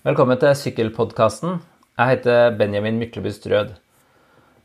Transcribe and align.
Velkommen 0.00 0.38
til 0.40 0.54
Sykkelpodkasten. 0.56 1.58
Jeg 2.00 2.08
heter 2.08 2.54
Benjamin 2.56 2.96
Myklebust 2.96 3.44
Rød. 3.52 3.74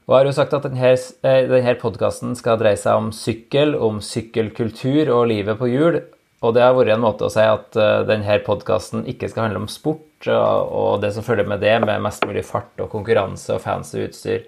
Og 0.08 0.14
jeg 0.14 0.16
har 0.16 0.28
jo 0.30 0.36
sagt 0.38 0.54
at 0.56 0.64
denne, 0.64 0.92
eh, 1.28 1.48
denne 1.50 1.74
podkasten 1.76 2.38
skal 2.40 2.56
dreie 2.62 2.80
seg 2.80 2.96
om 2.96 3.10
sykkel, 3.12 3.76
om 3.76 4.00
sykkelkultur 4.00 5.12
og 5.12 5.28
livet 5.28 5.60
på 5.60 5.68
hjul. 5.68 5.98
Og 6.40 6.54
det 6.56 6.64
har 6.64 6.72
vært 6.78 6.94
en 6.94 7.04
måte 7.04 7.28
å 7.28 7.34
si 7.34 7.44
at 7.44 7.76
eh, 7.76 8.06
denne 8.08 8.40
podkasten 8.48 9.04
ikke 9.12 9.28
skal 9.28 9.50
handle 9.50 9.66
om 9.66 9.68
sport 9.68 10.30
og 10.32 11.02
det 11.04 11.12
som 11.12 11.28
følger 11.28 11.52
med 11.52 11.60
det, 11.60 11.82
med 11.84 12.00
mest 12.08 12.24
mulig 12.24 12.46
fart 12.48 12.80
og 12.80 12.88
konkurranse 12.96 13.58
og 13.58 13.62
fancy 13.68 14.06
utstyr. 14.08 14.48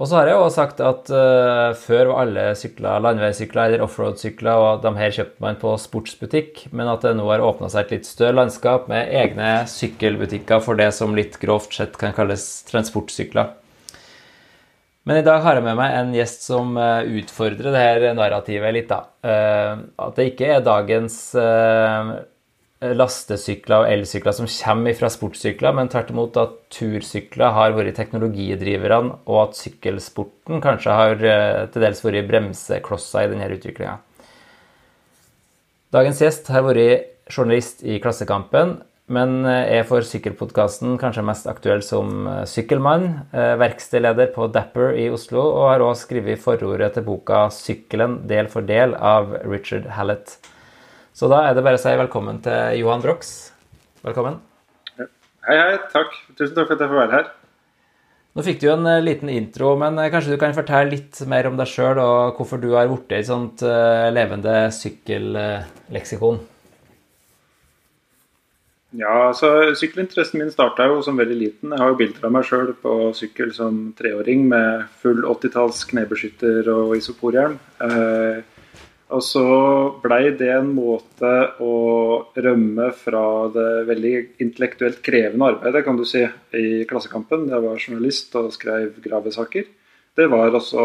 Og 0.00 0.08
så 0.08 0.16
har 0.16 0.30
jeg 0.30 0.38
jo 0.40 0.48
sagt 0.48 0.78
at 0.80 1.10
uh, 1.12 1.74
før 1.76 2.08
var 2.14 2.22
alle 2.22 2.44
sykler 2.56 3.02
landeveissykler 3.04 3.66
eller 3.66 3.82
offroad-sykler, 3.84 4.56
og 4.56 4.84
de 4.86 4.92
her 4.96 5.12
kjøpte 5.12 5.44
man 5.44 5.58
på 5.60 5.74
sportsbutikk, 5.80 6.62
men 6.72 6.88
at 6.88 7.04
det 7.04 7.12
nå 7.18 7.26
har 7.28 7.44
åpna 7.44 7.68
seg 7.68 7.84
et 7.84 7.98
litt 7.98 8.08
større 8.08 8.38
landskap 8.38 8.88
med 8.88 9.12
egne 9.20 9.50
sykkelbutikker 9.68 10.64
for 10.64 10.80
det 10.80 10.88
som 10.96 11.12
litt 11.16 11.36
grovt 11.42 11.76
sett 11.76 12.00
kan 12.00 12.16
kalles 12.16 12.46
transportsykler. 12.70 13.52
Men 15.04 15.18
i 15.18 15.26
dag 15.26 15.42
har 15.44 15.58
jeg 15.58 15.66
med 15.66 15.76
meg 15.76 15.98
en 15.98 16.16
gjest 16.16 16.48
som 16.48 16.72
uh, 16.80 17.04
utfordrer 17.04 17.68
det 17.74 17.84
her 17.84 18.08
narrativet 18.16 18.78
litt, 18.78 18.88
da. 18.88 19.02
Uh, 19.20 19.84
at 20.08 20.16
det 20.16 20.30
ikke 20.32 20.54
er 20.56 20.64
dagens 20.64 21.18
lastesykler 22.82 23.84
og 23.84 23.90
elsykler 23.92 24.34
som 24.34 24.48
kommer 24.50 24.96
fra 24.98 25.10
sportssykler, 25.12 25.74
men 25.76 25.90
tvert 25.90 26.10
imot 26.10 26.38
at 26.40 26.54
tursykler 26.74 27.54
har 27.54 27.76
vært 27.76 27.94
teknologidriverne, 27.98 29.18
og 29.30 29.42
at 29.44 29.58
sykkelsporten 29.58 30.62
kanskje 30.64 30.96
har 30.98 31.22
eh, 31.22 31.58
til 31.72 31.84
dels 31.84 32.02
vært 32.02 32.30
bremseklosser 32.30 33.28
i 33.28 33.32
denne 33.32 33.50
utviklinga. 33.54 33.98
Dagens 35.94 36.22
gjest 36.24 36.48
har 36.50 36.64
vært 36.66 37.30
journalist 37.30 37.84
i 37.86 38.00
Klassekampen, 38.02 38.80
men 39.12 39.44
eh, 39.46 39.78
er 39.78 39.86
for 39.86 40.02
sykkelpodkasten 40.06 40.96
kanskje 40.98 41.26
mest 41.28 41.46
aktuell 41.50 41.84
som 41.86 42.26
eh, 42.26 42.40
sykkelmann, 42.50 43.28
verkstedleder 43.62 44.32
på 44.34 44.48
Dapper 44.50 44.96
i 44.98 45.06
Oslo, 45.14 45.44
og 45.52 45.68
har 45.70 45.86
også 45.86 46.08
skrevet 46.08 46.42
forordet 46.42 46.96
til 46.96 47.06
boka 47.06 47.46
'Sykkelen 47.46 48.24
del 48.26 48.50
for 48.50 48.66
del' 48.66 48.98
av 48.98 49.36
Richard 49.46 49.86
Hallett. 49.94 50.40
Så 51.12 51.28
da 51.28 51.42
er 51.44 51.52
det 51.56 51.62
bare 51.64 51.76
å 51.76 51.80
si 51.80 51.92
velkommen 52.00 52.40
til 52.44 52.80
Johan 52.80 53.02
Brox. 53.04 53.52
Velkommen. 54.00 54.38
Hei, 54.96 55.56
hei. 55.58 55.74
Takk. 55.92 56.14
Tusen 56.38 56.54
takk 56.56 56.70
for 56.70 56.78
at 56.78 56.84
jeg 56.84 56.88
får 56.88 57.00
være 57.02 57.18
her. 57.18 57.26
Nå 58.32 58.44
fikk 58.46 58.62
du 58.62 58.70
jo 58.70 58.76
en 58.78 58.88
eh, 58.88 59.02
liten 59.04 59.28
intro, 59.28 59.74
men 59.76 59.98
eh, 60.00 60.08
kanskje 60.12 60.32
du 60.32 60.38
kan 60.40 60.54
fortelle 60.56 60.94
litt 60.94 61.20
mer 61.28 61.50
om 61.50 61.58
deg 61.58 61.68
sjøl 61.68 62.00
og 62.00 62.38
hvorfor 62.38 62.62
du 62.62 62.70
har 62.72 62.88
blitt 62.88 63.12
et 63.12 63.28
sånt 63.28 63.60
uh, 63.60 64.08
levende 64.08 64.54
sykkelleksikon? 64.72 66.40
Ja, 68.96 69.12
altså 69.28 69.50
Sykkelinteressen 69.76 70.40
min 70.40 70.52
starta 70.52 70.86
jo 70.88 71.02
som 71.04 71.20
veldig 71.20 71.36
liten. 71.36 71.74
Jeg 71.74 71.80
har 71.80 71.92
jo 71.92 71.98
bilder 72.00 72.24
av 72.28 72.32
meg 72.32 72.48
sjøl 72.48 72.72
på 72.80 72.96
sykkel 73.16 73.52
som 73.56 73.82
treåring 74.00 74.48
med 74.48 74.88
full 75.04 75.24
80-talls 75.28 75.84
knebeskytter 75.92 76.72
og 76.72 76.96
isoporhjelm. 76.96 77.60
Uh, 77.84 78.40
og 79.12 79.22
så 79.24 79.44
blei 80.02 80.32
det 80.38 80.48
en 80.54 80.72
måte 80.74 81.30
å 81.60 81.74
rømme 82.32 82.88
fra 82.96 83.24
det 83.52 83.68
veldig 83.90 84.14
intellektuelt 84.44 85.02
krevende 85.04 85.52
arbeidet 85.52 85.84
kan 85.86 85.98
du 86.00 86.06
si, 86.08 86.24
i 86.56 86.82
Klassekampen. 86.88 87.46
Jeg 87.52 87.64
var 87.64 87.80
journalist 87.84 88.34
og 88.40 88.52
skrev 88.56 88.96
gravesaker. 89.04 89.68
Det 90.12 90.26
var 90.28 90.52
også 90.52 90.82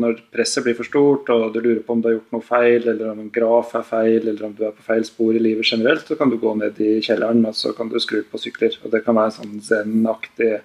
når 0.00 0.18
presset 0.32 0.66
blir 0.66 0.76
for 0.76 0.84
stort 0.84 1.30
og 1.32 1.54
du 1.54 1.62
lurer 1.62 1.80
på 1.84 1.94
om 1.94 2.02
du 2.04 2.10
har 2.10 2.18
gjort 2.18 2.34
noe 2.36 2.44
feil, 2.44 2.82
eller 2.82 3.12
om 3.14 3.22
en 3.22 3.30
graf 3.32 3.72
er 3.78 3.86
feil, 3.88 4.26
eller 4.26 4.44
om 4.44 4.56
du 4.56 4.66
er 4.68 4.74
på 4.76 4.84
feil 4.84 5.06
spor 5.08 5.36
i 5.36 5.40
livet 5.40 5.70
generelt, 5.70 6.04
så 6.04 6.18
kan 6.20 6.28
du 6.28 6.36
gå 6.40 6.52
ned 6.58 6.80
i 6.84 6.98
kjelleren 7.04 7.46
og 7.48 7.56
så 7.56 7.72
kan 7.76 7.88
du 7.88 7.96
skru 8.00 8.20
på 8.28 8.40
sykler. 8.40 8.76
Og 8.84 8.92
Det 8.92 9.00
kan 9.06 9.16
være 9.16 9.32
en 9.32 9.38
sånn 9.38 9.62
zen-aktig 9.64 10.58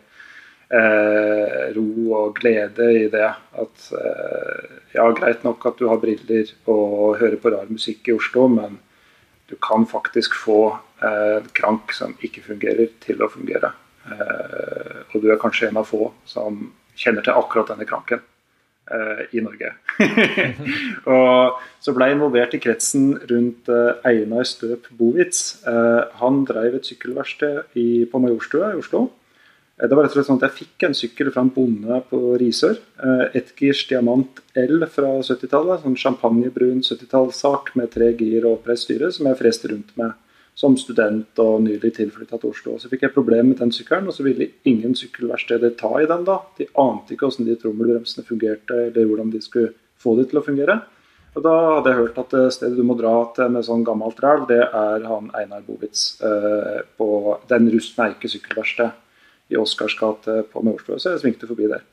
eh, 0.74 1.70
ro 1.76 1.86
og 2.20 2.40
glede 2.40 2.90
i 3.04 3.06
det. 3.12 3.30
At 3.62 3.86
eh, 4.00 4.82
ja, 4.96 5.06
greit 5.16 5.46
nok 5.46 5.66
at 5.70 5.80
du 5.80 5.88
har 5.92 6.02
briller 6.02 6.50
og 6.66 7.20
hører 7.22 7.40
på 7.42 7.54
rar 7.54 7.70
musikk 7.70 8.10
i 8.10 8.18
Oslo, 8.18 8.48
men 8.52 8.80
du 9.50 9.56
kan 9.62 9.88
faktisk 9.90 10.36
få 10.40 10.60
eh, 11.04 11.40
krank 11.58 11.94
som 11.96 12.18
ikke 12.22 12.46
fungerer, 12.48 12.94
til 13.04 13.24
å 13.24 13.32
fungere. 13.32 13.74
Eh, 14.10 15.02
og 15.14 15.18
du 15.22 15.32
er 15.32 15.42
kanskje 15.42 15.70
en 15.70 15.82
av 15.82 15.90
få 15.90 16.12
som 16.28 16.66
kjenner 17.00 17.26
til 17.26 17.38
akkurat 17.38 17.72
denne 17.72 17.88
kranken 17.90 18.22
eh, 18.92 19.26
i 19.38 19.44
Norge. 19.44 19.74
og 21.14 21.60
så 21.84 21.94
ble 21.94 22.10
jeg 22.10 22.18
involvert 22.18 22.56
i 22.56 22.62
kretsen 22.64 23.12
rundt 23.30 23.70
eh, 23.72 24.08
Einar 24.10 24.48
Støp 24.48 24.90
Bowitz. 24.98 25.64
Eh, 25.70 26.02
han 26.22 26.46
drev 26.50 26.80
et 26.80 26.90
sykkelverksted 26.90 27.76
på 28.10 28.24
Majorstua 28.24 28.74
i 28.74 28.82
Oslo. 28.82 29.10
Eh, 29.84 29.90
det 29.90 29.96
var 29.96 30.06
rett 30.06 30.16
og 30.16 30.20
slett 30.20 30.30
sånn 30.32 30.40
at 30.40 30.48
Jeg 30.48 30.58
fikk 30.62 30.88
en 30.88 30.98
sykkel 30.98 31.32
fra 31.34 31.44
en 31.44 31.54
bonde 31.54 32.00
på 32.10 32.20
Risør. 32.40 32.80
Eh, 33.04 33.38
Etgirs 33.40 33.86
Diamant 33.90 34.42
L 34.56 34.86
fra 34.88 35.20
70-tallet. 35.20 35.84
Sånn 35.84 36.00
champagnebrun 36.00 36.82
70-tallssak 36.82 37.76
med 37.76 37.92
tre 37.92 38.14
gir 38.14 38.46
og 38.46 38.60
oppreist 38.60 38.88
styre, 38.88 39.12
som 39.12 39.28
jeg 39.28 39.40
freste 39.40 39.72
rundt 39.72 39.96
med 40.00 40.14
som 40.56 40.76
student 40.78 41.40
og 41.42 41.64
nylig 41.66 41.96
tilflytta 41.96 42.38
til 42.38 42.52
Oslo. 42.52 42.76
Så 42.78 42.88
fikk 42.88 43.08
jeg 43.08 43.14
problem 43.16 43.48
med 43.50 43.58
den 43.58 43.72
sykkelen, 43.74 44.06
og 44.08 44.14
så 44.14 44.22
ville 44.22 44.52
ingen 44.70 44.94
sykkelverksteder 44.94 45.74
ta 45.80 45.96
i 45.98 46.06
den 46.06 46.28
da. 46.28 46.44
De 46.60 46.68
ante 46.78 47.16
ikke 47.16 47.26
hvordan 47.26 47.48
de 47.48 47.56
trommelbremsene 47.58 48.28
fungerte, 48.28 48.84
eller 48.92 49.08
hvordan 49.10 49.32
de 49.34 49.42
skulle 49.42 49.74
få 49.98 50.14
de 50.20 50.28
til 50.30 50.38
å 50.38 50.46
fungere. 50.46 50.84
Og 51.34 51.42
Da 51.42 51.54
hadde 51.80 51.90
jeg 51.90 51.98
hørt 52.04 52.20
at 52.22 52.36
stedet 52.54 52.78
du 52.78 52.84
må 52.86 52.94
dra 52.94 53.16
til 53.34 53.50
med 53.50 53.66
sånn 53.66 53.82
gammelt 53.84 54.22
ræl, 54.22 54.46
det 54.46 54.62
er 54.62 55.08
han 55.10 55.32
Einar 55.34 55.66
Bovitz 55.66 56.22
eh, 56.22 56.86
på 57.02 57.40
Den 57.50 57.72
rusten 57.74 58.06
er 58.06 58.14
ikke 58.14 58.30
sykkelverksted 58.30 58.94
i 59.54 59.60
Oscars 59.62 59.96
gate 60.00 60.42
på 60.52 60.66
Majorstua, 60.66 61.00
så 61.00 61.14
jeg 61.14 61.24
svingte 61.24 61.50
forbi 61.50 61.70
der. 61.72 61.86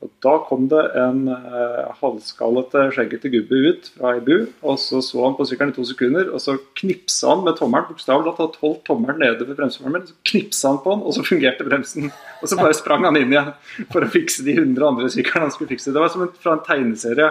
Og 0.00 0.08
Da 0.24 0.32
kom 0.48 0.64
det 0.70 0.80
en 0.96 1.26
eh, 1.28 1.88
halvskallete, 2.00 2.86
skjeggete 2.94 3.28
gubbe 3.34 3.58
ut 3.68 3.88
fra 3.98 4.14
ei 4.14 4.22
bu. 4.24 4.46
og 4.64 4.78
Så 4.80 5.02
så 5.04 5.26
han 5.26 5.36
på 5.36 5.44
sykkelen 5.44 5.74
i 5.74 5.76
to 5.76 5.84
sekunder, 5.84 6.30
og 6.32 6.40
så 6.40 6.56
knipsa 6.80 7.34
han 7.34 7.44
med 7.44 7.58
tommelen. 7.58 7.90
Bokstavelig 7.90 8.32
talt 8.38 8.56
holdt 8.62 8.80
tommelen 8.88 9.20
nede 9.20 9.44
ved 9.44 9.58
bremseformelen. 9.58 10.08
Så 10.08 10.16
knipsa 10.30 10.72
han 10.72 10.80
på 10.80 10.94
den, 10.94 11.04
og 11.04 11.12
så 11.16 11.26
fungerte 11.26 11.68
bremsen. 11.68 12.08
Og 12.40 12.48
så 12.48 12.56
bare 12.56 12.78
sprang 12.78 13.04
han 13.04 13.20
inn 13.20 13.34
igjen 13.34 13.52
for 13.92 14.00
å 14.00 14.08
fikse 14.08 14.46
de 14.46 14.56
100 14.56 14.88
andre 14.88 15.12
syklene 15.12 15.50
han 15.50 15.52
skulle 15.52 15.74
fikse. 15.74 15.92
Det 15.92 16.00
var 16.00 16.14
som 16.14 16.24
en, 16.24 16.32
fra 16.32 16.56
en 16.56 16.64
tegneserie. 16.64 17.30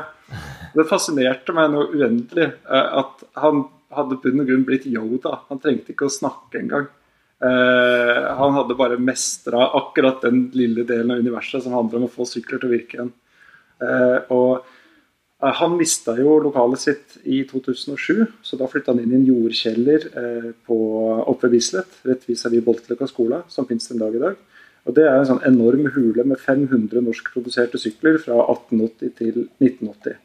Det 0.75 0.89
fascinerte 0.93 1.57
meg 1.57 1.73
noe 1.73 1.89
uendelig 1.89 2.51
eh, 2.53 3.01
at 3.01 3.25
han 3.41 3.65
hadde 3.97 4.21
bunn 4.21 4.43
og 4.43 4.51
grunn 4.51 4.69
blitt 4.69 4.85
Yoda. 4.85 5.39
Han 5.49 5.61
trengte 5.63 5.95
ikke 5.95 6.05
å 6.05 6.13
snakke 6.13 6.61
engang. 6.61 6.85
Uh, 7.39 8.35
han 8.35 8.51
hadde 8.57 8.75
bare 8.75 8.99
mestra 8.99 9.69
akkurat 9.79 10.25
den 10.25 10.49
lille 10.51 10.83
delen 10.83 11.13
av 11.13 11.21
universet 11.23 11.63
som 11.63 11.77
handler 11.77 12.01
om 12.01 12.09
å 12.09 12.11
få 12.11 12.27
sykler 12.27 12.59
til 12.59 12.67
å 12.67 12.73
virke 12.73 12.97
igjen. 12.97 13.13
Uh, 13.79 14.17
og 14.35 14.49
uh, 14.59 15.53
Han 15.61 15.77
mista 15.79 16.17
jo 16.19 16.35
lokalet 16.43 16.83
sitt 16.83 17.15
i 17.23 17.45
2007, 17.47 18.25
så 18.43 18.59
da 18.59 18.67
flytta 18.67 18.91
han 18.91 18.99
inn 19.05 19.13
i 19.13 19.19
en 19.21 19.29
jordkjeller 19.29 20.09
på, 20.67 20.79
oppe 21.31 21.47
ved 21.47 21.55
Bislett, 21.55 22.01
rett 22.03 22.27
vis-à-vis 22.27 22.65
Boltløkka 22.65 23.07
skole, 23.07 23.45
som 23.47 23.67
finnes 23.69 23.87
den 23.87 24.03
dag 24.03 24.17
i 24.19 24.23
dag. 24.25 24.35
Og 24.87 24.95
Det 24.97 25.05
er 25.07 25.15
en 25.15 25.29
sånn 25.29 25.45
enorm 25.47 25.87
hule 25.95 26.25
med 26.27 26.41
500 26.43 27.05
norskproduserte 27.05 27.79
sykler 27.79 28.19
fra 28.19 28.41
1880 28.49 29.15
til 29.15 29.45
1980. 29.61 30.19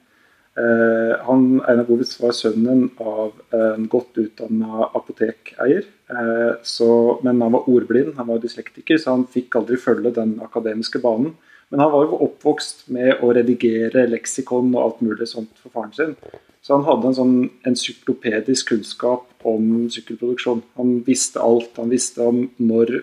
Eh, 0.54 1.14
han, 1.26 1.46
Einar 1.66 1.86
Bovitz 1.88 2.14
var 2.22 2.34
sønnen 2.36 2.86
av 3.02 3.32
en 3.56 3.88
godt 3.90 4.20
utdanna 4.22 4.86
apotekeier. 4.94 5.88
Eh, 6.10 6.52
så, 6.62 6.90
men 7.26 7.42
han 7.42 7.56
var 7.56 7.68
ordblind, 7.70 8.14
han 8.18 8.30
var 8.30 8.42
dyslektiker, 8.42 9.00
så 9.00 9.16
han 9.16 9.26
fikk 9.30 9.58
aldri 9.58 9.80
følge 9.80 10.14
den 10.14 10.36
akademiske 10.44 11.02
banen. 11.02 11.34
Men 11.72 11.82
han 11.82 11.90
var 11.90 12.06
jo 12.06 12.20
oppvokst 12.28 12.84
med 12.94 13.24
å 13.24 13.32
redigere 13.34 14.06
leksikon 14.06 14.70
og 14.76 14.82
alt 14.82 15.00
mulig 15.02 15.26
sånt 15.26 15.56
for 15.58 15.74
faren 15.74 15.94
sin. 15.96 16.12
Så 16.64 16.76
han 16.76 16.86
hadde 16.86 17.10
en 17.10 17.16
sånn 17.18 17.34
encyklopedisk 17.68 18.70
kunnskap 18.70 19.26
om 19.48 19.88
sykkelproduksjon. 19.92 20.62
Han 20.78 21.00
visste 21.04 21.42
alt. 21.42 21.74
Han 21.80 21.90
visste 21.92 22.24
om 22.24 22.44
når 22.62 23.00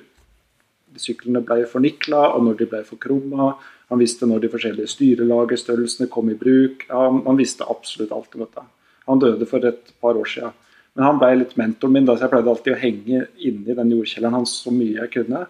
syklene 1.00 1.44
ble 1.46 1.66
fornikla, 1.70 2.32
og 2.36 2.48
når 2.48 2.58
de 2.62 2.70
ble 2.72 2.82
forkrumma, 2.88 3.52
han 3.92 4.00
visste 4.00 4.28
når 4.28 4.46
de 4.46 4.50
forskjellige 4.54 4.88
styrelagerstørrelsene 4.94 6.08
kom 6.12 6.30
i 6.32 6.38
bruk. 6.40 6.86
Han, 6.88 7.22
han, 7.26 7.40
visste 7.40 7.68
absolutt 7.68 8.14
alt 8.16 8.38
om 8.38 8.46
dette. 8.46 8.64
Han 9.10 9.20
døde 9.20 9.48
for 9.50 9.68
et 9.68 9.92
par 10.00 10.16
år 10.16 10.30
siden. 10.32 10.54
Men 10.96 11.08
han 11.10 11.20
ble 11.20 11.32
litt 11.42 11.58
mentoren 11.60 11.98
min, 11.98 12.08
da, 12.08 12.16
så 12.16 12.26
jeg 12.26 12.32
pleide 12.32 12.52
alltid 12.54 12.76
å 12.76 12.80
henge 12.80 13.26
inni 13.48 13.76
den 13.76 13.92
jordkjelleren 13.92 14.38
hans 14.40 14.54
så 14.64 14.72
mye 14.72 15.02
jeg 15.02 15.12
kunne. 15.18 15.42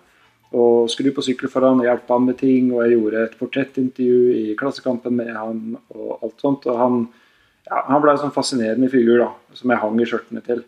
Og 0.58 0.90
skru 0.92 1.12
på 1.14 1.24
sykkel 1.26 1.52
for 1.54 1.68
han 1.68 1.84
og 1.84 1.86
hjelpe 1.86 2.18
han 2.18 2.26
med 2.32 2.40
ting. 2.42 2.72
Og 2.74 2.82
jeg 2.82 2.96
gjorde 2.96 3.28
et 3.28 3.38
portrettintervju 3.44 4.34
i 4.40 4.58
Klassekampen 4.58 5.16
med 5.22 5.32
han 5.38 5.62
og 5.94 6.26
alt 6.26 6.42
sånt. 6.42 6.66
Og 6.66 6.82
han, 6.82 6.98
ja, 7.70 7.84
han 7.92 8.02
ble 8.02 8.16
en 8.16 8.24
sånn 8.26 8.34
fascinerende 8.34 8.90
figur 8.90 9.22
da, 9.22 9.30
som 9.58 9.74
jeg 9.76 9.84
hang 9.86 10.02
i 10.02 10.10
skjørtene 10.10 10.44
til. 10.50 10.66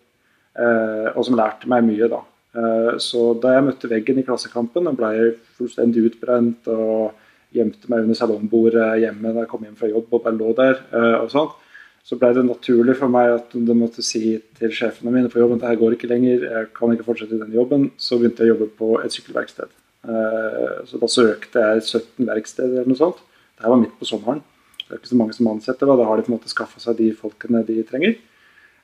Eh, 0.54 1.10
og 1.16 1.26
som 1.26 1.42
lærte 1.42 1.74
meg 1.74 1.90
mye, 1.90 2.14
da. 2.14 2.22
Eh, 2.54 2.94
så 3.02 3.26
da 3.42 3.58
jeg 3.58 3.66
møtte 3.72 3.90
veggen 3.90 4.22
i 4.22 4.28
Klassekampen 4.30 4.94
og 4.94 5.02
ble 5.02 5.34
fullstendig 5.58 6.06
utbrent 6.12 6.70
og 6.70 7.23
gjemte 7.54 7.90
meg 7.92 8.06
under 8.06 8.18
salongbordet 8.18 8.88
hjemme 9.04 9.34
da 9.34 9.44
jeg 9.44 9.52
kom 9.52 9.66
hjem 9.66 9.78
fra 9.80 9.90
jobb 9.92 10.10
og 10.12 10.24
bare 10.26 10.38
lå 10.38 10.54
der. 10.58 10.82
Eh, 10.94 11.18
og 11.22 11.30
sånt. 11.34 11.60
så 12.04 12.18
ble 12.20 12.34
det 12.36 12.42
naturlig 12.44 12.98
for 13.00 13.08
meg 13.08 13.30
at 13.32 13.54
de 13.56 13.76
måtte 13.80 14.04
si 14.04 14.34
til 14.60 14.74
sjefene 14.76 15.12
mine 15.14 15.30
på 15.32 15.40
jobben 15.40 15.62
at 15.62 15.70
dette 15.70 15.80
går 15.80 15.94
ikke 15.96 16.10
lenger, 16.12 16.42
jeg 16.44 16.68
kan 16.76 16.92
ikke 16.92 17.06
fortsette 17.08 17.38
i 17.38 17.40
den 17.40 17.56
jobben. 17.56 17.86
Så 17.96 18.20
begynte 18.20 18.44
jeg 18.44 18.52
å 18.52 18.58
jobbe 18.58 18.68
på 18.76 18.90
et 19.00 19.16
sykkelverksted. 19.16 19.72
Eh, 20.04 20.82
så 20.90 21.00
da 21.00 21.08
søkte 21.08 21.64
jeg 21.64 21.86
17 21.86 22.28
verksteder 22.28 22.82
eller 22.82 22.92
noe 22.92 23.00
sånt. 23.00 23.24
Det 23.56 23.64
her 23.64 23.72
var 23.72 23.80
midt 23.86 23.96
på 24.00 24.10
sommeren. 24.10 24.44
Det 24.84 24.92
er 24.92 25.00
ikke 25.00 25.14
så 25.14 25.22
mange 25.22 25.38
som 25.38 25.48
ansetter, 25.54 25.88
da 25.88 26.06
har 26.10 26.20
de 26.20 26.26
på 26.28 26.34
en 26.34 26.38
måte 26.38 26.52
skaffa 26.52 26.82
seg 26.84 27.00
de 27.00 27.14
folkene 27.16 27.64
de 27.66 27.80
trenger. 27.88 28.18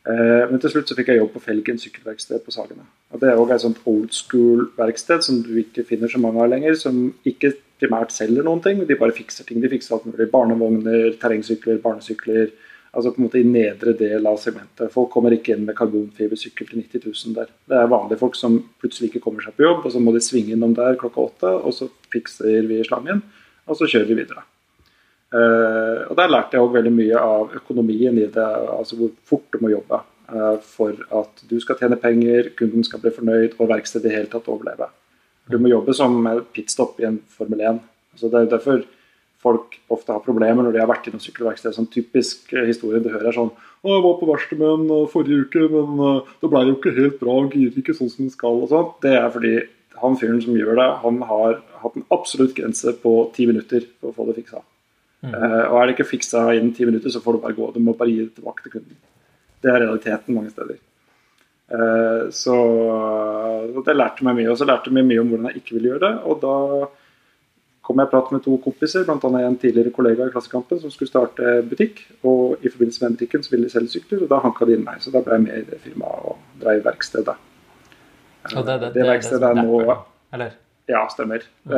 Eh, 0.08 0.44
men 0.50 0.62
til 0.62 0.72
slutt 0.72 0.90
så 0.90 0.96
fikk 0.98 1.12
jeg 1.12 1.20
jobb 1.20 1.34
på 1.36 1.42
Felgen 1.44 1.80
sykkelverksted 1.82 2.42
på 2.46 2.54
Sagene. 2.56 2.86
Og 3.12 3.20
Det 3.20 3.30
er 3.30 3.42
òg 3.42 3.52
et 3.52 3.66
sånt 3.66 3.82
old 3.86 4.14
school-verksted 4.16 5.26
som 5.26 5.42
du 5.44 5.52
ikke 5.60 5.84
finner 5.84 6.08
så 6.08 6.22
mange 6.24 6.42
av 6.42 6.50
lenger. 6.50 6.78
Som 6.80 7.14
ikke 7.28 7.54
primært 7.80 8.14
selger 8.16 8.46
noen 8.46 8.62
ting, 8.64 8.82
de 8.86 9.00
bare 9.00 9.16
fikser 9.16 9.48
ting. 9.48 9.62
De 9.64 9.72
fikser 9.72 9.96
alt 9.96 10.08
mulig. 10.10 10.30
Barnevogner, 10.34 11.14
terrengsykler, 11.22 11.80
barnesykler 11.84 12.50
Altså 12.90 13.12
på 13.14 13.22
en 13.22 13.28
måte 13.28 13.38
i 13.38 13.46
nedre 13.46 13.94
del 13.98 14.26
av 14.26 14.40
segmentet. 14.42 14.90
Folk 14.94 15.12
kommer 15.14 15.34
ikke 15.36 15.54
inn 15.54 15.66
med 15.68 15.78
karbonfibersykkel 15.78 16.72
til 16.72 16.82
90 16.82 17.04
000 17.06 17.36
der. 17.36 17.52
Det 17.70 17.78
er 17.78 17.92
vanlige 17.92 18.18
folk 18.18 18.38
som 18.38 18.56
plutselig 18.82 19.12
ikke 19.12 19.22
kommer 19.28 19.46
seg 19.46 19.54
på 19.58 19.68
jobb, 19.68 19.84
og 19.86 19.94
så 19.94 20.02
må 20.02 20.14
de 20.16 20.22
svinge 20.26 20.56
innom 20.56 20.74
der 20.78 20.98
klokka 20.98 21.28
åtte, 21.28 21.52
og 21.54 21.76
så 21.76 21.90
fikser 22.10 22.66
vi 22.70 22.80
slangen, 22.88 23.22
og 23.70 23.78
så 23.78 23.86
kjører 23.86 24.10
vi 24.10 24.18
videre. 24.24 24.46
Uh, 25.30 26.10
og 26.10 26.16
Der 26.18 26.32
lærte 26.34 26.58
jeg 26.58 26.66
òg 26.66 26.74
veldig 26.80 26.96
mye 26.96 27.20
av 27.22 27.52
økonomien 27.60 28.18
i 28.18 28.26
det, 28.26 28.48
altså 28.74 28.98
hvor 28.98 29.12
fort 29.30 29.46
du 29.54 29.60
må 29.62 29.70
jobbe 29.70 30.00
uh, 30.02 30.56
for 30.66 30.98
at 31.14 31.44
du 31.46 31.60
skal 31.62 31.78
tjene 31.78 32.00
penger, 32.02 32.50
kunden 32.58 32.88
skal 32.88 33.04
bli 33.04 33.14
fornøyd 33.14 33.60
og 33.60 33.70
verkstedet 33.70 34.10
i 34.10 34.16
hele 34.16 34.32
tatt 34.34 34.50
overleve. 34.50 34.90
Du 35.50 35.58
må 35.58 35.72
jobbe 35.72 35.96
som 35.98 36.22
pitstop 36.54 37.00
i 37.02 37.08
en 37.10 37.20
Formel 37.34 37.62
1. 37.66 37.84
Altså 38.14 38.30
det 38.30 38.42
er 38.42 38.52
derfor 38.54 38.84
folk 39.40 39.78
ofte 39.92 40.14
har 40.14 40.24
problemer 40.24 40.66
når 40.66 40.76
de 40.76 40.82
har 40.84 40.90
vært 40.90 41.08
i 41.08 41.14
noen 41.14 41.24
sykkelverksted. 41.24 41.76
Sånn 41.76 41.90
typisk 41.92 42.52
eh, 42.54 42.68
historie 42.68 43.02
du 43.04 43.10
hører 43.12 43.32
er 43.32 43.38
sånn 43.38 43.52
å, 43.52 43.88
'Jeg 43.88 44.04
var 44.04 44.16
på 44.20 44.28
verkstedet 44.28 44.60
med 44.60 44.72
en 44.74 44.96
eh, 44.96 45.12
forrige 45.12 45.46
uke, 45.48 45.68
men 45.72 46.02
uh, 46.04 46.32
det 46.42 46.50
ble 46.52 46.64
jo 46.68 46.76
ikke 46.76 46.96
helt 46.98 47.20
bra. 47.22 47.36
Han 47.38 47.52
girer 47.54 47.80
ikke 47.80 47.96
sånn 47.96 48.12
som 48.12 48.26
han 48.26 48.34
skal.' 48.34 48.64
og 48.66 48.72
sånt. 48.74 48.98
Det 49.06 49.14
er 49.16 49.30
fordi 49.32 49.54
han 50.02 50.18
fyren 50.20 50.42
som 50.44 50.58
gjør 50.58 50.76
det, 50.80 50.90
han 51.04 51.22
har 51.30 51.62
hatt 51.84 51.96
en 51.96 52.08
absolutt 52.12 52.56
grense 52.56 52.92
på 53.04 53.14
ti 53.36 53.48
minutter 53.48 53.88
for 54.00 54.12
å 54.12 54.18
få 54.18 54.28
det 54.28 54.40
fiksa. 54.42 54.62
Mm. 55.24 55.34
Uh, 55.36 55.64
og 55.72 55.78
er 55.80 55.88
det 55.88 55.96
ikke 55.96 56.12
fiksa 56.12 56.44
innen 56.56 56.76
ti 56.76 56.88
minutter, 56.88 57.12
så 57.12 57.24
får 57.24 57.40
du 57.40 57.44
bare 57.48 57.56
gå. 57.56 57.72
Du 57.76 57.80
må 57.84 57.96
bare 57.96 58.12
gi 58.12 58.26
det 58.26 58.36
tilbake 58.36 58.64
til 58.64 58.76
kunden. 58.76 59.00
Det 59.64 59.72
er 59.72 59.84
realiteten 59.86 60.36
mange 60.36 60.52
steder. 60.52 60.80
Uh, 61.70 62.30
så 62.34 62.56
det 63.86 63.96
lærte 63.96 64.26
meg 64.26 64.40
mye. 64.40 64.50
Og 64.54 64.58
så 64.60 64.68
lærte 64.68 64.92
jeg 64.92 65.06
mye 65.06 65.22
om 65.22 65.34
hvordan 65.34 65.50
jeg 65.50 65.62
ikke 65.62 65.78
ville 65.78 65.94
gjøre 65.94 66.06
det. 66.08 66.14
Og 66.30 66.42
da 66.44 66.56
kom 67.90 68.02
jeg 68.02 68.10
i 68.10 68.12
prat 68.12 68.32
med 68.34 68.44
to 68.46 68.56
kompiser, 68.62 69.06
bl.a. 69.06 69.30
en 69.42 69.58
tidligere 69.58 69.94
kollega 69.94 70.28
i 70.28 70.34
Klassekampen 70.34 70.82
som 70.82 70.94
skulle 70.94 71.10
starte 71.10 71.60
butikk. 71.70 72.04
Og 72.22 72.62
i 72.62 72.72
forbindelse 72.72 73.06
med 73.06 73.18
butikken 73.18 73.46
så 73.46 73.56
ville 73.56 73.70
de 73.70 73.74
selge 73.74 73.96
sykler, 73.96 74.26
og 74.26 74.34
da 74.34 74.42
hanka 74.46 74.68
de 74.70 74.78
inn 74.78 74.86
meg. 74.86 75.02
Så 75.04 75.14
da 75.14 75.24
ble 75.26 75.38
jeg 75.38 75.48
med 75.48 75.62
i 75.62 75.68
det 75.70 75.82
firmaet 75.86 76.34
og 76.34 76.62
drev 76.62 76.84
verkstedet. 76.86 77.38
Og 78.56 78.62
det, 78.66 78.76
det, 78.82 78.94
det, 78.96 79.08
verkstedet 79.10 79.50
er 79.50 79.58
nå 79.60 79.82
eller? 80.34 80.54
Ja, 80.90 81.02
stemmer. 81.12 81.44
Mm. 81.70 81.74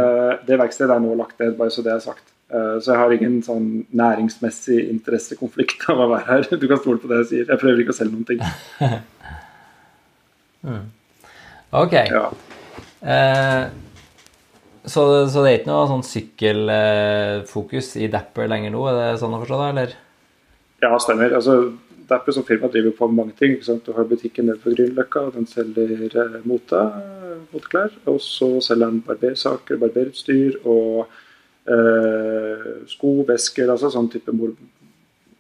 Det 0.48 0.60
verkstedet 0.60 0.94
er 0.94 1.02
nå 1.04 1.16
lagt 1.20 1.40
ned, 1.42 1.56
bare 1.58 1.74
så 1.74 1.84
det 1.84 1.96
er 1.96 2.04
sagt. 2.04 2.32
Eh, 2.52 2.78
så 2.84 2.92
jeg 2.92 3.00
har 3.00 3.14
ingen 3.16 3.40
sånn 3.46 3.68
næringsmessig 3.96 4.82
interessekonflikt 4.92 5.88
av 5.92 6.04
å 6.04 6.12
være 6.12 6.28
her. 6.28 6.48
Du 6.62 6.68
kan 6.68 6.82
stole 6.82 7.00
på 7.02 7.12
det 7.12 7.24
jeg 7.24 7.30
sier. 7.32 7.50
Jeg 7.54 7.62
prøver 7.62 7.84
ikke 7.84 7.96
å 7.96 8.00
selge 8.02 8.18
noen 8.18 8.28
ting. 8.28 8.44
mm. 10.68 10.84
Ok. 11.82 11.94
Ja. 11.94 12.26
Eh, 13.02 13.64
så, 14.84 15.30
så, 15.30 15.44
det 15.44 15.52
er 15.52 15.60
ikke 15.60 15.70
noe 15.70 15.90
sånn 15.90 16.04
sykkelfokus 16.06 17.94
i 18.02 18.10
Dapper 18.12 18.50
lenger 18.50 18.74
nå, 18.74 18.82
er 18.90 18.98
det 19.00 19.22
sånn 19.22 19.36
å 19.38 19.42
forstå 19.44 19.60
det, 19.62 19.70
eller? 19.74 19.96
Ja, 20.82 20.92
stemmer. 21.00 21.36
Altså, 21.38 21.54
Dapper 22.10 22.36
som 22.36 22.44
firma 22.44 22.68
driver 22.72 22.96
på 22.98 23.08
mange 23.14 23.36
ting. 23.40 23.56
Du 23.86 23.92
har 23.96 24.10
butikken 24.10 24.50
nede 24.50 24.60
på 24.60 24.74
Grünerløkka, 24.74 25.28
den 25.36 25.48
selger 25.48 26.10
eh, 26.10 26.40
mote, 26.50 26.82
moteklær. 27.54 27.94
Og 28.10 28.20
så 28.26 28.50
selger 28.66 28.90
den 28.90 29.04
barbersaker, 29.06 29.80
barberutstyr 29.82 30.60
og 30.66 31.06
eh, 31.70 32.68
sko, 32.92 33.22
vesker, 33.30 33.72
altså 33.72 33.94
sånn 33.94 34.10
type 34.12 34.34
mor 34.36 34.52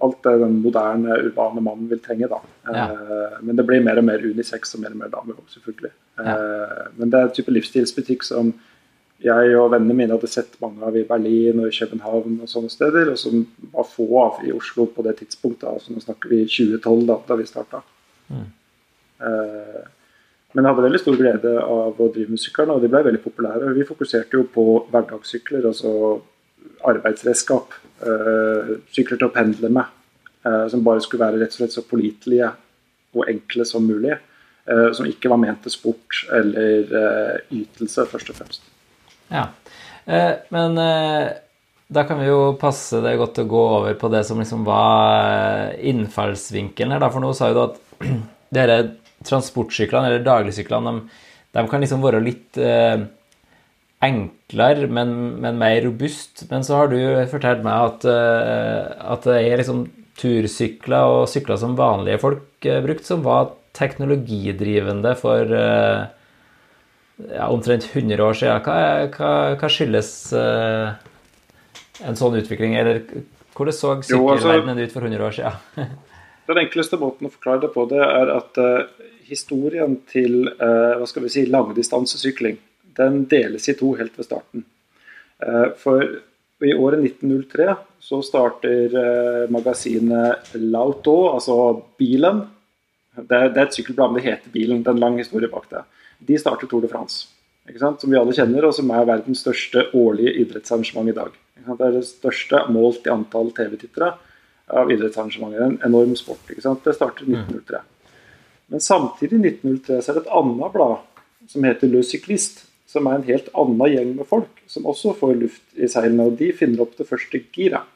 alt 0.05 0.23
det 0.25 0.33
den 0.41 0.57
moderne, 0.63 1.19
urbane 1.27 1.63
mannen 1.63 1.89
vil 1.91 2.01
trenge. 2.03 2.29
da. 2.31 2.41
Ja. 2.67 2.87
Eh, 2.91 3.37
men 3.41 3.55
det 3.55 3.65
blir 3.67 3.83
mer 3.85 4.01
og 4.01 4.07
mer 4.07 4.23
unisex 4.23 4.75
og 4.75 4.83
mer 4.83 4.95
og 4.95 5.01
mer 5.03 5.13
damer 5.13 5.37
òg, 5.37 5.47
selvfølgelig. 5.53 5.93
Ja. 6.17 6.35
Eh, 6.35 6.83
men 6.97 7.13
det 7.13 7.19
er 7.19 7.29
en 7.29 7.35
type 7.37 7.55
livsstilsbutikk 7.55 8.25
som 8.27 8.53
jeg 9.21 9.53
og 9.53 9.69
vennene 9.69 9.93
mine 9.93 10.15
hadde 10.15 10.29
sett 10.31 10.55
mange 10.63 10.81
av 10.87 10.95
i 10.97 11.05
Berlin 11.05 11.61
og 11.61 11.69
i 11.69 11.75
København 11.75 12.39
og 12.41 12.49
sånne 12.49 12.73
steder, 12.73 13.11
og 13.13 13.19
som 13.21 13.43
var 13.73 13.85
få 13.85 14.07
av 14.17 14.41
i 14.47 14.53
Oslo 14.55 14.87
på 14.89 15.05
det 15.05 15.19
tidspunktet. 15.19 15.67
altså 15.69 15.93
Nå 15.93 16.01
snakker 16.01 16.31
vi 16.31 16.41
2012, 16.49 17.05
da, 17.09 17.19
da 17.27 17.37
vi 17.37 17.49
starta. 17.49 17.83
Mm. 18.31 18.47
Eh, 19.27 19.81
men 20.51 20.65
jeg 20.65 20.73
hadde 20.73 20.83
veldig 20.87 20.99
stor 20.99 21.19
glede 21.19 21.53
av 21.63 22.01
å 22.01 22.09
drive 22.11 22.33
med 22.33 22.41
syklene, 22.41 22.75
og 22.75 22.83
de 22.83 22.89
ble 22.91 23.03
veldig 23.05 23.21
populære. 23.23 23.71
Vi 23.77 23.87
fokuserte 23.87 24.35
jo 24.35 24.47
på 24.51 24.65
hverdagssykler, 24.91 25.69
altså 25.69 25.93
arbeidsredskap. 26.89 27.77
Eh, 28.01 28.73
sykler 28.95 29.19
til 29.19 29.27
å 29.27 29.33
pendle 29.33 29.69
med, 29.69 29.85
eh, 30.45 30.65
som 30.71 30.83
bare 30.83 31.03
skulle 31.03 31.25
være 31.25 31.41
rett 31.41 31.53
og 31.53 31.59
slett 31.59 31.75
så 31.75 31.83
pålitelige 31.85 32.49
og 33.13 33.29
enkle 33.29 33.65
som 33.65 33.85
mulig. 33.85 34.17
Eh, 34.65 34.91
som 34.93 35.05
ikke 35.05 35.29
var 35.29 35.37
ment 35.41 35.61
til 35.63 35.73
sport 35.73 36.23
eller 36.31 37.41
ytelse, 37.51 38.05
først 38.09 38.29
og 38.29 38.35
fremst. 38.35 38.61
Ja, 39.31 39.47
Men 40.51 40.75
da 40.75 42.03
kan 42.03 42.19
vi 42.19 42.25
jo 42.25 42.57
passe 42.59 43.01
det 43.03 43.17
godt 43.19 43.37
å 43.37 43.47
gå 43.47 43.61
over 43.77 43.93
på 43.93 44.09
det 44.11 44.25
som 44.25 44.39
liksom 44.39 44.65
var 44.65 45.75
innfallsvinkelen 45.77 46.91
her. 46.91 47.09
For 47.11 47.21
nå 47.21 47.33
sa 47.35 47.51
jo 47.51 47.53
du 47.53 47.61
at 47.63 47.77
disse 48.57 48.77
transportsyklene, 49.29 50.07
eller 50.09 50.25
dagligsyklene, 50.25 50.91
de, 50.91 51.19
de, 51.53 51.65
kan 51.69 51.83
liksom 51.83 52.01
være 52.01 52.23
litt 52.23 52.57
eh, 52.57 53.05
enklere, 54.01 54.87
men, 54.89 55.13
men, 55.41 55.57
mer 55.61 55.81
robust. 55.85 56.45
Men 56.49 56.65
så 56.65 56.81
har 56.81 56.91
du 56.91 56.99
fortalt 57.31 57.63
meg 57.65 57.87
at, 57.87 58.05
at 58.05 59.27
det 59.27 59.41
er 59.45 59.61
liksom 59.61 59.85
tursykler 60.21 61.15
og 61.15 61.29
sykler 61.31 61.59
som 61.61 61.77
vanlige 61.77 62.21
folk 62.21 62.67
brukte, 62.85 63.07
som 63.07 63.23
var 63.25 63.53
teknologidrivende 63.77 65.13
for 65.19 65.53
eh, 65.55 66.01
ja, 67.31 67.47
omtrent 67.47 67.87
100 67.93 68.25
år 68.25 68.37
siden. 68.37 68.65
Hva, 68.65 68.79
hva, 69.13 69.31
hva 69.61 69.69
skyldes 69.71 70.11
en 72.01 72.17
sånn 72.19 72.39
utvikling? 72.41 72.75
Eller 72.81 73.03
hvordan 73.55 73.77
så 73.77 73.93
altså- 73.95 74.17
sykkelverdenen 74.17 74.81
ut 74.81 74.95
for 74.95 75.05
100 75.05 75.27
år 75.29 75.37
siden? 75.37 75.93
den 76.51 76.65
enkleste 76.65 76.99
måten 76.99 77.29
å 77.29 77.31
forklare 77.31 77.63
det 77.63 77.71
på, 77.71 77.85
det 77.87 78.01
er 78.03 78.33
at 78.33 78.59
historien 79.29 79.95
til 80.09 80.41
hva 80.59 81.05
skal 81.07 81.23
vi 81.23 81.31
si, 81.31 81.45
langdistansesykling 81.47 82.57
den 83.01 83.23
deles 83.31 83.69
i 83.69 83.77
to 83.77 83.93
helt 83.99 84.17
ved 84.17 84.29
starten. 84.29 84.65
for 85.81 86.03
i 86.61 86.73
året 86.77 87.01
1903 87.01 87.75
så 87.99 88.19
starter 88.21 88.93
magasinet 89.49 90.53
Lauto, 90.53 91.33
altså 91.33 91.55
Bilen. 91.97 92.43
Det 93.17 93.37
er, 93.37 93.49
et 93.57 93.73
sykkelblad, 93.73 94.11
men 94.11 94.21
det 94.21 94.27
heter 94.27 94.53
Bilen. 94.53 94.83
Det 94.83 94.91
er 94.91 94.99
en 94.99 95.01
lang 95.01 95.17
historie 95.17 95.49
bak 95.49 95.65
det 95.71 95.81
de 96.27 96.39
starter 96.39 96.67
Tour 96.67 96.81
de 96.81 96.87
France. 96.87 97.27
Som 97.79 98.11
vi 98.11 98.17
alle 98.17 98.33
kjenner, 98.35 98.65
og 98.67 98.75
som 98.75 98.89
er 98.93 99.07
verdens 99.07 99.43
største 99.43 99.87
årlige 99.97 100.33
idrettsarrangement 100.43 101.09
i 101.09 101.15
dag. 101.15 101.37
Det 101.61 101.85
er 101.85 101.95
det 101.97 102.07
største 102.07 102.65
målt 102.73 103.05
i 103.05 103.13
antall 103.13 103.51
TV-tittere 103.57 104.15
av 104.71 104.91
idrettsarrangementer. 104.91 105.61
En 105.65 105.77
enorm 105.85 106.15
sport. 106.19 106.49
Det 106.49 106.95
starter 106.95 107.27
i 107.27 107.35
1903. 107.37 107.81
Men 108.71 108.83
samtidig 108.83 109.37
i 109.37 109.53
1903 109.53 110.01
så 110.01 110.11
er 110.11 110.19
det 110.19 110.25
et 110.25 110.35
annet 110.41 110.75
blad 110.75 111.49
som 111.51 111.65
heter 111.67 111.91
Le 111.91 112.03
Cycliste, 112.05 112.67
som 112.91 113.07
er 113.07 113.17
en 113.17 113.27
helt 113.27 113.49
annen 113.57 113.93
gjeng 113.93 114.13
med 114.19 114.27
folk, 114.27 114.61
som 114.67 114.87
også 114.89 115.15
får 115.19 115.37
luft 115.39 115.77
i 115.79 115.87
seilene. 115.91 116.27
Og 116.27 116.39
de 116.39 116.51
finner 116.55 116.83
opp 116.83 116.97
det 116.99 117.07
første 117.07 117.39
giret. 117.55 117.87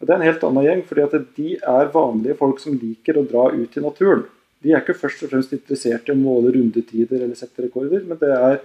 Og 0.00 0.06
Det 0.08 0.14
er 0.14 0.18
en 0.18 0.26
helt 0.26 0.44
annen 0.48 0.66
gjeng, 0.66 0.84
fordi 0.88 1.02
at 1.04 1.34
de 1.36 1.50
er 1.56 1.90
vanlige 1.94 2.38
folk 2.38 2.62
som 2.62 2.78
liker 2.78 3.20
å 3.20 3.26
dra 3.28 3.50
ut 3.52 3.76
i 3.76 3.82
naturen. 3.84 4.24
De 4.62 4.72
er 4.72 4.82
ikke 4.82 4.98
først 4.98 5.24
og 5.26 5.30
fremst 5.32 5.52
interessert 5.54 6.08
i 6.08 6.14
å 6.14 6.18
måle 6.18 6.52
rundetider 6.54 7.20
eller 7.20 7.38
sette 7.38 7.64
rekorder, 7.66 8.02
men 8.06 8.18
det 8.18 8.30
er 8.34 8.58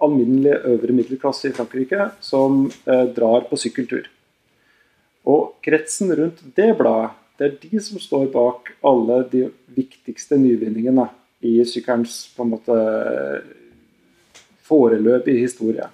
alminnelig 0.00 0.56
øvre 0.72 0.96
middelklasse 0.96 1.50
i 1.50 1.54
Frankrike 1.54 2.08
som 2.24 2.64
eh, 2.86 3.06
drar 3.14 3.46
på 3.50 3.58
sykkeltur. 3.60 4.08
Og 5.28 5.56
kretsen 5.62 6.12
rundt 6.16 6.42
det 6.56 6.70
bladet, 6.78 7.16
det 7.38 7.46
er 7.46 7.56
de 7.62 7.80
som 7.80 8.00
står 8.00 8.26
bak 8.34 8.74
alle 8.84 9.22
de 9.32 9.46
viktigste 9.72 10.36
nyvinningene 10.40 11.06
i 11.46 11.54
sykkelens 11.64 12.26
på 12.36 12.44
en 12.44 12.52
måte 12.52 12.76
foreløpig 14.70 15.40
historie. 15.42 15.88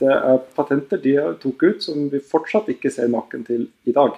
Det 0.00 0.12
er 0.12 0.40
patenter 0.56 0.98
de 1.02 1.14
tok 1.42 1.62
ut 1.62 1.84
som 1.84 2.08
vi 2.10 2.18
fortsatt 2.18 2.72
ikke 2.72 2.90
ser 2.90 3.12
maken 3.12 3.44
til 3.46 3.68
i 3.86 3.94
dag. 3.94 4.16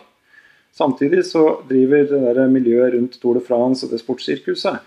Samtidig 0.78 1.24
så 1.26 1.58
driver 1.68 2.06
det 2.06 2.36
der 2.38 2.52
miljøet 2.52 2.94
rundt 2.94 3.18
Tour 3.20 3.36
de 3.36 3.42
France 3.44 3.84
og 3.86 3.92
det 3.92 4.00
sportssirkuset 4.00 4.78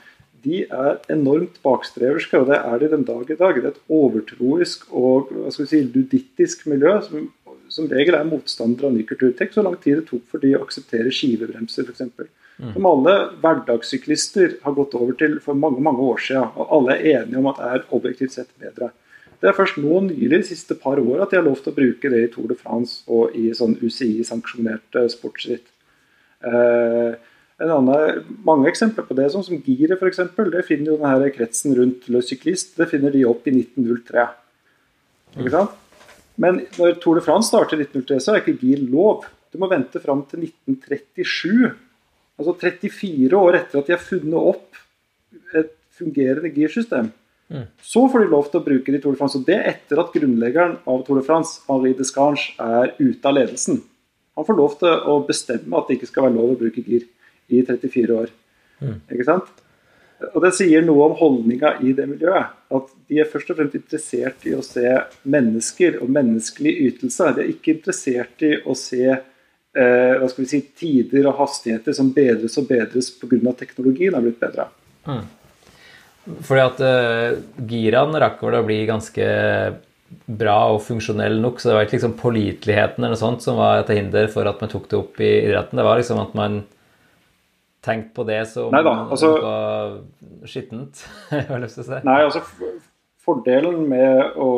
de 0.41 0.63
er 0.65 0.97
enormt 1.13 1.59
bakstreverske, 1.63 2.39
og 2.39 2.49
det 2.49 2.57
er 2.57 2.79
de 2.81 2.89
den 2.95 3.03
dag 3.05 3.29
i 3.29 3.37
dag. 3.37 3.57
Det 3.57 3.67
er 3.67 3.75
et 3.75 3.91
overtroisk 3.93 4.87
og 4.89 5.29
hva 5.29 5.51
skal 5.53 5.65
vi 5.65 5.71
si, 5.71 5.81
ludittisk 5.93 6.65
miljø 6.71 6.95
som 7.05 7.27
som 7.71 7.87
regel 7.89 8.17
er 8.17 8.27
motstandere 8.27 8.89
av 8.89 8.95
ny 8.95 9.05
kulturtek, 9.07 9.53
så 9.53 9.63
lang 9.65 9.77
tid 9.81 10.01
det 10.01 10.07
tok 10.09 10.25
for 10.29 10.43
de 10.43 10.53
å 10.57 10.63
akseptere 10.65 11.13
skivebremser, 11.15 11.87
f.eks. 11.87 12.29
Mm. 12.61 12.73
Som 12.75 12.85
alle 12.85 13.13
hverdagssyklister 13.41 14.57
har 14.65 14.75
gått 14.77 14.93
over 14.99 15.15
til 15.17 15.39
for 15.41 15.57
mange 15.57 15.81
mange 15.81 16.03
år 16.05 16.19
siden. 16.21 16.51
Og 16.59 16.75
alle 16.77 16.97
er 16.99 17.23
enige 17.23 17.39
om 17.39 17.49
at 17.49 17.61
det 17.61 17.69
er 17.71 17.87
objektivt 17.97 18.35
sett 18.35 18.51
bedre. 18.61 18.91
Det 19.41 19.49
er 19.49 19.57
først 19.57 19.79
nå 19.81 20.03
nylig 20.05 20.43
de 20.43 20.49
siste 20.51 20.77
par 20.77 21.01
år 21.01 21.23
at 21.23 21.31
de 21.31 21.39
har 21.39 21.47
lov 21.47 21.57
til 21.63 21.71
å 21.71 21.77
bruke 21.79 22.11
det 22.13 22.19
i 22.21 22.29
Tour 22.29 22.51
de 22.51 22.57
France 22.59 23.01
og 23.09 23.33
i 23.33 23.47
sånn 23.57 23.73
UCI-sanksjonerte 23.81 25.07
sportsritt. 25.09 25.65
Eh, 26.45 27.15
en 27.61 27.73
annen, 27.77 28.21
mange 28.45 28.69
eksempler 28.69 29.05
på 29.07 29.17
det, 29.17 29.27
sånn 29.33 29.45
som 29.45 29.63
giret 29.65 29.97
f.eks. 29.97 30.21
Det 30.37 30.65
finner 30.67 30.93
jo 30.93 30.99
denne 31.01 31.33
kretsen 31.33 31.73
rundt 31.77 32.05
Le 32.13 32.21
Cycliste 32.25 32.83
det 32.83 32.89
finner 32.93 33.13
de 33.13 33.25
opp 33.29 33.49
i 33.49 33.55
1903. 33.55 34.27
Ikke 35.39 35.55
sant? 35.55 35.77
Men 36.39 36.63
når 36.77 36.99
Tour 37.01 37.19
de 37.19 37.23
France 37.25 37.51
starter 37.51 37.79
1903, 37.81 38.19
så 38.23 38.33
er 38.33 38.43
ikke 38.43 38.59
gir 38.61 38.83
lov. 38.91 39.25
Du 39.51 39.59
må 39.61 39.69
vente 39.71 39.99
fram 40.03 40.23
til 40.29 40.45
1937. 40.47 41.71
Altså 42.39 42.55
34 42.61 43.37
år 43.37 43.57
etter 43.59 43.81
at 43.81 43.89
de 43.89 43.95
har 43.95 44.03
funnet 44.03 44.51
opp 44.53 44.79
et 45.57 45.73
fungerende 45.97 46.51
girsystem. 46.55 47.11
Mm. 47.51 47.67
Så 47.83 48.05
får 48.07 48.23
de 48.23 48.31
lov 48.31 48.47
til 48.49 48.61
å 48.61 48.65
bruke 48.65 48.93
det 48.93 49.01
i 49.01 49.03
Tour 49.03 49.15
de 49.15 49.19
France. 49.19 49.39
Og 49.39 49.47
det 49.47 49.59
etter 49.73 49.99
at 50.01 50.13
grunnleggeren 50.15 50.77
av 50.87 51.01
Tour 51.05 51.19
de 51.19 51.25
France, 51.27 51.59
Henri 51.67 51.91
Descange, 51.97 52.53
er 52.57 52.93
ute 53.01 53.27
av 53.27 53.35
ledelsen. 53.35 53.81
Han 54.39 54.47
får 54.47 54.57
lov 54.57 54.77
til 54.79 55.09
å 55.11 55.17
bestemme 55.27 55.77
at 55.77 55.89
det 55.89 55.99
ikke 55.99 56.09
skal 56.09 56.29
være 56.29 56.37
lov 56.37 56.53
å 56.53 56.61
bruke 56.61 56.83
gir 56.85 57.03
i 57.51 57.59
34 57.67 58.15
år. 58.15 58.31
Mm. 58.79 59.01
Ikke 59.11 59.27
sant? 59.27 59.51
Og 60.29 60.43
Det 60.43 60.51
sier 60.53 60.85
noe 60.85 61.09
om 61.09 61.17
holdninga 61.17 61.75
i 61.81 61.95
det 61.97 62.05
miljøet. 62.09 62.53
At 62.71 62.93
de 63.09 63.19
er 63.21 63.29
først 63.29 63.49
og 63.51 63.57
fremst 63.57 63.77
interessert 63.79 64.45
i 64.47 64.53
å 64.55 64.61
se 64.65 64.85
mennesker 65.23 65.97
og 66.03 66.11
menneskelige 66.13 66.91
ytelser. 66.91 67.35
De 67.35 67.43
er 67.43 67.51
ikke 67.55 67.75
interessert 67.75 68.45
i 68.45 68.53
å 68.61 68.75
se 68.77 69.03
eh, 69.09 70.13
hva 70.21 70.29
skal 70.29 70.43
vi 70.43 70.49
si, 70.53 70.61
tider 70.77 71.27
og 71.31 71.39
hastigheter 71.41 71.95
som 71.97 72.13
bedres 72.15 72.57
og 72.61 72.69
bedres 72.69 73.11
pga. 73.17 73.55
teknologien 73.57 74.15
har 74.15 74.25
blitt 74.25 74.41
bedre. 74.41 74.69
Mm. 75.09 75.23
Fordi 76.45 76.61
at 76.61 76.83
uh, 76.85 77.39
giraen 77.65 78.13
rakk 78.21 78.43
vel 78.45 78.59
å 78.59 78.65
bli 78.67 78.83
ganske 78.85 79.25
bra 80.27 80.57
og 80.73 80.83
funksjonell 80.85 81.39
nok, 81.41 81.59
så 81.59 81.69
det 81.69 81.75
var 81.75 81.87
ikke 81.87 81.97
liksom 81.97 82.17
påliteligheten 82.19 83.01
eller 83.01 83.15
noe 83.15 83.21
sånt 83.21 83.45
som 83.45 83.57
var 83.57 83.81
til 83.87 83.97
hinder 83.97 84.27
for 84.31 84.47
at 84.49 84.61
man 84.61 84.71
tok 84.71 84.89
det 84.91 84.99
opp 84.99 85.21
i 85.23 85.31
idretten. 85.47 85.79
Det 85.79 85.87
var 85.87 86.01
liksom 86.01 86.21
at 86.21 86.35
man 86.37 86.61
tenkt 87.81 88.13
på 88.17 88.25
det 88.27 88.43
som 88.51 88.73
Neida, 88.73 88.93
altså, 89.09 89.33
noe 89.41 90.49
skittent? 90.49 91.03
jeg 91.33 91.47
har 91.49 91.61
lyst 91.63 91.79
til 91.79 91.85
å 91.85 91.89
si. 91.89 92.01
Nei, 92.07 92.21
altså 92.27 92.43
Fordelen 93.21 93.83
med 93.85 94.37
å 94.41 94.51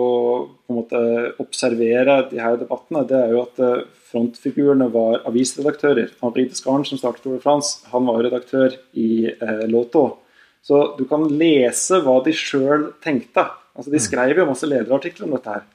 på 0.47 0.71
en 0.71 0.77
måte 0.77 0.99
observere 1.43 2.21
de 2.29 2.39
her 2.39 2.55
debattene, 2.61 3.01
det 3.09 3.17
er 3.19 3.33
jo 3.35 3.41
at 3.43 3.59
eh, 3.59 3.81
frontfigurene 4.07 4.87
var 4.93 5.19
avisredaktører. 5.27 6.13
Henri 6.23 6.45
Descarnes, 6.47 6.93
som 6.93 7.01
startet 7.01 7.25
Tour 7.25 7.35
de 7.35 7.43
France, 7.43 7.81
han 7.91 8.07
var 8.07 8.21
redaktør 8.23 8.77
i 8.95 9.27
eh, 9.33 9.65
Lotto. 9.67 10.05
Så 10.63 10.79
du 10.95 11.03
kan 11.09 11.27
lese 11.27 11.99
hva 12.05 12.21
de 12.23 12.31
sjøl 12.31 12.87
tenkte. 13.03 13.43
Altså, 13.75 13.89
de 13.91 13.99
mm. 13.99 14.05
skrev 14.07 14.39
jo 14.39 14.47
masse 14.47 14.69
lederartikler 14.69 15.27
om 15.27 15.35
dette 15.35 15.57
her. 15.57 15.67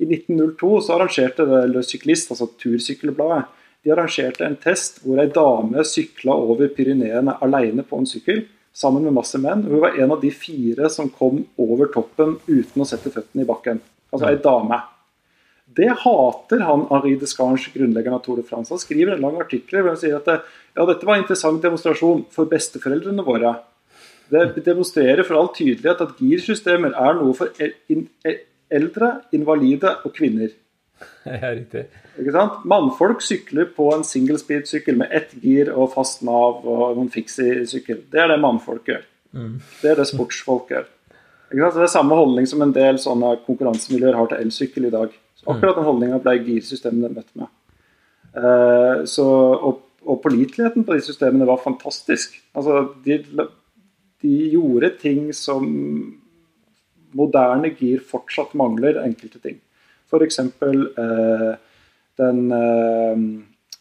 I 0.00 0.08
1902 0.08 0.70
så 0.86 0.96
arrangerte 0.96 1.44
det 1.44 1.64
Le 1.74 1.84
Cycliste, 1.84 2.32
altså 2.32 2.48
tursykkelbladet, 2.62 3.50
de 3.84 3.92
arrangerte 3.94 4.44
en 4.44 4.58
test 4.60 5.00
hvor 5.04 5.20
ei 5.22 5.30
dame 5.32 5.84
sykla 5.88 6.34
over 6.36 6.68
Pyreneene 6.76 7.38
alene 7.44 7.84
på 7.86 8.00
en 8.00 8.08
sykkel 8.08 8.44
sammen 8.76 9.06
med 9.06 9.16
masse 9.16 9.40
menn. 9.40 9.64
Hun 9.66 9.82
var 9.82 9.96
en 9.98 10.14
av 10.14 10.20
de 10.22 10.30
fire 10.34 10.90
som 10.92 11.10
kom 11.12 11.42
over 11.60 11.90
toppen 11.94 12.36
uten 12.46 12.82
å 12.82 12.88
sette 12.88 13.12
føttene 13.12 13.44
i 13.44 13.48
bakken. 13.48 13.80
Altså 14.12 14.30
ei 14.30 14.40
dame. 14.42 14.80
Det 15.70 15.88
hater 16.02 16.64
han 16.66 16.86
Henri 16.90 17.14
Descarnes, 17.18 17.68
grunnleggeren 17.70 18.16
av 18.16 18.24
Tour 18.24 18.40
de 18.40 18.46
France. 18.46 18.72
Han 18.74 18.82
skriver 18.82 19.14
en 19.14 19.22
lang 19.22 19.38
artikkel 19.40 19.80
hvor 19.80 19.92
han 19.92 20.00
sier 20.00 20.18
at 20.18 20.30
ja, 20.30 20.86
dette 20.86 21.06
var 21.06 21.16
en 21.16 21.22
interessant 21.24 21.62
demonstrasjon 21.62 22.24
for 22.34 22.50
besteforeldrene 22.50 23.24
våre. 23.26 23.54
Det 24.30 24.64
demonstrerer 24.66 25.22
for 25.26 25.38
all 25.38 25.52
tydelighet 25.54 26.02
at 26.04 26.18
girsystemer 26.18 26.94
er 26.94 27.16
noe 27.18 27.34
for 27.38 27.54
eldre, 28.70 29.12
invalide 29.34 29.94
og 30.04 30.14
kvinner. 30.14 30.52
Ja, 31.24 31.50
riktig. 31.52 31.86
Ikke 32.20 32.32
sant? 32.34 32.62
Mannfolk 32.68 33.22
sykler 33.24 33.68
på 33.76 33.90
en 33.94 34.04
single 34.06 34.38
speed-sykkel 34.40 34.98
med 35.00 35.12
ett 35.16 35.34
gir 35.42 35.70
og 35.72 35.92
fast 35.94 36.24
nav 36.26 36.64
og 36.64 36.96
noen 36.96 37.10
fiksi-sykkel. 37.12 38.04
Det 38.12 38.22
er 38.22 38.32
det 38.32 38.40
mannfolk 38.42 38.88
gjør. 38.88 39.04
Mm. 39.36 39.54
Det 39.82 39.92
er 39.92 40.00
det 40.00 40.08
sportsfolk 40.10 40.72
gjør. 40.72 40.88
Ikke 41.50 41.62
sant? 41.62 41.74
Så 41.74 41.82
det 41.82 41.86
er 41.88 41.94
samme 41.94 42.18
holdning 42.18 42.48
som 42.48 42.64
en 42.64 42.74
del 42.74 43.00
sånne 43.02 43.34
konkurransemiljøer 43.46 44.18
har 44.18 44.30
til 44.30 44.44
elsykkel 44.44 44.88
i 44.88 44.94
dag. 44.94 45.14
Så 45.40 45.46
mm. 45.46 45.52
akkurat 45.54 45.80
den 45.80 45.88
holdninga 45.88 46.20
ble 46.24 46.36
girsystemene 46.48 47.12
møtt 47.14 47.32
med. 47.38 47.52
Uh, 48.30 49.06
så, 49.10 49.26
og, 49.56 49.80
og 50.06 50.20
påliteligheten 50.24 50.86
på 50.86 50.96
de 50.96 51.04
systemene 51.04 51.48
var 51.48 51.62
fantastisk. 51.62 52.36
Altså, 52.54 52.84
de, 53.04 53.20
de 54.22 54.36
gjorde 54.52 54.92
ting 55.02 55.30
som 55.36 55.66
moderne 57.16 57.72
gir 57.74 58.02
fortsatt 58.06 58.54
mangler 58.58 59.00
enkelte 59.02 59.40
ting. 59.42 59.58
F.eks. 60.10 60.40
Eh, 60.42 61.46
den, 62.20 62.42
eh, 62.52 63.22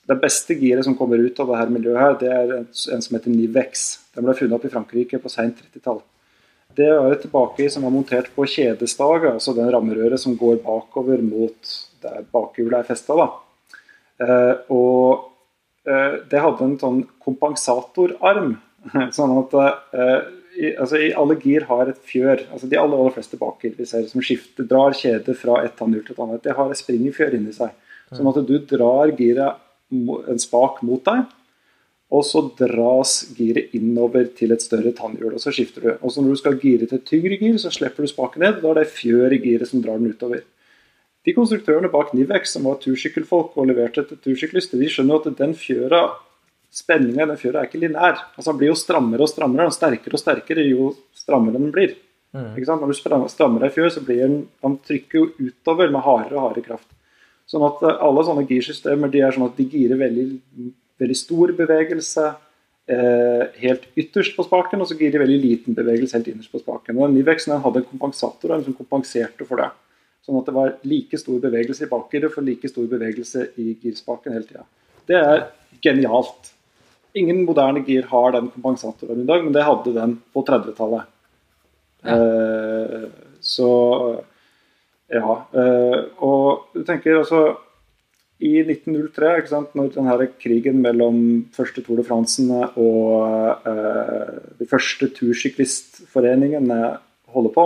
det 0.10 0.20
beste 0.22 0.56
giret 0.58 0.86
som 0.86 0.96
kommer 0.98 1.22
ut 1.22 1.42
av 1.42 1.52
dette 1.54 1.74
miljøet, 1.74 2.00
her, 2.00 2.16
det 2.22 2.32
er 2.34 2.56
en, 2.60 2.70
som 2.74 3.18
heter 3.18 3.34
Nivex. 3.34 3.90
Den 4.16 4.26
ble 4.26 4.38
funnet 4.38 4.56
opp 4.58 4.70
i 4.70 4.74
Frankrike 4.74 5.20
på 5.22 5.32
seint 5.34 5.60
30-tall. 5.60 6.02
Det 6.78 6.86
er 6.86 7.12
et 7.12 7.26
bakhjul 7.32 7.70
som 7.74 7.86
er 7.86 7.94
montert 7.94 8.30
på 8.36 8.46
kjedestaget, 8.48 9.34
altså 9.34 9.56
den 9.58 9.72
rammerøret 9.74 10.22
som 10.22 10.38
går 10.38 10.62
bakover 10.64 11.22
mot 11.26 11.78
der 12.04 12.24
bakhjulet 12.32 12.80
er 12.80 12.88
festa. 12.88 13.28
Eh, 14.20 14.54
og 14.72 15.32
eh, 15.88 16.20
det 16.32 16.44
hadde 16.44 16.66
en 16.66 16.78
sånn 16.82 17.02
kompensatorarm, 17.24 18.54
sånn 19.18 19.36
at 19.42 19.58
eh, 19.60 20.18
i, 20.60 20.74
altså 20.76 21.00
i 21.00 21.14
alle 21.16 21.38
har 21.70 21.90
et 21.90 22.00
fjør. 22.04 22.44
altså 22.52 22.68
De 22.68 22.78
aller, 22.80 22.98
aller 22.98 23.16
fleste 23.16 23.38
ser 23.88 24.08
som 24.12 24.22
skifter, 24.22 24.68
drar 24.68 24.94
kjede 24.98 25.36
fra 25.38 25.64
et 25.64 25.76
tannhjul 25.80 26.04
til 26.06 26.16
et 26.18 26.24
annet. 26.26 26.44
Det 26.44 26.56
har 26.58 26.72
et 26.72 26.82
springerfjør 26.82 27.38
inni 27.38 27.54
seg. 27.56 27.72
Sånn 28.12 28.28
at 28.28 28.42
du 28.48 28.56
drar 28.68 29.14
giret 29.16 29.62
en 29.90 30.42
spak 30.42 30.82
mot 30.86 31.02
deg, 31.06 31.26
og 32.10 32.24
så 32.26 32.42
dras 32.58 33.16
giret 33.38 33.74
innover 33.78 34.32
til 34.38 34.52
et 34.54 34.64
større 34.66 34.92
tannhjul. 34.98 35.36
Og 35.38 35.42
så 35.42 35.54
skifter 35.54 35.86
du. 35.86 35.92
Og 36.02 36.12
så 36.12 36.24
når 36.24 36.36
du 36.36 36.42
skal 36.42 36.62
gire 36.62 36.90
til 36.90 37.04
tyngre 37.06 37.38
gir, 37.38 37.58
så 37.62 37.72
slipper 37.74 38.06
du 38.06 38.12
spaken 38.12 38.44
ned. 38.44 38.64
Da 38.64 38.72
er 38.72 38.82
det 38.82 38.94
fjør 38.96 39.36
i 39.36 39.42
giret 39.44 39.70
som 39.70 39.84
drar 39.86 40.02
den 40.02 40.12
utover. 40.12 40.42
De 41.28 41.36
konstruktørene 41.36 41.92
bak 41.94 42.16
Nivex, 42.16 42.56
som 42.56 42.66
var 42.66 42.80
tursykkelfolk 42.82 43.58
og 43.60 43.70
leverte 43.70 44.06
til 44.08 44.20
tursyklister, 44.24 44.80
de 44.80 44.90
skjønner 44.90 45.20
at 45.20 45.38
den 45.38 45.54
fjøra 45.58 46.08
spenninga 46.74 47.26
i 47.26 47.30
den 47.32 47.40
fjøra 47.40 47.64
er 47.64 47.70
ikke 47.70 47.82
linær. 47.82 48.22
Altså, 48.36 48.52
den 48.52 48.60
blir 48.62 48.72
jo 48.72 48.78
strammere 48.78 49.26
og 49.26 49.32
strammere, 49.32 49.70
og 49.70 49.76
sterkere 49.76 50.16
og 50.16 50.22
sterkere 50.22 50.66
jo 50.68 50.92
strammere 51.18 51.58
den 51.58 51.74
blir. 51.74 51.96
Mm. 52.36 52.54
Når 52.54 52.92
du 52.92 52.98
strammer 53.34 53.66
ei 53.66 53.74
fjør, 53.74 53.90
så 53.96 54.04
blir 54.06 54.22
den, 54.22 54.44
den 54.62 54.78
trykker 54.86 55.18
jo 55.18 55.30
utover 55.40 55.90
med 55.90 56.06
hardere 56.06 56.38
og 56.38 56.44
hardere 56.46 56.68
kraft. 56.68 56.90
Sånn 57.50 57.66
at 57.66 57.82
eh, 57.82 58.04
Alle 58.06 58.26
sånne 58.28 58.46
girsystemer 58.50 59.10
de 59.10 59.24
er 59.26 59.34
sånn 59.34 59.48
at 59.48 59.58
de 59.58 59.66
girer 59.72 59.98
veldig, 59.98 60.28
veldig 61.02 61.18
stor 61.18 61.56
bevegelse 61.58 62.28
eh, 62.30 63.44
helt 63.64 63.88
ytterst 63.98 64.38
på 64.38 64.46
spaken, 64.46 64.84
og 64.84 64.92
så 64.92 64.98
girer 65.00 65.18
de 65.18 65.24
veldig 65.24 65.40
liten 65.42 65.78
bevegelse 65.78 66.20
helt 66.20 66.30
innerst 66.30 66.54
på 66.54 66.62
spaken. 66.62 67.02
Og 67.02 67.16
Nivexen 67.16 67.58
hadde 67.58 67.82
en 67.82 67.90
kompensator 67.90 68.54
som 68.62 68.78
kompenserte 68.78 69.48
for 69.50 69.64
det. 69.64 69.72
Sånn 70.26 70.38
at 70.38 70.50
det 70.50 70.54
var 70.54 70.76
like 70.86 71.18
stor 71.18 71.42
bevegelse 71.42 71.88
i 71.88 71.90
bakgiret 71.90 72.34
for 72.36 72.46
like 72.46 72.70
stor 72.70 72.86
bevegelse 72.92 73.50
i 73.58 73.72
girspaken 73.82 74.36
hele 74.36 74.46
tida. 74.46 74.68
Det 75.10 75.18
er 75.18 75.48
genialt. 75.82 76.54
Ingen 77.18 77.42
moderne 77.46 77.82
gir 77.86 78.06
har 78.12 78.34
den 78.36 78.52
kompensatoren 78.54 79.24
i 79.24 79.30
dag, 79.30 79.44
men 79.44 79.54
det 79.56 79.66
hadde 79.66 79.96
den 79.96 80.20
på 80.34 80.44
30-tallet. 80.46 81.10
Ja. 82.04 82.16
Eh, 82.16 83.08
så 83.42 83.72
ja. 85.10 85.34
Eh, 85.54 85.98
og 86.22 86.70
du 86.76 86.84
tenker 86.88 87.18
altså 87.20 87.42
I 88.40 88.62
1903, 88.62 89.32
ikke 89.42 89.52
sant, 89.52 89.74
når 89.76 89.90
denne 89.96 90.30
krigen 90.40 90.80
mellom 90.84 91.18
første 91.56 91.82
Tour 91.84 92.00
de 92.00 92.06
France 92.08 92.46
og 92.80 93.68
eh, 93.68 94.38
de 94.62 94.68
første 94.70 95.10
tursyklistforeningene 95.18 96.80
holder 97.34 97.56
på, 97.58 97.66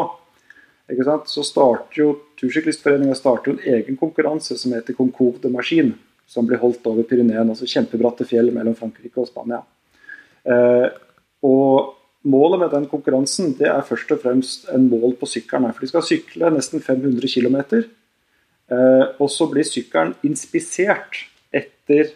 ikke 0.91 1.05
sant, 1.07 1.29
så 1.31 1.43
starter 1.45 1.99
jo 1.99 2.07
Tursyklistforeninga 2.39 3.15
en 3.15 3.61
egen 3.75 3.99
konkurranse 3.99 4.57
som 4.59 4.73
heter 4.75 4.97
Concours 4.97 5.39
de 5.43 5.51
Machine 5.51 5.93
som 6.27 6.47
blir 6.47 6.61
holdt 6.61 6.85
over 6.89 7.05
Pyreneen, 7.07 7.49
altså 7.49 7.67
kjempebratte 7.69 8.25
fjell 8.27 8.49
mellom 8.55 8.77
Frankrike 8.77 9.21
og 9.21 9.29
Spania. 9.29 9.61
Eh, 10.43 10.87
og 11.43 11.93
Målet 12.23 12.61
med 12.61 12.71
den 12.71 12.85
konkurransen 12.87 13.51
det 13.59 13.67
er 13.67 13.83
først 13.83 14.11
og 14.15 14.21
fremst 14.23 14.69
en 14.71 14.85
mål 14.87 15.17
på 15.19 15.27
sykkelen. 15.27 15.73
For 15.75 15.83
de 15.83 15.91
skal 15.91 16.05
sykle 16.07 16.51
nesten 16.55 16.79
500 16.79 17.27
km. 17.27 17.57
Eh, 18.71 19.05
og 19.19 19.27
så 19.31 19.49
blir 19.51 19.67
sykkelen 19.67 20.13
inspisert 20.23 21.19
etter 21.51 22.13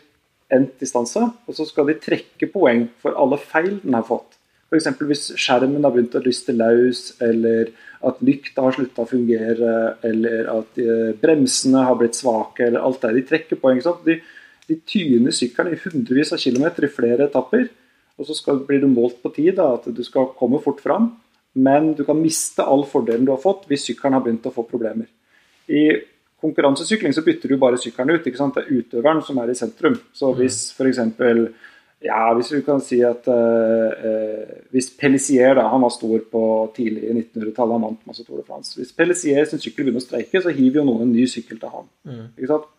endt 0.53 0.79
distanse. 0.79 1.25
Og 1.43 1.57
så 1.57 1.67
skal 1.67 1.91
de 1.91 1.97
trekke 1.99 2.47
poeng 2.53 2.85
for 3.03 3.19
alle 3.19 3.39
feil 3.41 3.81
den 3.83 3.99
har 3.99 4.07
fått. 4.07 4.39
F.eks. 4.71 4.87
hvis 5.09 5.25
skjermen 5.39 5.83
har 5.83 5.91
begynt 5.91 6.15
å 6.15 6.23
lyste 6.23 6.55
løs, 6.55 7.09
eller 7.23 7.73
at 8.05 8.19
lykta 8.21 8.65
har 8.65 8.75
slutta 8.75 9.03
å 9.03 9.09
fungere, 9.09 9.73
eller 10.05 10.49
at 10.53 10.81
eh, 10.81 11.13
bremsene 11.17 11.85
har 11.87 11.97
blitt 11.97 12.17
svake, 12.17 12.67
eller 12.67 12.83
alt 12.85 13.01
det 13.03 13.13
de 13.15 13.23
trekker 13.31 13.61
på. 13.61 13.73
De, 14.05 14.19
de 14.69 14.79
tyner 14.85 15.35
sykkelen 15.35 15.73
i 15.73 15.81
hundrevis 15.81 16.33
av 16.35 16.41
kilometer 16.41 16.85
i 16.85 16.91
flere 16.93 17.29
etapper. 17.29 17.69
Og 18.17 18.27
så 18.29 18.35
skal, 18.37 18.61
blir 18.65 18.81
du 18.81 18.89
målt 18.89 19.21
på 19.23 19.31
tid, 19.33 19.55
da, 19.57 19.71
at 19.77 19.87
du 19.93 20.03
skal 20.05 20.31
komme 20.37 20.61
fort 20.63 20.81
fram. 20.83 21.11
Men 21.57 21.93
du 21.97 22.03
kan 22.05 22.19
miste 22.21 22.65
all 22.65 22.83
fordelen 22.85 23.25
du 23.25 23.33
har 23.33 23.41
fått 23.41 23.65
hvis 23.69 23.87
sykkelen 23.89 24.17
har 24.17 24.23
begynt 24.25 24.45
å 24.45 24.53
få 24.53 24.65
problemer. 24.67 25.09
I 25.67 25.89
konkurransesykling 26.41 27.15
så 27.17 27.23
bytter 27.25 27.49
du 27.49 27.57
bare 27.61 27.79
sykkelen 27.81 28.17
ut. 28.17 28.27
Det 28.27 28.61
er 28.61 28.69
utøveren 28.69 29.23
som 29.25 29.39
er 29.41 29.51
i 29.51 29.57
sentrum. 29.57 29.97
Så 30.13 30.29
mm. 30.31 30.37
hvis 30.41 30.59
f.eks. 30.75 31.01
Ja, 32.05 32.27
hvis 32.37 32.51
vi 32.53 32.59
kan 32.61 32.77
si 32.85 32.99
at 33.01 33.25
eh, 33.25 34.49
Hvis 34.69 34.91
Pellissier 34.99 35.55
da, 35.57 35.63
han 35.71 35.81
var 35.81 35.89
stor 35.89 36.21
på 36.29 36.41
tidlig 36.75 37.07
i 37.07 37.15
1900-tallet, 37.15 37.73
han 37.73 37.85
vant 37.87 38.03
masse 38.05 38.25
Tour 38.25 38.37
de 38.37 38.45
France. 38.45 38.75
Hvis 38.77 38.93
Pellissier 38.93 39.47
sin 39.49 39.61
sykkel 39.63 39.87
begynner 39.87 40.03
å 40.03 40.05
streike, 40.05 40.41
så 40.43 40.53
hiver 40.53 40.83
jo 40.83 40.85
noen 40.85 41.07
en 41.07 41.15
ny 41.15 41.25
sykkel 41.29 41.57
til 41.61 41.73
han. 41.73 41.89
Mm. 42.05 42.27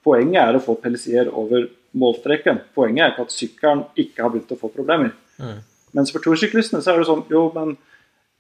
Poenget 0.07 0.43
er 0.45 0.59
å 0.59 0.63
få 0.63 0.77
Pellissier 0.79 1.33
over 1.35 1.67
målstreken. 1.99 2.63
Poenget 2.79 3.05
er 3.05 3.15
ikke 3.15 3.27
at 3.27 3.35
sykkelen 3.35 3.85
ikke 3.99 4.23
har 4.23 4.33
begynt 4.35 4.55
å 4.55 4.61
få 4.61 4.71
problemer. 4.71 5.11
Mm. 5.43 5.59
Mens 5.99 6.15
for 6.15 6.23
tursyklistene 6.23 6.85
så 6.85 6.93
er 6.93 7.01
det 7.01 7.09
sånn 7.09 7.25
Jo, 7.33 7.47
men 7.55 7.75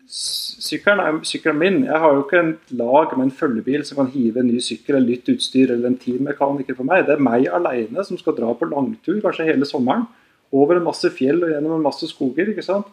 sykkelen 0.09 1.03
er 1.03 1.19
sykkelen 1.27 1.59
min. 1.59 1.81
Jeg 1.89 2.01
har 2.05 2.15
jo 2.15 2.23
ikke 2.23 2.41
en 2.41 2.55
lag 2.79 3.13
med 3.17 3.27
en 3.27 3.35
følgebil 3.41 3.83
som 3.89 4.01
kan 4.01 4.13
hive 4.13 4.41
en 4.41 4.49
ny 4.49 4.61
sykkel 4.65 4.97
eller 4.97 5.11
nytt 5.11 5.29
utstyr 5.35 5.75
eller 5.75 5.91
en 5.91 5.99
teammekaniker 6.01 6.79
for 6.79 6.89
meg. 6.89 7.05
Det 7.09 7.17
er 7.17 7.27
meg 7.27 7.49
alene 7.51 8.05
som 8.07 8.21
skal 8.21 8.37
dra 8.39 8.55
på 8.55 8.71
langtur 8.71 9.21
kanskje 9.25 9.51
hele 9.51 9.69
sommeren. 9.69 10.07
Over 10.55 10.79
en 10.79 10.87
masse 10.87 11.11
fjell 11.13 11.43
og 11.43 11.53
gjennom 11.53 11.77
en 11.77 11.85
masse 11.85 12.09
skoger. 12.11 12.53
ikke 12.53 12.65
sant? 12.65 12.89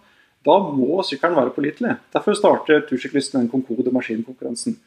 Da 0.45 0.57
må 0.61 1.01
sykkelen 1.05 1.37
være 1.37 1.53
pålitelig. 1.55 1.95
Derfor 2.13 2.37
starter 2.37 2.83
tursyklisten 2.85 3.41
den 3.41 3.49
konkode 3.49 3.93
maskinkonkurransen. 3.93 4.77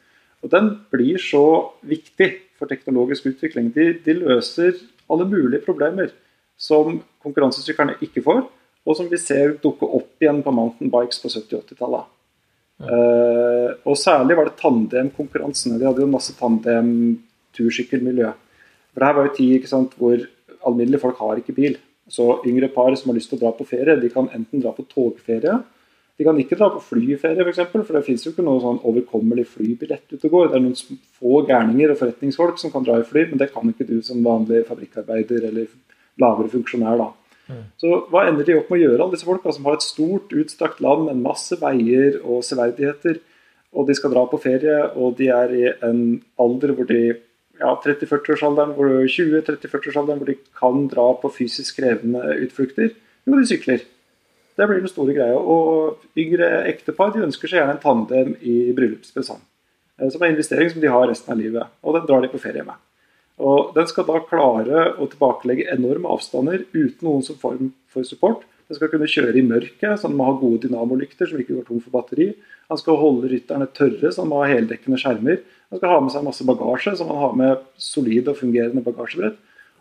Og 0.43 0.51
Den 0.51 0.69
blir 0.91 1.19
så 1.19 1.73
viktig 1.83 2.29
for 2.57 2.69
teknologisk 2.69 3.25
utvikling. 3.33 3.73
De, 3.75 3.91
de 4.05 4.15
løser 4.21 4.77
alle 5.09 5.25
mulige 5.27 5.65
problemer 5.65 6.13
som 6.59 7.01
konkurransesyklene 7.23 7.97
ikke 8.03 8.23
får, 8.23 8.45
og 8.87 8.95
som 8.95 9.09
vi 9.11 9.19
ser 9.19 9.57
dukke 9.63 9.87
opp 9.87 10.23
igjen 10.23 10.41
på 10.43 10.53
mountainbikes 10.55 11.19
på 11.23 11.31
70- 11.31 11.63
80-tallet. 11.63 12.07
Uh, 12.79 13.75
og 13.83 13.97
særlig 13.99 14.37
var 14.39 14.47
det 14.47 14.59
tandemkonkurransene. 14.61 15.79
De 15.79 15.87
hadde 15.87 16.03
jo 16.05 16.11
masse 16.11 16.35
tandem-tursykkelmiljø. 16.39 18.31
For 18.93 19.01
det 19.01 19.09
her 19.09 19.17
var 19.17 19.27
jo 19.27 19.35
tid 19.35 19.67
sant, 19.67 19.95
hvor 19.99 20.23
alminnelige 20.67 21.03
folk 21.03 21.19
har 21.19 21.41
ikke 21.41 21.57
bil. 21.57 21.75
Så 22.09 22.39
yngre 22.49 22.71
par 22.73 22.95
som 22.97 23.11
har 23.11 23.19
lyst 23.19 23.29
til 23.31 23.39
å 23.39 23.43
dra 23.43 23.51
på 23.55 23.67
ferie, 23.69 23.99
de 23.99 24.09
kan 24.13 24.29
enten 24.33 24.63
dra 24.63 24.73
på 24.75 24.87
togferie. 24.89 25.59
De 26.19 26.25
kan 26.27 26.39
ikke 26.41 26.57
dra 26.59 26.67
på 26.73 26.81
flyferie, 26.83 27.39
f.eks., 27.39 27.45
for, 27.45 27.51
eksempel, 27.53 27.83
for 27.87 27.95
det 27.95 28.03
finnes 28.07 28.25
jo 28.25 28.33
ikke 28.33 28.43
noe 28.43 28.59
sånn 28.63 28.81
overkommelig 28.89 29.45
flybillett 29.53 30.09
ute 30.11 30.25
og 30.27 30.33
går. 30.33 30.49
Det 30.49 30.57
er 30.57 30.65
noen 30.65 30.97
få 31.15 31.43
gærninger 31.47 31.93
og 31.93 32.01
forretningsfolk 32.01 32.59
som 32.59 32.73
kan 32.73 32.83
dra 32.83 32.97
i 32.99 33.05
fly, 33.07 33.29
men 33.29 33.39
det 33.39 33.51
kan 33.53 33.71
ikke 33.71 33.87
du 33.87 34.01
som 34.03 34.25
vanlig 34.25 34.65
fabrikkarbeider 34.67 35.47
eller 35.51 35.69
lavere 36.19 36.51
funksjonær. 36.51 36.99
da. 36.99 37.09
Så 37.81 38.01
hva 38.11 38.25
ender 38.29 38.45
de 38.45 38.57
opp 38.59 38.67
med 38.69 38.81
å 38.81 38.83
gjøre, 38.83 38.99
alle 39.01 39.15
disse 39.15 39.27
folka 39.29 39.53
som 39.55 39.65
har 39.69 39.79
et 39.79 39.85
stort, 39.85 40.35
utstrakt 40.37 40.83
land 40.83 41.07
med 41.07 41.23
masse 41.23 41.55
veier 41.61 42.19
og 42.21 42.43
severdigheter, 42.45 43.21
og 43.73 43.87
de 43.87 43.95
skal 43.97 44.13
dra 44.13 44.25
på 44.29 44.41
ferie, 44.41 44.77
og 44.97 45.15
de 45.17 45.29
er 45.33 45.55
i 45.55 45.65
en 45.85 46.03
alder 46.41 46.73
hvor 46.75 46.89
de 46.89 47.01
ja, 47.59 47.75
30-40-årsalderen, 47.83 48.73
hvor 48.77 48.89
20-30-40-årsalderen 49.05 50.21
hvor 50.21 50.31
de 50.31 50.37
kan 50.59 50.87
dra 50.91 51.07
på 51.21 51.31
fysisk 51.35 51.79
krevende 51.81 52.23
utflukter, 52.45 52.93
jo, 53.27 53.37
de 53.37 53.47
sykler. 53.47 53.85
Det 54.59 54.67
blir 54.67 54.81
den 54.83 54.91
store 54.91 55.15
greia. 55.15 55.37
Og 55.39 56.03
yngre 56.19 56.49
ektepar 56.67 57.13
de 57.13 57.23
ønsker 57.27 57.47
seg 57.47 57.61
gjerne 57.61 57.77
en 57.77 57.83
tandem 57.83 58.35
i 58.41 58.73
bryllupspresang. 58.75 59.39
Eh, 59.99 60.09
som 60.11 60.21
er 60.21 60.31
en 60.31 60.35
investering 60.35 60.71
som 60.73 60.83
de 60.83 60.91
har 60.91 61.07
resten 61.07 61.33
av 61.33 61.39
livet. 61.39 61.75
Og 61.83 61.95
den 61.95 62.07
drar 62.09 62.23
de 62.23 62.31
på 62.31 62.41
ferie 62.41 62.65
med. 62.67 62.75
Og 63.39 63.73
Den 63.75 63.87
skal 63.87 64.03
da 64.03 64.19
klare 64.27 64.89
å 64.99 65.07
tilbakelegge 65.07 65.69
enorme 65.71 66.11
avstander 66.11 66.65
uten 66.73 67.05
noen 67.07 67.23
som 67.23 67.39
form 67.39 67.71
for 67.87 68.03
support. 68.03 68.43
Den 68.67 68.75
skal 68.75 68.91
kunne 68.91 69.07
kjøre 69.09 69.39
i 69.39 69.45
mørket, 69.45 69.95
så 69.97 70.09
den 70.09 70.17
må 70.19 70.27
ha 70.27 70.35
gode 70.37 70.67
dynamolykter 70.67 71.29
som 71.29 71.39
ikke 71.39 71.55
går 71.55 71.69
tom 71.69 71.79
for 71.81 71.95
batteri. 71.95 72.33
Han 72.69 72.77
skal 72.77 72.99
holde 72.99 73.31
rytterne 73.31 73.65
tørre, 73.73 74.11
så 74.11 74.25
han 74.25 74.29
må 74.29 74.43
ha 74.43 74.51
heldekkende 74.51 74.99
skjermer. 74.99 75.39
Han 75.69 75.79
skal 75.79 75.93
ha 75.93 75.99
med 76.01 76.13
seg 76.13 76.25
masse 76.25 76.47
bagasje, 76.47 76.95
så 76.97 77.05
man 77.05 77.21
har 77.21 77.37
med 77.37 77.63
solid 77.77 78.31
og 78.31 78.39
fungerende 78.39 78.83
bagasjebrett. 78.85 79.37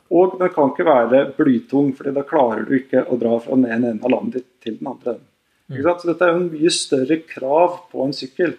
Og 0.09 0.39
den 0.41 0.53
kan 0.53 0.71
ikke 0.73 0.87
være 0.89 1.25
blytung, 1.37 1.91
for 1.97 2.09
da 2.13 2.25
klarer 2.29 2.65
du 2.69 2.77
ikke 2.79 3.05
å 3.05 3.17
dra 3.21 3.35
fra 3.45 3.57
den 3.57 3.69
ene 3.69 3.93
enden 3.93 4.05
av 4.05 4.15
landet 4.15 4.41
ditt 4.41 4.49
til 4.65 4.79
den 4.81 4.91
andre. 4.93 5.19
Mm. 5.69 5.83
Så 5.83 6.09
dette 6.09 6.25
er 6.25 6.33
jo 6.33 6.41
en 6.43 6.51
mye 6.53 6.73
større 6.73 7.21
krav 7.29 7.81
på 7.93 8.05
en 8.05 8.17
sykkel 8.17 8.55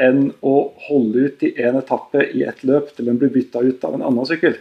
enn 0.00 0.30
å 0.46 0.54
holde 0.86 1.26
ut 1.26 1.42
i 1.44 1.52
én 1.60 1.76
etappe 1.76 2.22
i 2.32 2.44
ett 2.48 2.62
løp 2.64 2.94
til 2.96 3.10
den 3.10 3.18
blir 3.20 3.32
bytta 3.34 3.60
ut 3.60 3.84
av 3.84 3.96
en 3.96 4.06
annen 4.08 4.28
sykkel. 4.28 4.56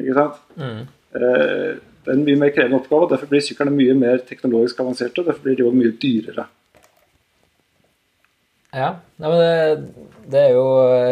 Ikke 0.00 0.16
sant? 0.16 0.40
Mm. 0.58 0.80
Eh, 1.14 1.68
det 2.00 2.08
er 2.08 2.16
en 2.16 2.24
mye 2.26 2.40
mer 2.40 2.54
krevende 2.54 2.80
oppgave, 2.80 3.06
og 3.06 3.12
derfor 3.12 3.30
blir 3.30 3.44
syklene 3.44 3.74
mye 3.74 3.94
mer 3.98 4.22
teknologisk 4.26 4.80
avanserte, 4.82 5.20
og 5.20 5.30
derfor 5.30 5.44
blir 5.46 5.58
de 5.58 5.66
òg 5.68 5.76
mye 5.76 5.94
dyrere. 6.00 6.46
Ja, 8.70 8.92
men 9.18 9.32
det, 9.34 9.54
det, 10.30 10.42
jo, 10.54 10.62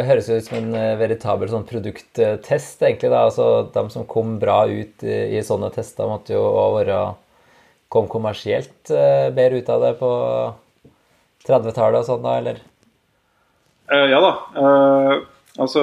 høres 0.07 0.29
ut 0.31 0.47
som 0.47 0.61
en 0.61 0.75
eh, 0.79 0.99
veritabel 1.01 1.51
sånn 1.51 1.67
produkttest, 1.67 2.85
egentlig. 2.85 3.11
da, 3.11 3.25
altså 3.27 3.67
De 3.75 3.83
som 3.91 4.07
kom 4.07 4.37
bra 4.39 4.61
ut 4.71 5.03
i, 5.03 5.17
i 5.35 5.43
sånne 5.43 5.73
tester, 5.75 6.07
måtte 6.07 6.37
jo 6.37 6.45
være 6.77 7.01
kom 7.89 8.09
kommersielt 8.11 8.93
eh, 8.93 9.29
bedre 9.35 9.63
ut 9.63 9.71
av 9.73 9.85
det 9.87 9.95
på 9.99 10.11
30-tallet 11.49 12.03
og 12.03 12.07
sånn, 12.07 12.27
da, 12.27 12.37
eller? 12.43 12.61
Uh, 13.89 14.07
ja 14.13 14.21
da. 14.21 14.33
Uh, 14.55 15.15
altså, 15.59 15.83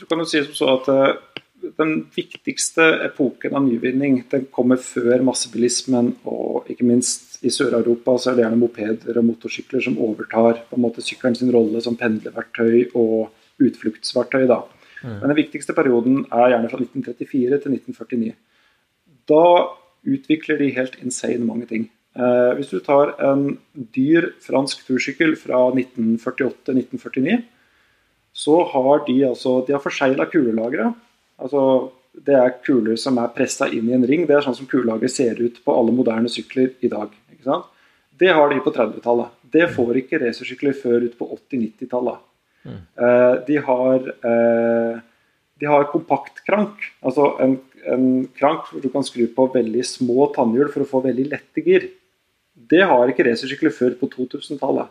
du 0.00 0.06
kan 0.08 0.22
jo 0.22 0.28
si 0.28 0.40
som 0.46 0.56
så 0.56 0.70
at 0.78 0.88
uh, 0.88 1.42
den 1.78 1.98
viktigste 2.16 2.86
epoken 3.06 3.54
av 3.58 3.66
nyvinning 3.66 4.22
den 4.32 4.48
kommer 4.54 4.80
før 4.80 5.22
massebilismen, 5.28 6.14
og 6.24 6.70
ikke 6.72 6.88
minst 6.88 7.31
i 7.42 7.50
Sør-Europa 7.50 8.14
så 8.18 8.30
er 8.30 8.38
det 8.38 8.44
gjerne 8.44 8.60
mopeder 8.60 9.18
og 9.18 9.26
motorsykler 9.26 9.82
som 9.84 9.98
overtar 10.02 10.62
på 10.68 10.78
en 10.78 10.84
måte 10.84 11.04
sykkelen 11.04 11.36
sin 11.38 11.50
rolle 11.54 11.82
som 11.82 11.98
pendlerverktøy 11.98 12.94
og 12.98 13.32
utfluktsverktøy. 13.62 14.46
da. 14.50 14.62
Mm. 15.02 15.16
Men 15.20 15.32
den 15.32 15.38
viktigste 15.40 15.74
perioden 15.74 16.22
er 16.30 16.52
gjerne 16.54 16.70
fra 16.70 16.78
1934 16.78 17.58
til 17.64 17.76
1949. 17.78 18.34
Da 19.30 19.46
utvikler 20.02 20.58
de 20.58 20.70
helt 20.76 20.98
insane 21.02 21.46
mange 21.46 21.66
ting. 21.70 21.88
Eh, 22.12 22.52
hvis 22.58 22.70
du 22.70 22.78
tar 22.84 23.14
en 23.24 23.56
dyr 23.94 24.32
fransk 24.44 24.84
tursykkel 24.86 25.34
fra 25.40 25.70
1948-1949, 25.72 27.40
så 28.32 28.62
har 28.72 29.04
de 29.06 29.16
altså 29.28 29.60
de 29.66 29.74
har 29.74 29.82
forsegla 29.82 30.28
kulelageret. 30.30 30.94
Altså, 31.42 31.90
det 32.12 32.34
er 32.36 32.56
kuler 32.64 32.98
som 33.00 33.18
er 33.18 33.30
pressa 33.34 33.68
inn 33.72 33.88
i 33.88 33.94
en 33.96 34.06
ring. 34.08 34.26
Det 34.28 34.36
er 34.36 34.44
sånn 34.44 34.56
som 34.56 34.68
kulelager 34.68 35.10
ser 35.10 35.40
ut 35.40 35.62
på 35.64 35.74
alle 35.74 35.94
moderne 35.94 36.30
sykler 36.30 36.74
i 36.84 36.90
dag. 36.92 37.14
Det 38.20 38.28
har 38.30 38.52
de 38.52 38.60
på 38.62 38.72
30-tallet. 38.74 39.32
Det 39.52 39.68
får 39.74 39.98
ikke 40.02 40.20
racersykler 40.22 40.76
før 40.76 41.08
ut 41.08 41.16
på 41.18 41.28
80-90-tallet. 41.36 42.20
Mm. 42.62 42.76
Eh, 42.78 43.34
de 43.48 43.56
har 43.66 44.12
eh, 44.12 45.00
de 45.62 45.68
har 45.70 45.90
kompaktkrank. 45.92 46.80
Altså 47.06 47.32
en, 47.42 47.56
en 47.86 48.06
krank 48.38 48.68
hvor 48.70 48.82
du 48.82 48.88
kan 48.92 49.04
skru 49.06 49.24
på 49.30 49.48
veldig 49.54 49.84
små 49.86 50.28
tannhjul 50.34 50.72
for 50.72 50.84
å 50.84 50.90
få 50.90 51.02
veldig 51.04 51.28
lette 51.30 51.64
gir. 51.64 51.88
Det 52.52 52.82
har 52.88 53.10
ikke 53.10 53.28
racersykler 53.28 53.74
før 53.74 53.96
på 54.00 54.10
2000-tallet. 54.10 54.90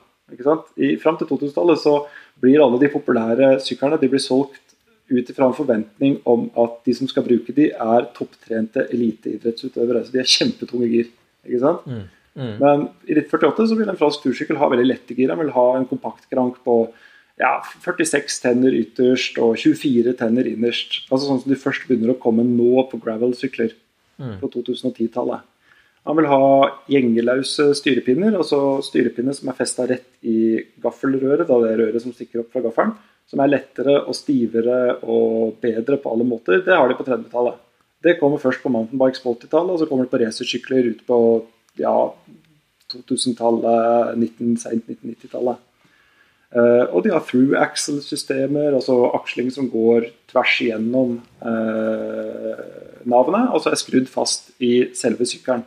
Fram 1.03 1.17
til 1.19 1.27
2000-tallet 1.27 1.81
så 1.81 1.97
blir 2.41 2.63
alle 2.63 2.79
de 2.79 2.91
populære 2.93 3.57
syklene 3.63 3.99
de 3.99 4.10
blir 4.12 4.23
solgt 4.23 4.70
ut 5.12 5.30
ifra 5.30 5.50
en 5.50 5.58
forventning 5.58 6.17
om 6.30 6.47
at 6.63 6.80
de 6.88 6.95
som 6.97 7.10
skal 7.10 7.26
bruke 7.28 7.54
de, 7.56 7.69
er 7.71 8.10
topptrente 8.15 8.88
eliteidrettsutøvere. 8.95 10.06
Så 10.06 10.15
de 10.15 10.24
er 10.24 10.34
kjempetunge 10.34 10.89
gir. 10.91 11.12
ikke 11.45 11.62
sant? 11.62 11.86
Mm. 11.86 12.10
Mm. 12.32 12.56
Men 12.62 12.84
i 13.10 13.15
1948 13.17 13.67
så 13.67 13.78
vil 13.78 13.91
en 13.91 14.00
fransk 14.00 14.26
tursykkel 14.26 14.60
ha 14.62 14.69
veldig 14.71 14.88
lette 14.88 15.17
gir. 15.17 15.34
Han 15.34 15.41
vil 15.43 15.54
ha 15.56 15.67
en 15.78 15.88
kompaktkrank 15.89 16.62
på 16.65 16.78
ja, 17.41 17.56
46 17.84 18.41
tenner 18.43 18.76
ytterst 18.78 19.39
og 19.41 19.56
24 19.60 20.13
tenner 20.19 20.47
innerst. 20.50 21.02
Altså 21.10 21.28
Sånn 21.28 21.41
som 21.43 21.52
de 21.52 21.60
først 21.60 21.88
begynner 21.88 22.13
å 22.13 22.19
komme 22.21 22.45
nå 22.47 22.86
på 22.91 23.00
gravel-sykler 23.02 23.74
mm. 24.21 24.38
på 24.43 24.52
2010-tallet. 24.56 25.47
Han 26.10 26.17
vil 26.17 26.28
ha 26.32 26.45
gjengeløse 26.89 27.67
styrepinner, 27.78 28.34
altså 28.34 28.80
styrepinner 28.86 29.36
som 29.38 29.52
er 29.52 29.58
festa 29.60 29.86
rett 29.89 30.08
i 30.26 30.58
gaffelrøret, 30.82 31.45
da 31.45 31.60
det 31.62 31.74
er 31.74 31.82
røret 31.84 32.02
som 32.02 32.13
stikker 32.15 32.41
opp 32.41 32.56
fra 32.56 32.63
gaffelen. 32.63 32.95
Som 33.29 33.43
er 33.43 33.51
lettere 33.51 33.99
og 34.01 34.15
stivere 34.17 34.97
og 35.01 35.57
bedre 35.63 35.99
på 36.01 36.12
alle 36.12 36.27
måter. 36.27 36.63
Det 36.65 36.75
har 36.75 36.89
de 36.89 36.97
på 36.97 37.05
30-tallet. 37.07 37.60
Det 38.01 38.17
kommer 38.19 38.41
først 38.41 38.63
på 38.63 38.71
mountainbikes 38.73 39.21
på 39.21 39.36
80-tallet, 39.38 39.73
og 39.75 39.79
så 39.79 39.88
kommer 39.88 40.07
det 40.07 40.13
på 40.13 40.21
racersykler 40.23 40.88
ut 40.89 41.03
på 41.07 41.17
ja, 41.79 41.95
2000-tallet, 42.91 44.17
19, 44.17 44.55
sent 44.57 44.89
1990-tallet. 44.89 45.67
Uh, 46.51 46.84
og 46.91 47.05
de 47.05 47.13
har 47.13 47.23
through 47.23 47.55
axle-systemer, 47.55 48.73
altså 48.75 48.97
aksling 49.15 49.51
som 49.55 49.69
går 49.71 50.10
tvers 50.34 50.57
igjennom 50.65 51.13
uh, 51.45 52.57
navnet, 53.07 53.53
og 53.53 53.62
så 53.63 53.71
er 53.71 53.79
skrudd 53.79 54.10
fast 54.12 54.51
i 54.60 54.89
selve 54.97 55.27
sykkelen. 55.29 55.63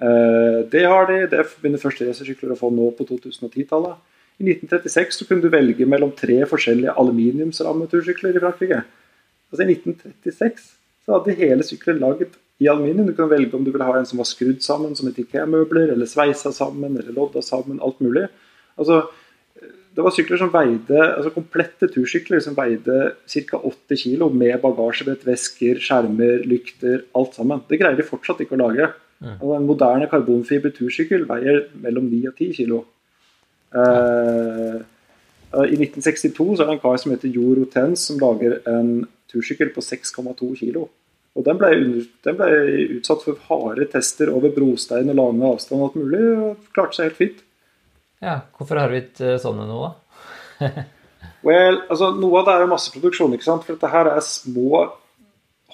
Uh, 0.00 0.66
det 0.72 0.84
har 0.84 1.08
de, 1.08 1.22
det 1.30 1.46
begynner 1.62 1.80
første 1.80 2.04
racersykler 2.08 2.52
å 2.52 2.58
få 2.60 2.68
nå 2.74 2.90
på 2.98 3.06
2010-tallet. 3.08 3.96
I 4.40 4.46
1936 4.48 5.18
så 5.20 5.26
kunne 5.28 5.44
du 5.44 5.52
velge 5.52 5.86
mellom 5.88 6.12
tre 6.16 6.38
forskjellige 6.48 6.94
aluminiumsrammetursykler 7.00 8.38
i 8.38 8.42
Frankrike. 8.42 8.82
Altså 9.50 9.66
I 9.66 9.74
1936 9.74 10.70
så 11.04 11.16
hadde 11.16 11.36
hele 11.36 11.66
sykkelen 11.66 12.00
laget 12.00 12.38
i 12.60 12.68
aluminium. 12.72 13.08
Du 13.08 13.16
kunne 13.16 13.32
velge 13.32 13.56
om 13.56 13.64
du 13.64 13.72
ville 13.72 13.84
ha 13.84 13.98
en 13.98 14.08
som 14.08 14.20
var 14.20 14.28
skrudd 14.28 14.62
sammen 14.64 14.96
som 14.96 15.10
et 15.10 15.18
IKEA-møbler, 15.20 15.92
eller 15.92 16.08
sveisa 16.08 16.52
sammen, 16.56 16.96
eller 16.96 17.12
lodda 17.16 17.42
sammen. 17.44 17.80
Alt 17.84 18.00
mulig. 18.04 18.28
Altså, 18.80 19.02
det 19.96 20.04
var 20.06 20.14
sykler 20.14 20.38
som 20.40 20.52
veide, 20.54 20.98
altså 21.02 21.32
komplette 21.34 21.88
tursykler 21.90 22.40
som 22.44 22.56
veide 22.56 22.98
ca. 23.28 23.58
8 23.58 23.98
kg 23.98 24.28
med 24.32 24.60
bagasjebrett, 24.62 25.26
vesker, 25.26 25.80
skjermer, 25.82 26.46
lykter, 26.48 27.02
alt 27.18 27.36
sammen. 27.36 27.64
Det 27.68 27.80
greier 27.80 27.98
de 27.98 28.06
fortsatt 28.06 28.40
ikke 28.44 28.56
å 28.56 28.62
lage. 28.62 28.88
Mm. 29.20 29.34
Og 29.40 29.56
En 29.56 29.66
moderne 29.68 30.08
karbonfiber 30.08 30.72
tursykkel 30.76 31.26
veier 31.28 31.66
mellom 31.82 32.08
9 32.08 32.30
og 32.30 32.38
10 32.38 32.56
kg. 32.60 32.78
Uh, 33.70 34.80
I 35.66 35.76
1962 35.78 36.56
så 36.56 36.64
er 36.64 36.70
det 36.70 36.76
en 36.76 36.82
kar 36.82 36.98
som 37.02 37.12
heter 37.14 37.32
Jo 37.34 37.54
Rotens, 37.58 38.06
som 38.08 38.18
lager 38.22 38.58
en 38.70 39.04
tursykkel 39.30 39.72
på 39.74 39.82
6,2 39.84 40.50
kg. 40.58 40.84
Og 41.38 41.46
den 41.46 41.58
ble, 41.60 41.70
under, 41.78 42.06
den 42.26 42.38
ble, 42.38 42.48
utsatt 42.98 43.22
for 43.22 43.38
harde 43.46 43.86
tester 43.92 44.32
over 44.34 44.52
brostein 44.54 45.12
og 45.12 45.18
lange 45.18 45.52
avstand 45.54 45.78
og 45.78 45.90
alt 45.90 46.00
mulig, 46.00 46.22
og 46.42 46.72
klarte 46.74 46.98
seg 46.98 47.10
helt 47.10 47.20
fint. 47.20 47.44
Ja, 48.20 48.40
Hvorfor 48.58 48.80
har 48.82 48.90
vi 48.92 49.04
ikke 49.04 49.36
sånne 49.40 49.66
nå, 49.68 49.78
da? 49.86 50.70
well, 51.46 51.78
altså, 51.86 52.10
noe 52.18 52.42
av 52.42 52.48
det 52.48 52.56
er 52.56 52.64
jo 52.64 52.72
masseproduksjon, 52.74 53.36
ikke 53.36 53.46
sant? 53.46 53.64
for 53.64 53.78
dette 53.78 53.92
her 53.94 54.10
er 54.10 54.26
små 54.26 54.82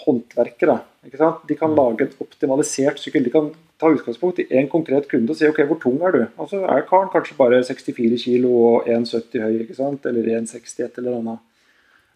håndverkere. 0.05 0.77
ikke 1.09 1.23
sant? 1.23 1.47
De 1.49 1.57
kan 1.59 1.73
mm. 1.73 1.79
lage 1.81 2.07
en 2.07 2.27
optimalisert 2.27 3.01
sykkel. 3.01 3.25
De 3.27 3.33
kan 3.33 3.51
ta 3.81 3.91
utgangspunkt 3.93 4.41
i 4.41 4.47
én 4.57 4.71
konkret 4.73 5.09
kunde 5.11 5.35
og 5.35 5.39
si 5.39 5.49
ok, 5.49 5.61
hvor 5.69 5.81
tung 5.81 5.99
er 6.07 6.15
du? 6.15 6.23
Og 6.41 6.49
så 6.49 6.63
er 6.65 6.87
karen 6.89 7.11
kanskje 7.13 7.37
bare 7.37 7.61
64 7.65 8.23
kg 8.25 8.47
og 8.49 8.89
1,70 8.89 9.45
høy, 9.45 9.59
ikke 9.65 9.77
sant? 9.77 10.09
eller 10.09 10.31
1,60 10.39 10.81
et 10.87 10.99
eller 11.03 11.19
annet. 11.21 11.45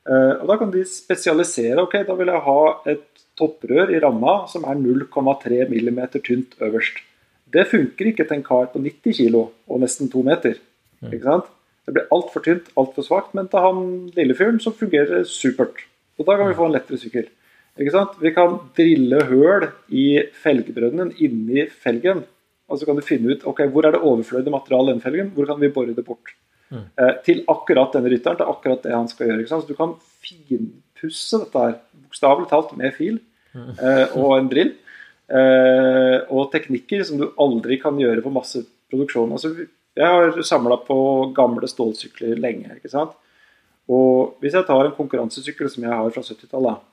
Uh, 0.08 0.40
og 0.40 0.48
Da 0.48 0.56
kan 0.56 0.72
de 0.72 0.84
spesialisere. 0.88 1.82
ok, 1.82 2.00
Da 2.06 2.16
vil 2.16 2.32
jeg 2.32 2.46
ha 2.48 2.62
et 2.86 3.06
topprør 3.38 3.92
i 3.92 4.00
ramma 4.00 4.46
som 4.48 4.64
er 4.64 4.80
0,3 4.80 5.68
mm 5.68 6.00
tynt 6.24 6.56
øverst. 6.60 7.04
Det 7.52 7.66
funker 7.68 8.06
ikke 8.06 8.24
til 8.24 8.36
en 8.36 8.46
kar 8.46 8.70
på 8.72 8.78
90 8.78 9.16
kg 9.16 9.34
og 9.68 9.80
nesten 9.80 10.10
to 10.10 10.22
meter. 10.22 10.54
Mm. 11.00 11.12
ikke 11.12 11.24
sant? 11.24 11.44
Det 11.86 11.94
blir 11.94 12.10
altfor 12.14 12.44
tynt, 12.44 12.70
altfor 12.78 13.02
svakt. 13.02 13.34
Men 13.34 13.48
til 13.48 13.64
han 13.64 14.10
lille 14.16 14.36
fyren 14.38 14.60
så 14.60 14.70
fungerer 14.70 15.18
det 15.18 15.26
supert. 15.26 15.84
Og 16.18 16.26
da 16.26 16.36
kan 16.36 16.48
vi 16.48 16.54
få 16.54 16.68
en 16.68 16.76
lettere 16.76 17.00
sykkel. 17.00 17.28
Ikke 17.80 17.94
sant? 17.94 18.18
Vi 18.20 18.32
kan 18.36 18.58
drille 18.76 19.22
høl 19.30 19.70
i 19.88 20.06
felgebrønnen 20.42 21.14
inni 21.24 21.64
felgen. 21.72 22.26
Og 22.70 22.78
så 22.78 22.86
kan 22.86 22.98
du 22.98 23.02
finne 23.02 23.34
ut 23.34 23.46
ok, 23.48 23.64
hvor 23.72 23.86
er 23.86 23.96
det 23.96 24.02
overflødig 24.06 24.52
materiale 24.52 24.92
i 24.92 24.94
den 24.94 25.02
felgen, 25.02 25.32
hvor 25.34 25.48
kan 25.48 25.58
vi 25.62 25.72
bore 25.74 25.96
det 25.96 26.04
bort. 26.06 26.34
Mm. 26.70 26.84
Eh, 27.02 27.14
til 27.26 27.40
akkurat 27.50 27.96
denne 27.96 28.12
rytteren, 28.12 28.38
til 28.38 28.52
akkurat 28.52 28.84
det 28.84 28.94
han 28.94 29.08
skal 29.10 29.30
gjøre. 29.30 29.40
Ikke 29.42 29.54
sant? 29.54 29.64
Så 29.66 29.72
du 29.72 29.78
kan 29.78 29.96
finpusse 30.22 31.40
dette 31.42 31.64
her, 31.64 31.80
bokstavelig 32.04 32.50
talt 32.52 32.76
med 32.78 32.94
fil 32.94 33.18
eh, 33.56 34.14
og 34.14 34.36
en 34.36 34.52
drill. 34.52 34.74
Eh, 35.30 36.18
og 36.30 36.50
teknikker 36.54 37.02
som 37.06 37.18
du 37.18 37.28
aldri 37.42 37.80
kan 37.82 37.98
gjøre 37.98 38.22
på 38.22 38.34
masseproduksjon. 38.34 39.34
Altså, 39.34 39.54
jeg 39.98 40.06
har 40.06 40.38
samla 40.46 40.78
på 40.86 41.00
gamle 41.34 41.68
stålsykler 41.70 42.38
lenge. 42.38 42.76
ikke 42.76 42.92
sant? 42.92 43.16
Og 43.90 44.36
hvis 44.42 44.54
jeg 44.54 44.66
tar 44.68 44.86
en 44.86 44.94
konkurransesykkel 44.94 45.70
som 45.72 45.88
jeg 45.88 45.96
har 45.96 46.14
fra 46.14 46.22
70-tallet, 46.22 46.86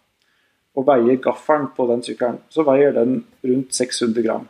og 0.78 0.86
veier 0.86 1.18
gaffelen 1.22 1.72
på 1.74 1.88
den 1.90 2.04
sykkelen, 2.06 2.38
så 2.54 2.66
veier 2.68 2.94
den 2.94 3.24
rundt 3.46 3.74
600 3.74 4.26
gram. 4.26 4.46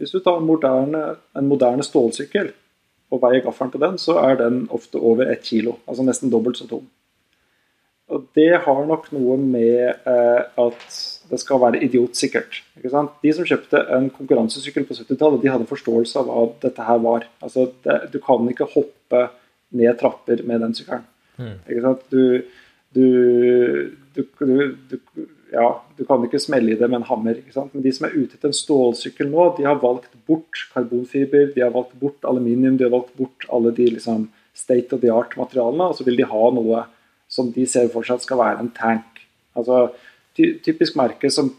Hvis 0.00 0.14
du 0.14 0.18
tar 0.24 0.40
en 0.40 0.48
moderne, 0.48 1.02
en 1.36 1.50
moderne 1.50 1.84
stålsykkel 1.86 2.50
og 3.10 3.22
veier 3.22 3.44
gaffelen 3.44 3.70
på 3.74 3.82
den, 3.82 3.98
så 4.00 4.16
er 4.22 4.40
den 4.40 4.64
ofte 4.72 4.98
over 4.98 5.30
ett 5.30 5.44
kilo. 5.46 5.76
Altså 5.86 6.06
nesten 6.06 6.32
dobbelt 6.32 6.58
så 6.58 6.66
tung. 6.70 6.88
Og 8.10 8.24
det 8.34 8.50
har 8.64 8.86
nok 8.88 9.10
noe 9.14 9.36
med 9.38 9.84
eh, 10.10 10.40
at 10.58 10.86
det 11.30 11.38
skal 11.38 11.60
være 11.62 11.82
idiotsikkert. 11.86 12.62
De 12.82 13.34
som 13.36 13.46
kjøpte 13.46 13.84
en 13.94 14.08
konkurransesykkel 14.10 14.86
på 14.88 14.96
70-tallet, 14.98 15.42
de 15.44 15.52
hadde 15.52 15.68
forståelse 15.70 16.18
av 16.18 16.26
hva 16.26 16.46
dette 16.64 16.86
her 16.88 16.98
var. 17.04 17.28
Altså, 17.38 17.68
det, 17.84 18.00
du 18.10 18.18
kan 18.24 18.48
ikke 18.50 18.66
hoppe 18.72 19.28
ned 19.78 19.94
trapper 20.00 20.42
med 20.48 20.64
den 20.64 20.74
sykkelen. 20.74 21.06
Mm. 21.38 21.54
Du, 22.10 22.42
du, 22.98 23.06
du, 24.16 24.24
ja, 25.52 25.66
du, 25.98 26.04
kan 26.06 26.22
ikke 26.26 26.40
smelle 26.42 26.74
i 26.74 26.78
det 26.78 26.86
med 26.88 27.00
en 27.00 27.08
hammer. 27.08 27.38
Men 27.72 27.84
de 27.84 27.92
som 27.94 28.06
er 28.06 28.14
ute 28.14 28.36
etter 28.36 28.50
en 28.50 28.56
stålsykkel 28.56 29.30
nå, 29.30 29.48
de 29.56 29.66
har 29.66 29.80
valgt 29.82 30.12
bort 30.28 30.66
karbonfiber, 30.74 31.50
de 31.54 31.64
har 31.64 31.72
valgt 31.74 31.96
bort 32.00 32.26
aluminium, 32.28 32.76
de 32.78 32.86
har 32.86 32.94
valgt 32.94 33.16
bort 33.18 33.46
alle 33.50 33.72
de 33.74 33.88
liksom, 33.96 34.28
state 34.54 34.94
of 34.94 35.02
the 35.02 35.10
art-materialene, 35.10 35.90
og 35.90 35.98
så 35.98 36.06
vil 36.06 36.20
de 36.20 36.28
ha 36.30 36.44
noe 36.54 36.84
som 37.30 37.50
de 37.54 37.66
ser 37.70 37.90
for 37.90 38.06
seg 38.06 38.20
at 38.20 38.26
skal 38.26 38.40
være 38.42 38.62
en 38.62 38.72
tank. 38.76 39.22
Altså, 39.58 39.88
ty 40.38 40.52
typisk 40.62 40.98
merke 40.98 41.30
som 41.34 41.52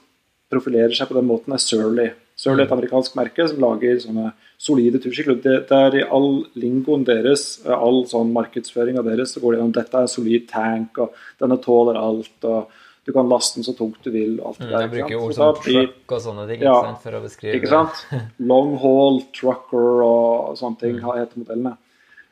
profilerer 0.51 0.95
seg 0.95 1.10
på 1.10 1.15
den 1.17 1.27
måten, 1.27 1.56
er 1.56 1.63
Surly. 1.63 2.10
Surly 2.39 2.63
er 2.63 2.65
et 2.65 2.71
mm. 2.71 2.77
amerikansk 2.80 3.15
merke 3.19 3.45
som 3.47 3.60
lager 3.62 3.99
sånne 4.01 4.32
solide 4.62 4.99
tursykler. 5.04 5.39
Det, 5.43 5.58
er 5.71 5.97
I 5.99 6.06
all 6.08 6.45
lingoen 6.60 7.04
deres, 7.08 7.62
all 7.67 8.04
sånn 8.10 8.32
markedsføring 8.36 8.99
av 8.99 9.08
deres, 9.08 9.34
så 9.34 9.43
går 9.43 9.54
det 9.54 9.60
gjennom 9.60 9.75
dette 9.75 9.99
er 9.99 10.08
en 10.08 10.12
solid 10.12 10.47
tank, 10.49 10.99
og 11.04 11.15
denne 11.41 11.60
tåler 11.63 11.99
alt. 11.99 12.47
og 12.47 12.71
du 13.12 13.15
kan 13.17 13.28
laste 13.28 13.60
den 13.60 13.65
så 13.67 13.74
tungt 13.76 14.00
du 14.04 14.12
vil. 14.13 14.38
alt 14.39 14.58
det 14.58 14.65
mm, 14.65 14.71
der. 14.71 14.82
Jeg 14.86 14.91
bruker 14.93 15.15
ord 15.19 15.34
som 15.36 15.58
truck 15.60 16.13
og 16.15 16.21
sånne 16.24 16.45
ting 16.47 16.62
ja, 16.63 16.76
sant, 16.86 17.00
for 17.04 17.17
å 17.17 17.24
beskrive 17.26 17.58
Ikke 17.60 17.71
sant? 17.71 18.04
Long 18.52 18.78
haul, 18.80 19.19
trucker 19.36 20.04
og 20.06 20.54
sånne 20.60 20.80
ting 20.80 21.00
mm. 21.02 21.08
heter 21.17 21.41
modellene. 21.41 21.74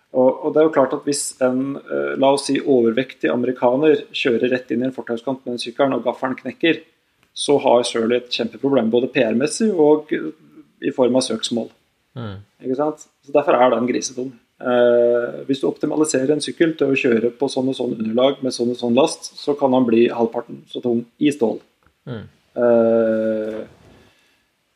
Og, 0.09 0.29
og, 0.29 0.53
det 0.55 0.61
er 0.61 0.65
jo 0.65 0.71
klart 0.73 0.93
at 0.95 1.03
Hvis 1.05 1.23
en 1.45 1.75
eh, 1.77 2.13
la 2.17 2.31
oss 2.33 2.47
si 2.47 2.55
overvektig 2.57 3.29
amerikaner 3.29 4.05
kjører 4.15 4.55
rett 4.55 4.71
inn 4.73 4.85
i 4.85 4.87
en 4.87 4.95
fortauskant 4.95 5.43
med 5.43 5.57
den 5.57 5.61
sykkelen, 5.61 5.97
og 5.99 6.07
gaffelen 6.07 6.39
knekker, 6.39 6.79
så 7.35 7.59
har 7.61 7.83
Shirley 7.85 8.23
et 8.23 8.31
kjempeproblem, 8.33 8.89
både 8.91 9.11
PR-messig 9.13 9.69
og 9.75 10.15
i 10.15 10.95
form 10.95 11.19
av 11.19 11.27
søksmål. 11.27 11.67
Mm. 12.17 12.39
Ikke 12.63 12.79
sant? 12.79 13.05
Så 13.27 13.35
Derfor 13.35 13.59
er 13.59 13.75
den 13.75 13.91
grisetom. 13.91 14.31
Eh, 14.59 15.39
hvis 15.47 15.61
du 15.61 15.69
optimaliserer 15.69 16.33
en 16.35 16.43
sykkel 16.43 16.73
til 16.79 16.91
å 16.91 16.97
kjøre 16.99 17.31
på 17.39 17.47
sånn 17.51 17.71
og 17.71 17.77
sånn 17.77 17.95
underlag 17.95 18.41
med 18.43 18.51
sånn 18.51 18.73
og 18.73 18.79
sånn 18.81 18.97
last, 18.97 19.31
så 19.39 19.55
kan 19.59 19.71
han 19.75 19.87
bli 19.87 20.09
halvparten 20.11 20.65
så 20.71 20.83
tung 20.83 21.05
i 21.19 21.31
stål. 21.31 21.61
Mm. 22.09 22.25
Eh, 22.59 23.61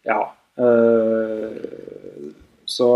ja. 0.08 0.22
Eh, 0.56 1.60
så, 2.74 2.88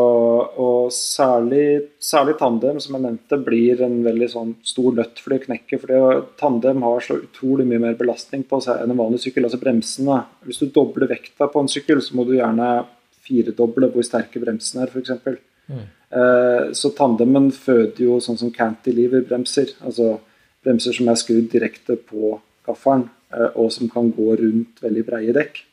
og 0.63 0.93
særlig, 0.95 1.97
særlig, 1.99 2.37
tandem, 2.39 2.79
som 2.81 2.95
jeg 2.95 3.03
nevnte, 3.03 3.41
blir 3.43 3.83
en 3.83 3.99
veldig 4.05 4.29
sånn 4.31 4.53
stor 4.65 4.95
nøtt 4.95 5.19
for 5.19 5.33
det 5.33 5.41
å 5.41 5.45
knekke. 5.49 5.81
For 5.81 6.21
tandem 6.39 6.85
har 6.87 7.03
så 7.03 7.19
utrolig 7.19 7.67
mye 7.67 7.83
mer 7.83 7.99
belastning 7.99 8.47
på 8.47 8.61
seg 8.63 8.79
enn 8.79 8.95
en 8.95 9.01
vanlig 9.01 9.25
sykkel. 9.25 9.45
Altså 9.49 9.59
bremsene. 9.61 10.21
Hvis 10.47 10.63
du 10.63 10.71
dobler 10.71 11.11
vekta 11.11 11.49
på 11.51 11.61
en 11.61 11.69
sykkel, 11.71 11.99
så 12.01 12.15
må 12.15 12.25
du 12.25 12.37
gjerne 12.37 12.71
firedoble 13.27 13.91
hvor 13.91 14.07
sterke 14.07 14.39
bremsene 14.39 14.87
er, 14.87 14.95
f.eks. 14.95 15.43
Mm. 15.67 15.85
Eh, 16.09 16.71
så 16.71 16.91
tandemen 16.95 17.49
føder 17.51 18.05
jo 18.05 18.19
sånn 18.23 18.39
som 18.39 18.51
cantilever-bremser. 18.53 19.75
Altså 19.83 20.17
bremser 20.63 20.95
som 20.95 21.09
er 21.11 21.19
skrudd 21.19 21.49
direkte 21.51 21.97
på 21.99 22.37
gaffelen, 22.67 23.07
eh, 23.33 23.49
og 23.55 23.71
som 23.71 23.89
kan 23.91 24.11
gå 24.11 24.35
rundt 24.39 24.83
veldig 24.83 25.05
breie 25.07 25.35
dekk. 25.35 25.63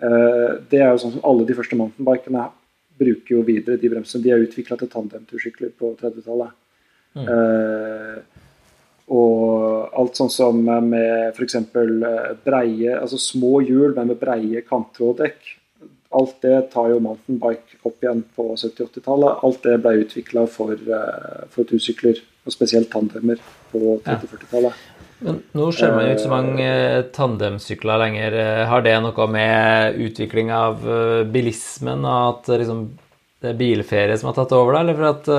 Eh, 0.00 0.50
det 0.70 0.80
er 0.80 0.92
jo 0.92 1.00
sånn 1.02 1.16
som 1.16 1.26
alle 1.26 1.46
de 1.46 1.56
første 1.56 1.78
mountainbikene 1.78 2.48
bruker 2.98 3.36
jo 3.36 3.42
videre 3.42 3.80
de 3.80 3.90
bremsene. 3.90 4.22
De 4.22 4.30
er 4.30 4.44
utvikla 4.44 4.78
til 4.78 4.90
tandemtursykler 4.90 5.74
på 5.78 5.94
30-tallet. 5.98 6.54
Mm. 7.14 7.26
Eh, 7.34 8.40
og 9.14 9.90
alt 10.00 10.16
sånn 10.16 10.32
som 10.32 10.62
med 10.64 11.34
f.eks. 11.34 11.58
Breie, 12.44 12.94
altså 12.96 13.18
små 13.20 13.58
hjul, 13.60 13.92
men 13.96 14.08
med 14.12 14.20
breie 14.20 14.62
kanttråddekk. 14.64 15.58
Alt 16.14 16.36
det 16.44 16.58
tar 16.74 16.92
jo 16.92 17.02
mountainbike 17.02 17.80
opp 17.82 18.04
igjen 18.04 18.22
på 18.36 18.48
70-80-tallet. 18.54 19.44
Alt 19.46 19.62
det 19.66 19.78
ble 19.82 19.96
utvikla 20.04 20.46
for, 20.50 20.74
eh, 20.74 21.46
for 21.54 21.66
tursykler, 21.68 22.20
og 22.44 22.54
spesielt 22.54 22.92
tandemer 22.92 23.40
på 23.72 23.98
30-40-tallet. 24.06 24.82
Men 25.24 25.40
nå 25.56 25.70
ser 25.72 25.94
man 25.94 26.04
jo 26.04 26.14
ikke 26.14 26.24
så 26.26 26.32
mange 26.32 26.64
eh, 26.66 27.02
tandemsykler 27.14 28.00
lenger. 28.02 28.36
Eh, 28.40 28.62
har 28.68 28.84
det 28.84 28.94
noe 29.04 29.28
med 29.30 30.00
utvikling 30.04 30.50
av 30.52 30.84
eh, 30.84 31.22
bilismen 31.32 32.04
og 32.04 32.24
at 32.32 32.50
liksom, 32.60 32.84
det 33.44 33.52
er 33.52 33.60
bilferie 33.60 34.18
som 34.20 34.30
har 34.30 34.38
tatt 34.40 34.54
over, 34.56 34.74
da? 34.74 34.82
Eller 34.84 34.98
for 34.98 35.08
at 35.10 35.30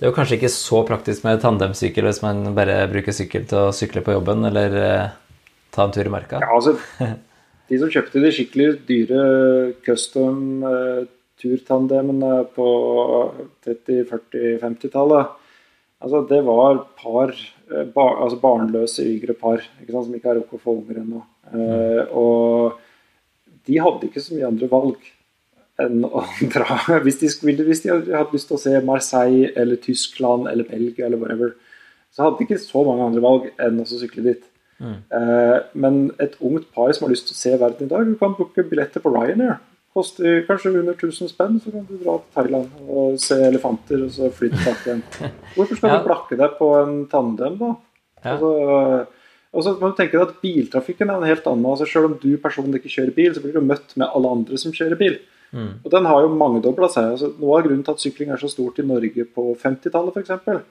det 0.00 0.06
er 0.06 0.08
jo 0.08 0.16
kanskje 0.16 0.38
ikke 0.38 0.52
så 0.54 0.82
praktisk 0.88 1.26
med 1.26 1.42
tandemsykkel 1.42 2.06
hvis 2.08 2.22
man 2.24 2.54
bare 2.56 2.84
bruker 2.90 3.14
sykkel 3.14 3.44
til 3.50 3.66
å 3.66 3.74
sykle 3.74 4.02
på 4.06 4.14
jobben 4.14 4.46
eller 4.48 4.76
ta 5.74 5.84
en 5.84 5.94
tur 5.94 6.06
i 6.06 6.12
marka? 6.12 6.40
Ja, 6.40 6.54
altså, 6.54 6.76
de 7.70 7.78
som 7.78 7.92
kjøpte 7.92 8.22
de 8.22 8.32
skikkelig 8.34 8.68
dyre 8.88 9.22
custom 9.86 10.64
turtandemene 11.40 12.32
på 12.52 12.66
30-, 13.64 14.02
40-, 14.10 14.58
50-tallet, 14.60 15.30
altså 16.02 16.24
det 16.28 16.42
var 16.44 16.82
par 16.98 17.32
Eh, 17.70 17.86
bar, 17.94 18.16
altså 18.24 18.38
barnløse 18.42 19.04
yngre 19.06 19.36
par 19.38 19.62
som 19.62 20.14
ikke 20.14 20.32
har 20.32 20.38
rukket 20.40 20.58
å 20.58 20.62
få 20.62 20.74
unger 20.80 21.00
ennå. 21.04 21.22
Uh, 21.50 22.02
og 22.14 23.56
de 23.66 23.78
hadde 23.82 24.06
ikke 24.06 24.22
så 24.22 24.36
mye 24.36 24.48
andre 24.48 24.68
valg 24.70 25.06
enn 25.82 26.04
å 26.06 26.22
dra 26.54 26.98
hvis 27.04 27.20
de, 27.22 27.30
skulle, 27.32 27.66
hvis 27.66 27.82
de 27.84 27.92
hadde 27.92 28.34
lyst 28.34 28.50
til 28.50 28.58
å 28.58 28.62
se 28.62 28.74
Marseille 28.86 29.50
eller 29.58 29.80
Tyskland 29.82 30.50
eller 30.50 30.66
Belgia 30.68 31.06
eller 31.06 31.22
whatever, 31.22 31.54
så 32.10 32.26
hadde 32.26 32.40
de 32.40 32.48
ikke 32.48 32.62
så 32.62 32.82
mange 32.86 33.06
andre 33.06 33.22
valg 33.24 33.48
enn 33.62 33.82
å 33.82 33.86
sykle 33.90 34.26
dit. 34.26 34.46
Mm. 34.80 34.96
Eh, 35.16 35.56
men 35.84 35.98
et 36.18 36.38
ungt 36.40 36.70
par 36.74 36.92
som 36.96 37.06
har 37.06 37.12
lyst 37.12 37.28
til 37.28 37.36
å 37.36 37.40
se 37.40 37.52
verden 37.60 37.86
i 37.86 37.90
dag, 37.90 38.06
du 38.08 38.16
kan 38.20 38.36
booke 38.38 38.64
billetter 38.66 39.04
på 39.04 39.12
Ryanair. 39.12 39.58
Koster 39.94 40.44
kanskje 40.46 40.70
under 40.78 40.94
1000 40.94 41.32
spenn, 41.32 41.58
så 41.60 41.72
kan 41.74 41.86
du 41.88 41.96
dra 41.98 42.16
til 42.20 42.34
Thailand 42.36 42.82
og 42.86 43.16
se 43.20 43.40
elefanter 43.48 44.04
og 44.06 44.12
så 44.14 44.28
fly 44.34 44.52
tilbake 44.52 44.86
igjen. 44.86 45.00
Hvorfor 45.56 45.80
skal 45.80 45.90
ja. 45.90 45.96
du 45.98 46.06
blakke 46.06 46.38
deg 46.38 46.54
på 46.60 46.68
en 46.78 47.00
tandem, 47.10 47.58
da? 47.58 47.72
Ja. 48.20 48.36
Altså, 48.36 48.52
og 49.50 49.66
så 49.66 49.74
må 49.80 49.90
du 49.90 49.98
tenke 49.98 50.14
deg 50.14 50.28
at 50.28 50.38
Biltrafikken 50.44 51.10
er 51.10 51.18
en 51.18 51.26
helt 51.26 51.46
annen. 51.50 51.66
altså 51.66 51.88
Selv 51.90 52.06
om 52.06 52.16
du 52.22 52.30
personlig 52.38 52.80
ikke 52.80 52.94
kjører 52.94 53.16
bil, 53.16 53.34
så 53.34 53.42
blir 53.42 53.56
du 53.58 53.66
møtt 53.66 53.96
med 53.98 54.06
alle 54.06 54.34
andre 54.36 54.60
som 54.62 54.74
kjører 54.74 55.00
bil. 55.00 55.18
Mm. 55.50 55.72
Og 55.82 55.88
Den 55.90 56.06
har 56.06 56.22
jo 56.22 56.36
mangedobla 56.38 56.88
seg. 56.92 57.08
altså 57.16 57.32
Noe 57.40 57.58
av 57.58 57.66
grunnen 57.66 57.82
til 57.86 57.96
at 57.96 58.04
sykling 58.04 58.30
er 58.30 58.38
så 58.38 58.50
stort 58.52 58.78
i 58.78 58.86
Norge 58.86 59.26
på 59.34 59.48
50-tallet 59.58 60.20
f.eks., 60.20 60.62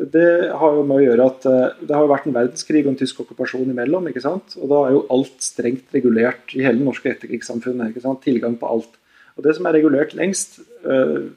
det 0.00 0.52
har 0.56 0.76
jo 0.76 0.84
med 0.88 1.02
å 1.02 1.04
gjøre 1.04 1.24
at 1.28 1.46
eh, 1.48 1.80
det 1.84 1.96
har 1.96 2.08
vært 2.08 2.28
en 2.28 2.36
verdenskrig 2.36 2.80
og 2.86 2.94
en 2.94 2.98
tysk 3.02 3.18
okkupasjon 3.24 3.68
imellom. 3.74 4.06
ikke 4.08 4.24
sant? 4.24 4.54
Og 4.56 4.70
da 4.70 4.78
er 4.86 4.94
jo 4.94 5.02
alt 5.12 5.44
strengt 5.44 5.92
regulert 5.92 6.54
i 6.56 6.64
hele 6.64 6.80
det 6.80 6.86
norske 6.86 7.10
etterkrigssamfunnet. 7.12 7.92
ikke 7.92 8.04
sant? 8.04 8.22
Tilgang 8.24 8.56
på 8.60 8.70
alt. 8.72 8.96
Og 9.36 9.44
det 9.44 9.52
som 9.56 9.68
er 9.68 9.76
regulert 9.76 10.14
lengst 10.16 10.58
uh, 10.84 11.28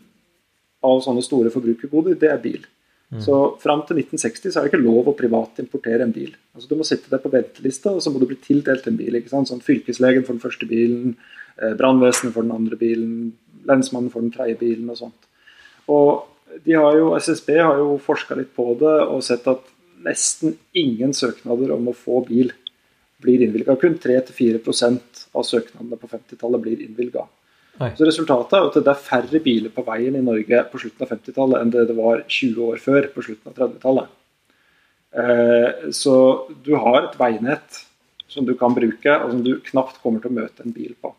av 0.83 1.03
sånne 1.03 1.23
store 1.23 1.51
forbrukergoder, 1.51 2.17
det 2.19 2.31
er 2.31 2.41
bil. 2.43 2.63
Mm. 3.13 3.21
Så 3.23 3.37
fram 3.61 3.83
til 3.87 4.01
1960 4.01 4.51
så 4.51 4.59
er 4.59 4.65
det 4.65 4.73
ikke 4.73 4.83
lov 4.83 5.11
å 5.11 5.15
privat 5.15 5.61
importere 5.63 6.03
en 6.03 6.15
bil. 6.15 6.33
Altså 6.55 6.71
Du 6.71 6.75
må 6.79 6.87
sitte 6.87 7.11
deg 7.11 7.23
på 7.23 7.31
ventelista, 7.31 7.93
og 7.93 8.03
så 8.03 8.11
må 8.11 8.19
du 8.19 8.27
bli 8.29 8.39
tildelt 8.43 8.87
en 8.89 8.99
bil. 8.99 9.19
ikke 9.19 9.31
sant? 9.31 9.51
Sånn 9.51 9.63
Fylkeslegen 9.63 10.25
for 10.27 10.35
den 10.35 10.43
første 10.43 10.67
bilen, 10.67 11.15
eh, 11.61 11.75
brannvesenet 11.79 12.33
for 12.35 12.43
den 12.43 12.55
andre 12.55 12.79
bilen, 12.79 13.33
lensmannen 13.67 14.11
for 14.11 14.25
den 14.25 14.33
tredje 14.35 14.57
bilen 14.59 14.89
og 14.89 14.99
sånt. 14.99 15.29
Og 15.91 16.25
har 16.75 16.97
jo, 16.97 17.13
SSB 17.17 17.55
har 17.60 17.79
jo 17.81 17.95
forska 18.01 18.38
litt 18.39 18.53
på 18.55 18.73
det 18.79 18.97
og 19.05 19.23
sett 19.25 19.47
at 19.51 19.71
nesten 20.05 20.55
ingen 20.77 21.13
søknader 21.17 21.73
om 21.75 21.89
å 21.89 21.95
få 21.97 22.21
bil 22.27 22.51
blir 23.23 23.41
innvilga. 23.45 23.77
Kun 23.81 23.97
3-4% 24.01 25.25
av 25.34 25.47
søknadene 25.47 25.97
på 25.97 26.10
50-tallet 26.12 26.62
blir 26.62 26.84
innvilga. 26.86 27.25
Så 27.75 28.08
resultatet 28.08 28.55
er 28.55 28.69
at 28.69 28.77
det 28.77 28.91
er 28.91 29.01
færre 29.03 29.39
biler 29.43 29.71
på 29.73 29.84
veien 29.88 30.15
i 30.15 30.23
Norge 30.23 30.62
på 30.71 30.79
slutten 30.79 31.03
av 31.03 31.12
50-tallet 31.12 31.60
enn 31.60 31.73
det 31.73 31.88
det 31.89 31.97
var 31.97 32.21
20 32.23 32.69
år 32.69 32.79
før, 32.79 33.10
på 33.12 33.25
slutten 33.25 33.51
av 33.51 33.58
30-tallet. 33.58 34.13
Eh, 35.15 35.91
så 35.95 36.15
du 36.63 36.71
har 36.79 37.01
et 37.01 37.19
veinett 37.19 37.81
som 38.31 38.47
du 38.47 38.53
kan 38.60 38.75
bruke, 38.75 39.17
og 39.19 39.34
som 39.34 39.43
du 39.43 39.53
knapt 39.71 39.99
kommer 40.03 40.23
til 40.23 40.31
å 40.31 40.39
møte 40.39 40.63
en 40.63 40.75
bil 40.75 40.95
på. 41.03 41.12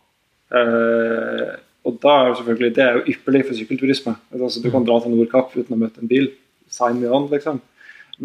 Og 1.87 2.01
da 2.03 2.17
er 2.19 2.29
jo 2.29 2.39
selvfølgelig, 2.41 2.75
Det 2.75 2.85
er 2.85 2.97
jo 2.97 3.07
ypperlig 3.15 3.45
for 3.47 3.55
sykkelturisme. 3.55 4.17
Altså, 4.33 4.63
du 4.63 4.71
kan 4.71 4.85
dra 4.85 4.99
til 5.01 5.15
Nordkapp 5.15 5.57
uten 5.57 5.77
å 5.77 5.79
møte 5.79 6.03
en 6.03 6.11
bil. 6.11 6.31
Sign 6.69 7.01
me 7.01 7.09
on, 7.09 7.29
liksom. 7.31 7.61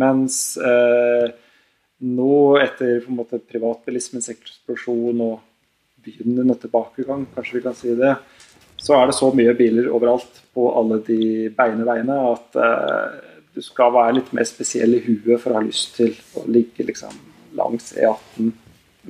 Mens 0.02 0.58
eh, 0.58 1.28
nå, 2.02 2.34
etter 2.58 3.02
på 3.04 3.12
en 3.12 3.19
måte 3.19 3.39
privatbilismens 3.39 4.32
eksplosjon 4.34 5.21
og 5.21 5.39
begynnende 6.02 6.58
tilbakegang, 6.58 7.28
kanskje 7.36 7.60
vi 7.60 7.65
kan 7.67 7.78
si 7.78 7.93
det, 7.97 8.15
så 8.82 8.97
er 8.97 9.12
det 9.12 9.17
så 9.17 9.30
mye 9.38 9.54
biler 9.54 9.91
overalt 9.93 10.39
på 10.56 10.65
alle 10.74 10.97
de 11.06 11.52
beine 11.54 11.86
veiene 11.86 12.17
at 12.32 12.58
eh, 12.58 13.19
du 13.54 13.62
skal 13.62 13.93
være 13.93 14.15
litt 14.17 14.32
mer 14.34 14.47
spesiell 14.47 14.95
i 14.97 15.04
huet 15.06 15.38
for 15.43 15.52
å 15.52 15.60
ha 15.60 15.65
lyst 15.65 15.93
til 16.00 16.15
å 16.39 16.47
ligge 16.50 16.88
liksom 16.88 17.13
langs 17.60 17.91
E18 17.93 18.50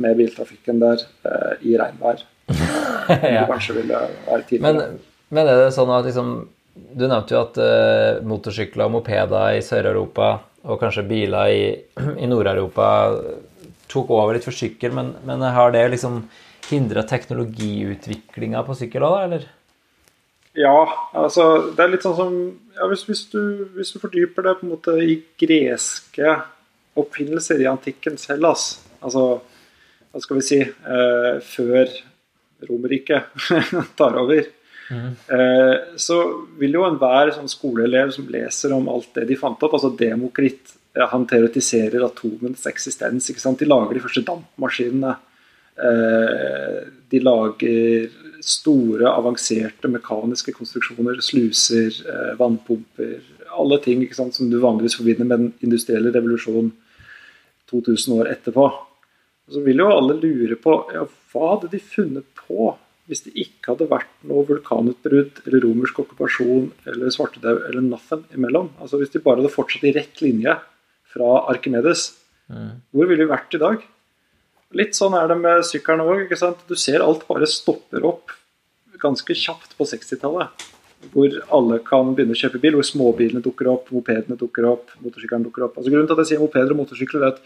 med 0.01 0.17
biltrafikken 0.19 0.81
der 0.81 1.05
eh, 1.27 1.67
i 1.69 1.77
regnvær. 1.79 2.25
ja. 3.35 3.45
kanskje 3.49 3.77
ville 3.79 4.01
være 4.27 4.43
tidligere. 4.49 4.65
Men, 4.65 4.99
men, 5.31 5.47
er 5.47 5.65
det 5.65 5.75
sånn 5.75 5.91
at 5.95 6.07
liksom, 6.07 6.33
Du 6.71 7.03
nevnte 7.05 7.35
jo 7.35 7.41
at 7.43 7.57
uh, 7.59 8.21
motorsykler 8.27 8.87
og 8.87 8.95
mopeder 8.95 9.57
i 9.57 9.63
Sør-Europa 9.65 10.33
og 10.61 10.77
kanskje 10.81 11.07
biler 11.09 11.51
i, 11.51 11.63
i 12.23 12.29
Nord-Europa 12.29 12.87
tok 13.91 14.13
over 14.15 14.37
litt 14.37 14.47
for 14.47 14.55
sykkel, 14.55 14.93
men, 14.95 15.15
men 15.27 15.41
har 15.43 15.73
det 15.73 15.89
liksom 15.91 16.21
hindra 16.69 17.03
teknologiutviklinga 17.03 18.61
på 18.63 18.77
sykkel 18.79 19.03
òg, 19.03 19.17
eller? 19.25 19.49
Ja, 20.57 20.83
altså 21.15 21.71
det 21.75 21.83
er 21.83 21.91
litt 21.93 22.03
sånn 22.03 22.17
som 22.17 22.33
ja, 22.75 22.87
hvis, 22.91 23.05
hvis, 23.07 23.25
du, 23.31 23.67
hvis, 23.75 23.93
du, 23.93 24.01
fordyper 24.03 24.47
det 24.47 24.57
på 24.59 24.67
en 24.67 24.73
måte 24.73 24.95
i 24.99 25.21
greske 25.39 26.35
oppfinnelser 26.99 27.61
i 27.63 27.69
antikken 27.71 28.17
selv, 28.19 28.51
altså 28.99 29.25
hva 30.11 30.19
skal 30.19 30.39
vi 30.39 30.43
si 30.43 30.59
eh, 30.59 31.35
før 31.47 31.93
Romerriket 32.69 33.31
tar 33.99 34.17
over, 34.21 34.43
mm. 34.89 35.09
eh, 35.37 35.75
så 35.99 36.19
vil 36.59 36.77
jo 36.77 36.85
enhver 36.87 37.33
sånn 37.35 37.51
skoleelev 37.51 38.13
som 38.15 38.29
leser 38.31 38.75
om 38.77 38.89
alt 38.91 39.13
det 39.17 39.27
de 39.31 39.39
fant 39.39 39.63
opp, 39.63 39.75
altså 39.77 39.93
Demokrit 39.97 40.77
Han 41.13 41.23
teoretiserer 41.23 42.03
atomens 42.03 42.65
eksistens. 42.67 43.29
De 43.31 43.67
lager 43.67 43.95
de 43.95 44.01
første 44.03 44.25
dampmaskinene. 44.27 45.13
Eh, 45.79 46.79
de 47.09 47.21
lager 47.23 48.09
store, 48.43 49.07
avanserte 49.07 49.87
mekaniske 49.87 50.51
konstruksjoner. 50.51 51.21
Sluser, 51.23 51.87
eh, 51.87 52.35
vannpumper. 52.37 53.21
Alle 53.57 53.77
ting 53.79 54.03
sant, 54.13 54.35
som 54.35 54.49
du 54.49 54.59
vanligvis 54.59 54.97
forbinder 54.97 55.25
med 55.25 55.39
den 55.39 55.53
industrielle 55.61 56.11
revolusjonen 56.11 56.71
2000 57.69 58.19
år 58.19 58.31
etterpå. 58.31 58.71
Så 59.51 59.63
vil 59.63 59.77
jo 59.77 59.91
alle 59.91 60.19
lure 60.19 60.55
på 60.55 60.75
ja, 60.93 61.05
hva 61.31 61.55
hadde 61.55 61.71
de 61.71 61.79
funnet 61.79 62.25
på 62.51 62.73
hvis 63.09 63.23
det 63.25 63.33
ikke 63.43 63.73
hadde 63.73 63.89
vært 63.91 64.11
noe 64.29 64.45
vulkanutbrudd 64.47 65.41
eller 65.43 65.63
romersk 65.65 66.03
okkupasjon 66.03 66.69
eller 66.87 67.11
svartedaud 67.11 67.65
eller 67.67 67.83
nothing 67.83 68.21
imellom. 68.37 68.69
Altså 68.79 69.01
Hvis 69.01 69.11
de 69.15 69.23
bare 69.23 69.41
hadde 69.41 69.51
fortsatt 69.51 69.87
i 69.89 69.95
rett 69.95 70.21
linje 70.23 70.53
fra 71.11 71.31
Arkimedes, 71.51 72.11
mm. 72.47 72.69
hvor 72.93 73.09
ville 73.09 73.25
vi 73.25 73.33
vært 73.33 73.57
i 73.57 73.61
dag? 73.63 73.81
Litt 74.79 74.95
sånn 74.95 75.17
er 75.19 75.27
det 75.27 75.39
med 75.41 75.65
sykkelen 75.67 76.05
òg. 76.05 76.31
Du 76.69 76.77
ser 76.79 77.03
alt 77.03 77.25
bare 77.27 77.49
stopper 77.49 78.05
opp 78.07 78.31
ganske 79.01 79.35
kjapt 79.35 79.75
på 79.75 79.87
60-tallet. 79.91 80.67
Hvor 81.11 81.35
alle 81.57 81.81
kan 81.83 82.13
begynne 82.13 82.37
å 82.37 82.39
kjøpe 82.39 82.61
bil, 82.61 82.77
hvor 82.77 82.85
småbilene 82.85 83.41
dukker 83.43 83.67
opp, 83.71 83.89
mopedene 83.91 84.37
dukker 84.39 84.67
opp, 84.69 84.93
motorsykkelen 85.01 85.47
dukker 85.47 85.65
opp. 85.65 85.79
Altså 85.81 85.91
Grunnen 85.91 86.07
til 86.07 86.15
at 86.15 86.23
jeg 86.23 86.35
sier 86.35 86.43
mopeder 86.43 86.75
og 86.75 86.83
motorsykler, 86.83 87.25
er 87.25 87.33
at 87.33 87.41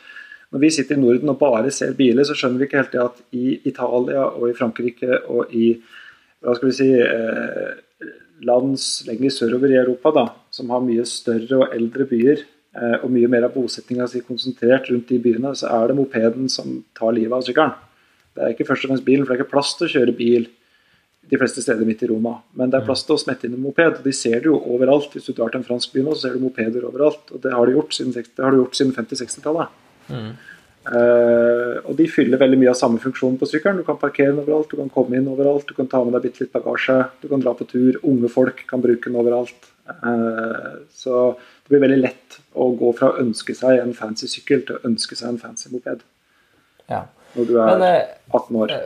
når 0.56 0.62
vi 0.64 0.72
sitter 0.72 0.96
i 0.96 1.02
Norden 1.02 1.34
og 1.34 1.40
bare 1.42 1.72
ser 1.76 1.98
biler, 1.98 2.24
så 2.24 2.32
skjønner 2.32 2.62
vi 2.62 2.68
ikke 2.70 2.80
helt 2.80 2.94
det 2.94 3.02
at 3.04 3.18
i 3.36 3.58
Italia 3.68 4.22
og 4.30 4.48
i 4.48 4.54
Frankrike 4.56 5.18
og 5.28 5.52
i 5.52 5.74
hva 6.46 6.54
skal 6.56 6.70
vi 6.70 6.76
si, 6.78 6.88
eh, 6.96 8.14
lands 8.48 8.86
lenger 9.08 9.34
sørover 9.36 9.74
i 9.74 9.82
Europa, 9.82 10.14
da, 10.16 10.26
som 10.56 10.72
har 10.72 10.84
mye 10.86 11.04
større 11.10 11.60
og 11.60 11.76
eldre 11.76 12.08
byer, 12.08 12.46
eh, 12.72 12.96
og 13.02 13.12
mye 13.12 13.28
mer 13.28 13.50
av 13.50 13.56
bosettinga 13.58 14.08
si 14.08 14.22
konsentrert 14.24 14.88
rundt 14.94 15.12
de 15.12 15.20
byene, 15.20 15.52
så 15.60 15.68
er 15.76 15.90
det 15.90 15.98
mopeden 16.00 16.48
som 16.50 16.86
tar 16.96 17.12
livet 17.12 17.36
av 17.36 17.44
sykkelen. 17.44 17.76
Det 18.36 18.44
er 18.44 18.56
ikke 18.56 18.70
først 18.72 18.86
og 18.86 18.94
fremst 18.94 19.06
bilen, 19.06 19.26
for 19.26 19.34
det 19.34 19.40
er 19.40 19.44
ikke 19.44 19.56
plass 19.58 19.76
til 19.76 19.88
å 19.88 19.92
kjøre 19.92 20.16
bil 20.16 20.48
de 21.28 21.38
fleste 21.42 21.62
steder 21.66 21.84
midt 21.84 22.04
i 22.04 22.08
Roma. 22.08 22.38
Men 22.56 22.70
det 22.70 22.80
er 22.80 22.88
plass 22.88 23.04
til 23.04 23.16
å 23.16 23.20
smette 23.20 23.48
inn 23.48 23.56
en 23.58 23.64
moped. 23.64 24.00
og 24.00 24.04
De 24.04 24.14
ser 24.14 24.40
det 24.40 24.46
jo 24.48 24.60
overalt. 24.60 25.12
Hvis 25.12 25.26
du 25.26 25.34
drar 25.34 25.50
til 25.52 25.60
en 25.60 25.68
fransk 25.68 25.92
by 25.92 26.04
nå, 26.06 26.14
så 26.14 26.28
ser 26.28 26.38
du 26.38 26.44
mopeder 26.44 26.86
overalt. 26.86 27.32
Og 27.34 27.42
det 27.42 27.52
har 27.52 27.66
de 27.66 27.74
gjort 27.74 27.96
siden, 27.98 28.14
siden 28.14 28.94
50-60-tallet. 28.94 29.82
Mm. 30.10 30.34
Uh, 30.86 31.82
og 31.90 31.96
de 31.98 32.06
fyller 32.06 32.38
veldig 32.38 32.60
mye 32.62 32.70
av 32.70 32.78
samme 32.78 33.02
funksjon 33.02 33.40
på 33.42 33.48
sykkelen. 33.50 33.82
Du 33.82 33.88
kan 33.88 33.98
parkere 34.02 34.30
den 34.30 34.44
overalt, 34.44 34.70
du 34.70 34.78
kan 34.78 34.92
komme 34.94 35.18
inn 35.18 35.30
overalt, 35.32 35.66
du 35.66 35.74
kan 35.78 35.90
ta 35.90 36.04
med 36.06 36.14
deg 36.14 36.28
bitte 36.28 36.44
litt 36.44 36.54
bagasje, 36.54 37.00
du 37.24 37.30
kan 37.32 37.42
dra 37.42 37.56
på 37.58 37.66
tur. 37.70 37.98
Unge 38.06 38.30
folk 38.30 38.62
kan 38.70 38.84
bruke 38.84 39.10
den 39.10 39.18
overalt. 39.22 39.72
Uh, 39.86 40.86
så 40.94 41.32
det 41.34 41.74
blir 41.74 41.86
veldig 41.88 42.02
lett 42.04 42.40
å 42.54 42.70
gå 42.78 42.92
fra 42.98 43.12
å 43.12 43.20
ønske 43.24 43.58
seg 43.58 43.82
en 43.82 43.98
fancy 43.98 44.30
sykkel 44.30 44.62
til 44.68 44.78
å 44.78 44.86
ønske 44.92 45.18
seg 45.18 45.34
en 45.34 45.42
fancy 45.42 45.74
moped. 45.74 46.06
Ja. 46.92 47.08
Når 47.36 47.50
du 47.50 47.58
er 47.60 47.82
men, 47.82 47.90
18 48.30 48.62
år. 48.62 48.78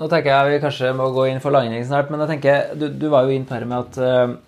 Nå 0.00 0.08
tenker 0.10 0.32
jeg 0.32 0.50
vi 0.50 0.62
kanskje 0.64 0.94
må 0.96 1.10
gå 1.14 1.28
inn 1.30 1.42
for 1.42 1.54
landing 1.54 1.84
snart, 1.86 2.10
men 2.10 2.22
jeg 2.24 2.34
tenker, 2.34 2.74
du, 2.74 2.88
du 2.90 3.10
var 3.12 3.28
jo 3.28 3.36
inn 3.36 3.46
på 3.46 3.58
det 3.62 3.68
med 3.70 3.86
at 3.86 4.38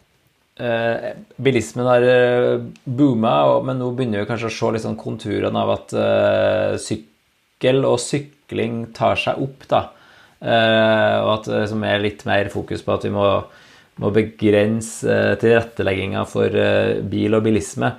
Eh, 0.61 1.13
bilismen 1.41 1.87
har 1.89 2.05
eh, 2.05 2.61
booma, 2.85 3.33
men 3.65 3.79
nå 3.81 3.89
begynner 3.97 4.21
vi 4.21 4.29
kanskje 4.29 4.51
å 4.51 4.53
se 4.53 4.69
liksom 4.77 4.99
konturene 5.01 5.63
av 5.63 5.73
at 5.79 5.95
eh, 5.97 6.75
sykkel 6.83 7.87
og 7.89 7.97
sykling 8.03 8.85
tar 8.93 9.17
seg 9.21 9.41
opp. 9.41 9.65
da. 9.71 9.87
og 10.43 11.29
at 11.39 11.45
det 11.47 11.59
liksom 11.63 11.85
er 11.87 12.01
litt 12.03 12.25
mer 12.27 12.49
fokus 12.53 12.83
på 12.83 12.93
at 12.93 13.05
vi 13.07 13.13
må, 13.15 13.27
må 14.03 14.09
begrense 14.13 15.19
tilrettelegginga 15.41 16.25
for 16.27 16.51
bil 17.07 17.39
og 17.39 17.45
bilisme. 17.47 17.93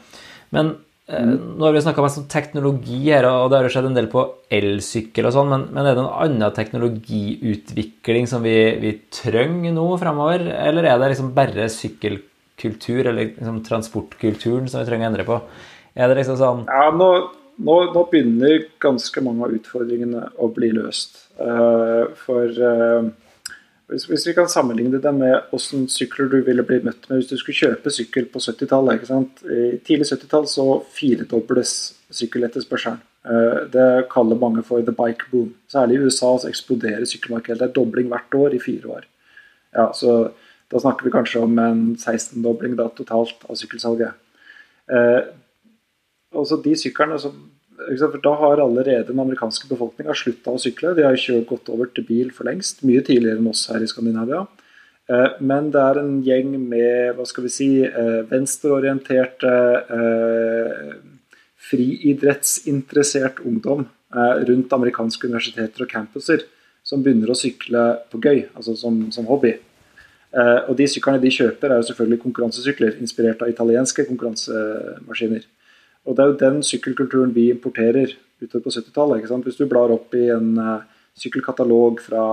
Men 0.51 0.73
mm. 1.07 1.55
nå 1.55 1.63
har 1.65 1.73
vi 1.73 1.83
snakka 1.85 2.03
mest 2.03 2.19
om 2.19 2.27
teknologi 2.29 2.99
her, 3.07 3.25
og 3.31 3.47
det 3.49 3.57
har 3.57 3.69
jo 3.69 3.71
skjedd 3.77 3.87
en 3.89 3.97
del 3.97 4.11
på 4.11 4.25
elsykkel 4.59 5.29
og 5.29 5.33
sånn, 5.37 5.49
men, 5.55 5.65
men, 5.71 5.87
er 5.87 5.95
det 5.95 6.03
en 6.03 6.11
annen 6.27 6.53
teknologiutvikling 6.59 8.29
som 8.29 8.45
vi, 8.45 8.57
vi 8.83 8.93
trenger 9.23 9.73
nå 9.73 9.87
fremover, 10.03 10.45
eller 10.67 10.91
er 10.91 10.99
det 10.99 11.13
liksom 11.15 11.31
bare 11.39 11.71
sykkel 11.71 12.19
kultur, 12.59 13.05
eller 13.05 13.31
liksom 13.31 13.63
transportkulturen, 13.65 14.69
som 14.69 14.83
vi 14.83 14.89
trenger 14.89 15.07
å 15.07 15.11
endre 15.11 15.27
på? 15.27 15.39
Er 15.93 16.09
det 16.09 16.19
liksom 16.21 16.39
sånn 16.39 16.63
Ja, 16.69 16.89
nå, 16.93 17.09
nå, 17.61 17.75
nå 17.93 18.05
begynner 18.11 18.67
ganske 18.81 19.25
mange 19.25 19.47
av 19.47 19.57
utfordringene 19.57 20.29
å 20.41 20.49
bli 20.53 20.71
løst. 20.75 21.25
Uh, 21.37 22.09
for 22.17 22.49
uh, 22.49 23.09
hvis, 23.91 24.07
hvis, 24.09 24.27
vi 24.29 24.35
kan 24.37 24.49
sammenligne 24.49 25.01
det 25.01 25.13
med 25.15 25.49
hvordan 25.51 25.87
sykler 25.91 26.29
du 26.31 26.39
ville 26.47 26.65
bli 26.65 26.79
møtt 26.85 27.09
med 27.09 27.19
hvis 27.19 27.31
du 27.33 27.37
skulle 27.37 27.59
kjøpe 27.59 27.93
sykkel 27.93 28.29
på 28.31 28.41
70-tallet. 28.41 29.03
Tidlig 29.85 30.07
70-tall 30.09 30.47
så 30.49 30.67
firedobles 30.95 31.73
sykkeletterspørselen. 32.13 33.01
Eh, 33.23 33.59
det 33.71 34.07
kaller 34.11 34.39
mange 34.39 34.63
for 34.67 34.83
the 34.83 34.95
bike 34.95 35.29
boom. 35.31 35.53
Særlig 35.71 35.95
i 35.99 36.07
USA 36.07 36.31
så 36.39 36.49
eksploderer 36.49 37.05
sykkelmarkedet. 37.07 37.59
Det 37.61 37.69
er 37.69 37.75
dobling 37.75 38.09
hvert 38.11 38.39
år 38.39 38.55
i 38.57 38.63
fire 38.63 38.97
år. 38.97 39.05
Ja, 39.73 39.89
så 39.95 40.15
Da 40.73 40.81
snakker 40.81 41.05
vi 41.05 41.13
kanskje 41.13 41.43
om 41.45 41.59
en 41.61 41.81
16-dobling 41.93 42.75
totalt 42.97 43.45
av 43.45 43.57
sykkelsalget. 43.59 44.17
Eh, 44.89 45.19
også 46.33 46.57
de 46.63 46.73
syklene 46.79 47.19
som 47.21 47.35
for 47.99 48.21
Da 48.21 48.33
har 48.37 48.61
allerede 48.61 49.07
den 49.07 49.19
amerikanske 49.19 49.67
befolkninga 49.67 50.13
slutta 50.15 50.53
å 50.53 50.59
sykle. 50.61 50.93
De 50.95 51.03
har 51.03 51.17
kjørt 51.17 51.49
gått 51.49 51.69
over 51.73 51.89
til 51.89 52.05
bil 52.07 52.29
for 52.31 52.45
lengst. 52.45 52.83
Mye 52.85 53.01
tidligere 53.01 53.41
enn 53.41 53.49
oss 53.49 53.67
her 53.71 53.81
i 53.81 53.89
Skandinavia. 53.89 54.45
Eh, 55.09 55.29
men 55.41 55.71
det 55.73 55.81
er 55.81 55.99
en 55.99 56.13
gjeng 56.23 56.53
med 56.61 57.17
hva 57.17 57.25
skal 57.27 57.43
vi 57.43 57.51
si, 57.51 57.69
eh, 57.83 58.21
venstreorienterte, 58.29 59.53
eh, 59.97 60.93
friidrettsinteressert 61.57 63.39
ungdom 63.45 63.87
rundt 64.13 64.69
amerikanske 64.69 65.25
universiteter 65.25 65.81
og 65.81 65.89
campuser 65.89 66.43
som 66.83 67.01
begynner 67.01 67.31
å 67.31 67.37
sykle 67.37 68.03
på 68.11 68.19
gøy, 68.21 68.43
altså 68.53 68.77
som, 68.77 69.11
som 69.11 69.25
hobby. 69.25 69.55
Og 70.33 70.73
de 70.79 70.87
syklene 70.89 71.21
de 71.21 71.29
kjøper, 71.29 71.69
er 71.69 71.77
jo 71.77 71.85
selvfølgelig 71.91 72.23
konkurransesykler, 72.23 72.95
inspirert 73.03 73.43
av 73.45 73.51
italienske 73.51 74.05
konkurransemaskiner. 74.07 75.43
Og 76.07 76.15
det 76.17 76.23
er 76.23 76.31
jo 76.31 76.39
den 76.39 76.63
sykkelkulturen 76.65 77.35
vi 77.35 77.51
importerer 77.53 78.15
utover 78.41 78.65
på 78.65 78.73
70-tallet. 78.73 79.29
Hvis 79.45 79.59
du 79.59 79.67
blar 79.69 79.93
opp 79.93 80.15
i 80.17 80.25
en 80.33 80.57
uh, 80.57 80.81
sykkelkatalog 81.19 82.01
fra 82.03 82.25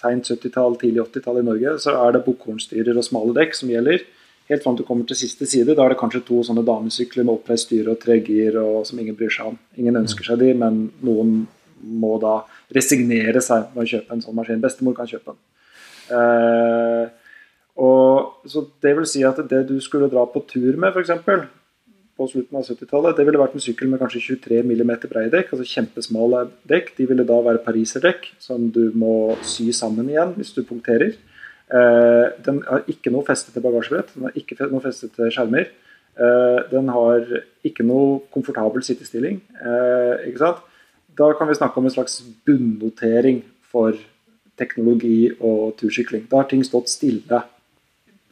seint 0.00 0.26
70-tall, 0.32 0.78
tidlig 0.80 1.04
80-tall 1.04 1.42
i 1.42 1.46
Norge, 1.46 1.76
så 1.84 1.94
er 2.02 2.16
det 2.16 2.24
bukkhornstyrer 2.26 2.98
og 2.98 3.06
smale 3.06 3.36
dekk 3.36 3.56
som 3.58 3.70
gjelder. 3.70 4.02
Helt 4.50 4.64
fram 4.64 4.76
til 4.76 4.84
du 4.84 4.88
kommer 4.88 5.06
til 5.06 5.20
siste 5.20 5.46
side. 5.46 5.76
Da 5.76 5.84
er 5.84 5.94
det 5.94 6.00
kanskje 6.00 6.24
to 6.26 6.42
sånne 6.46 6.64
damesykler 6.66 7.24
med 7.24 7.36
oppreist 7.36 7.68
styre 7.68 7.94
og 7.94 8.02
tregir 8.02 8.58
og 8.60 8.82
som 8.88 8.98
ingen 8.98 9.16
bryr 9.16 9.30
seg 9.32 9.52
om. 9.52 9.58
Ingen 9.78 10.00
ønsker 10.02 10.26
seg 10.26 10.42
de, 10.42 10.50
men 10.58 10.88
noen 11.06 11.44
må 11.82 12.16
da 12.22 12.40
resignere 12.74 13.42
seg 13.42 13.70
med 13.74 13.84
å 13.84 13.90
kjøpe 13.94 14.14
en 14.14 14.22
sånn 14.24 14.36
maskin. 14.38 14.62
Bestemor 14.62 14.96
kan 14.98 15.08
kjøpe 15.10 15.34
den. 15.34 15.42
Uh, 16.10 17.06
og, 17.80 18.44
så 18.48 18.66
det 18.84 18.92
vil 18.98 19.08
si 19.08 19.22
at 19.24 19.40
det 19.48 19.62
du 19.70 19.78
skulle 19.80 20.10
dra 20.12 20.24
på 20.28 20.44
tur 20.48 20.76
med, 20.76 20.92
f.eks., 20.92 21.48
på 22.12 22.26
slutten 22.28 22.58
av 22.58 22.66
70-tallet. 22.68 23.16
Det 23.16 23.24
ville 23.26 23.40
vært 23.40 23.54
en 23.56 23.64
sykkel 23.64 23.88
med 23.88 24.02
kanskje 24.02 24.20
23 24.36 24.60
mm 24.68 24.90
breie 25.08 25.30
dekk, 25.32 25.54
altså 25.54 25.64
kjempesmale 25.66 26.42
dekk. 26.68 26.92
De 26.98 27.06
ville 27.08 27.24
da 27.28 27.38
være 27.44 27.62
pariserdekk, 27.64 28.28
som 28.42 28.68
du 28.74 28.90
må 28.98 29.34
sy 29.46 29.70
sammen 29.76 30.10
igjen 30.12 30.34
hvis 30.36 30.52
du 30.56 30.60
punkterer. 30.68 31.16
Eh, 31.72 32.26
den 32.44 32.60
har 32.68 32.84
ikke 32.92 33.12
noe 33.14 33.24
feste 33.24 33.54
til 33.54 33.64
bagasjebrett, 33.64 34.12
den 34.12 34.28
har 34.28 34.36
ikke 34.36 34.68
noe 34.68 34.84
feste 34.84 35.08
til 35.14 35.32
skjermer. 35.32 35.70
Eh, 36.12 36.58
den 36.68 36.92
har 36.92 37.24
ikke 37.64 37.86
noe 37.88 38.20
komfortabel 38.34 38.84
sittestilling. 38.84 39.40
Eh, 39.56 40.28
ikke 40.28 40.44
sant? 40.44 40.60
Da 41.16 41.32
kan 41.36 41.48
vi 41.48 41.56
snakke 41.56 41.80
om 41.80 41.88
en 41.88 41.96
slags 41.96 42.20
bunnotering 42.44 43.42
for 43.72 43.96
teknologi 44.60 45.32
og 45.40 45.78
tursykling. 45.80 46.28
Da 46.28 46.42
har 46.42 46.48
ting 46.50 46.64
stått 46.64 46.92
stille 46.92 47.24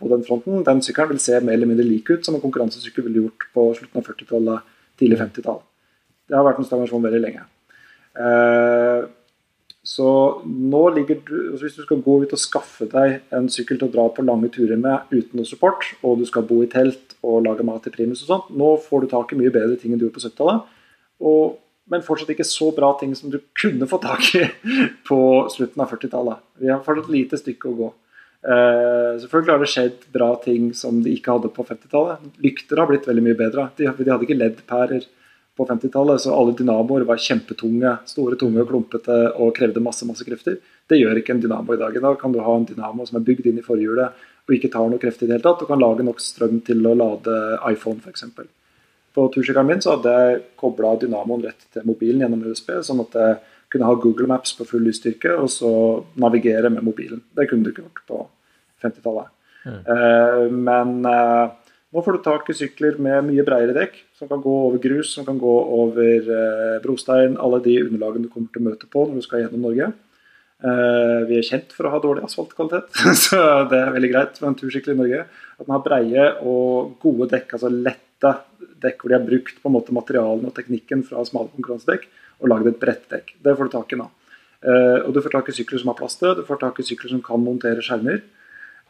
på 0.01 0.11
den 0.11 0.25
fronten. 0.27 0.65
Den 0.67 0.83
sykkelen 0.85 1.15
vil 1.15 1.23
se 1.23 1.39
mer 1.45 1.59
eller 1.59 1.71
mindre 1.71 1.87
lik 1.87 2.11
ut 2.11 2.27
som 2.27 2.37
en 2.37 2.43
konkurransesykkel 2.43 3.07
ville 3.07 3.27
gjort 3.27 3.49
på 3.55 3.67
slutten 3.79 4.01
av 4.01 4.09
40-tallet, 4.09 4.75
tidlig 5.01 5.21
50-tall. 5.21 5.63
Det 6.31 6.39
har 6.39 6.47
vært 6.47 6.61
en 6.63 6.69
stagnasjon 6.69 7.07
veldig 7.07 7.23
lenge. 7.23 7.47
Eh, 8.19 9.09
så 9.87 10.09
nå 10.45 10.81
ligger 10.93 11.21
du 11.25 11.37
altså 11.53 11.65
Hvis 11.65 11.77
du 11.79 11.85
skal 11.85 12.03
gå 12.05 12.17
ut 12.21 12.33
og 12.35 12.41
skaffe 12.43 12.89
deg 12.91 13.33
en 13.33 13.47
sykkel 13.49 13.79
til 13.79 13.89
å 13.89 13.93
dra 13.95 14.05
på 14.13 14.25
lange 14.27 14.51
turer 14.53 14.77
med 14.81 15.09
uten 15.15 15.41
noe 15.41 15.49
support, 15.49 15.87
og 16.05 16.21
du 16.21 16.27
skal 16.29 16.45
bo 16.47 16.61
i 16.65 16.69
telt 16.71 17.17
og 17.25 17.47
lage 17.47 17.65
mat 17.67 17.89
i 17.89 17.95
primus 17.95 18.25
og 18.25 18.33
sånt, 18.33 18.53
nå 18.57 18.75
får 18.85 19.05
du 19.05 19.11
tak 19.15 19.33
i 19.33 19.41
mye 19.41 19.53
bedre 19.55 19.79
ting 19.81 19.95
enn 19.95 20.01
du 20.01 20.07
gjorde 20.09 20.19
på 20.21 20.27
70-tallet. 20.29 21.59
Men 21.91 22.05
fortsatt 22.07 22.31
ikke 22.31 22.47
så 22.47 22.71
bra 22.75 22.93
ting 23.01 23.17
som 23.19 23.33
du 23.33 23.41
kunne 23.59 23.89
få 23.91 23.99
tak 24.03 24.29
i 24.39 24.45
på 25.09 25.21
slutten 25.51 25.83
av 25.83 25.91
40-tallet. 25.91 26.45
Vi 26.63 26.71
har 26.71 26.85
fortsatt 26.87 27.11
lite 27.11 27.41
stykke 27.41 27.71
å 27.71 27.79
gå. 27.81 27.91
Uh, 28.41 29.21
selvfølgelig 29.21 29.53
har 29.53 29.61
det 29.61 29.69
skjedd 29.69 30.05
bra 30.15 30.31
ting 30.41 30.71
som 30.77 31.03
de 31.05 31.13
ikke 31.13 31.35
hadde 31.37 31.53
på 31.53 31.65
50-tallet. 31.69 32.29
Lykter 32.41 32.81
har 32.81 32.89
blitt 32.89 33.09
veldig 33.09 33.25
mye 33.27 33.39
bedre. 33.39 33.69
De, 33.77 33.89
de 33.89 34.13
hadde 34.13 34.27
ikke 34.27 34.39
LED-pærer 34.39 35.09
på 35.61 35.67
50-tallet, 35.69 36.23
så 36.23 36.33
alle 36.33 36.55
dynamoer 36.57 37.05
var 37.09 37.21
kjempetunge, 37.21 37.99
store, 38.09 38.39
tunge 38.41 38.63
og 38.63 38.71
klumpete 38.71 39.19
og 39.37 39.53
krevde 39.57 39.83
masse 39.85 40.07
masse 40.09 40.25
krefter. 40.25 40.57
Det 40.89 40.99
gjør 40.99 41.21
ikke 41.21 41.37
en 41.37 41.43
dynamo 41.43 41.77
i 41.77 41.81
dag. 41.81 41.97
I 41.97 42.05
dag 42.05 42.17
kan 42.21 42.33
du 42.33 42.41
ha 42.41 42.55
en 42.57 42.65
dynamo 42.69 43.05
som 43.07 43.21
er 43.21 43.27
bygd 43.27 43.51
inn 43.51 43.61
i 43.61 43.67
forhjulet 43.67 44.27
og 44.49 44.57
ikke 44.57 44.71
tar 44.73 44.89
noe 44.91 45.03
kreft 45.03 45.21
i 45.23 45.29
det 45.29 45.37
hele 45.37 45.45
tatt, 45.45 45.61
og 45.63 45.71
kan 45.71 45.79
lage 45.83 46.07
nok 46.07 46.23
strøm 46.23 46.59
til 46.67 46.81
å 46.89 46.97
lade 46.97 47.37
iPhone 47.71 48.01
f.eks. 48.03 48.25
På 49.15 49.27
tursykkelen 49.35 49.69
min 49.69 49.83
så 49.85 49.97
hadde 49.97 50.15
jeg 50.17 50.41
kobla 50.59 50.97
dynamoen 50.99 51.45
rett 51.45 51.69
til 51.75 51.87
mobilen 51.87 52.25
gjennom 52.25 52.43
USB, 52.49 52.73
sånn 52.87 53.05
at 53.05 53.19
jeg 53.21 53.39
kunne 53.71 53.87
ha 53.87 53.95
Google 54.03 54.29
Maps 54.31 54.53
på 54.59 54.67
full 54.69 54.85
lysstyrke 54.87 55.33
og 55.39 55.51
så 55.53 55.71
navigere 56.21 56.73
med 56.73 56.85
mobilen. 56.87 57.23
Det 57.37 57.47
kunne 57.51 57.65
du 57.65 57.71
ikke 57.73 57.87
gjort 57.87 58.05
på 58.09 58.21
50-tallet. 58.83 59.31
Mm. 59.61 59.81
Uh, 59.87 60.45
men 60.57 60.93
uh, 61.05 61.75
nå 61.91 62.03
får 62.05 62.17
du 62.17 62.23
tak 62.25 62.51
i 62.51 62.57
sykler 62.57 62.99
med 63.03 63.27
mye 63.29 63.45
bredere 63.47 63.77
dekk, 63.77 63.99
som 64.19 64.31
kan 64.31 64.43
gå 64.43 64.53
over 64.67 64.83
grus, 64.83 65.15
som 65.15 65.27
kan 65.27 65.41
gå 65.41 65.55
over 65.75 66.29
eh, 66.37 66.77
brostein, 66.85 67.33
alle 67.41 67.59
de 67.65 67.73
underlagene 67.83 68.29
du 68.29 68.31
kommer 68.31 68.53
til 68.53 68.63
å 68.63 68.67
møte 68.69 68.87
på 68.93 69.03
når 69.09 69.19
du 69.19 69.25
skal 69.25 69.43
gjennom 69.43 69.65
Norge. 69.65 69.89
vi 71.27 71.39
er 71.39 71.49
kjent 71.49 71.73
for 71.75 71.89
å 71.89 71.93
ha 71.95 71.99
dårlig 72.05 72.23
asfaltkvalitet, 72.29 73.01
så 73.25 73.41
det 73.73 73.81
er 73.81 73.95
veldig 73.97 74.11
greit 74.13 74.39
med 74.39 74.51
en 74.53 74.59
tursykkel 74.61 74.93
i 74.95 75.01
Norge. 75.01 75.25
At 75.57 75.65
den 75.65 75.75
har 75.75 75.83
breie 75.83 76.29
og 76.53 76.95
gode 77.03 77.31
dekk, 77.33 77.57
altså 77.57 77.73
lette 77.73 78.35
dekk 78.83 79.03
hvor 79.03 79.13
de 79.13 79.19
har 79.19 79.27
brukt 79.27 79.61
på 79.61 79.71
en 79.71 79.77
måte 79.77 79.95
materialene 79.95 80.51
og 80.51 80.57
teknikken 80.57 81.05
fra 81.07 81.23
smale 81.29 81.53
konkurransedekk 81.55 82.09
og 82.41 82.51
lagd 82.53 82.71
et 82.71 82.81
brettdekk. 82.81 83.35
Det 83.45 83.57
får 83.57 83.69
du 83.69 83.77
tak 83.77 83.95
i 83.95 84.01
nå. 84.01 84.09
Uh, 84.61 85.07
og 85.07 85.15
Du 85.15 85.23
får 85.25 85.33
tak 85.33 85.49
i 85.49 85.57
sykler 85.57 85.81
som 85.81 85.93
har 85.93 85.97
plass 85.97 86.19
til, 86.21 86.35
du 86.37 86.45
får 86.45 86.61
tak 86.61 86.81
i 86.81 86.85
sykler 86.85 87.15
som 87.15 87.23
kan 87.25 87.41
montere 87.41 87.85
skjermer. 87.85 88.21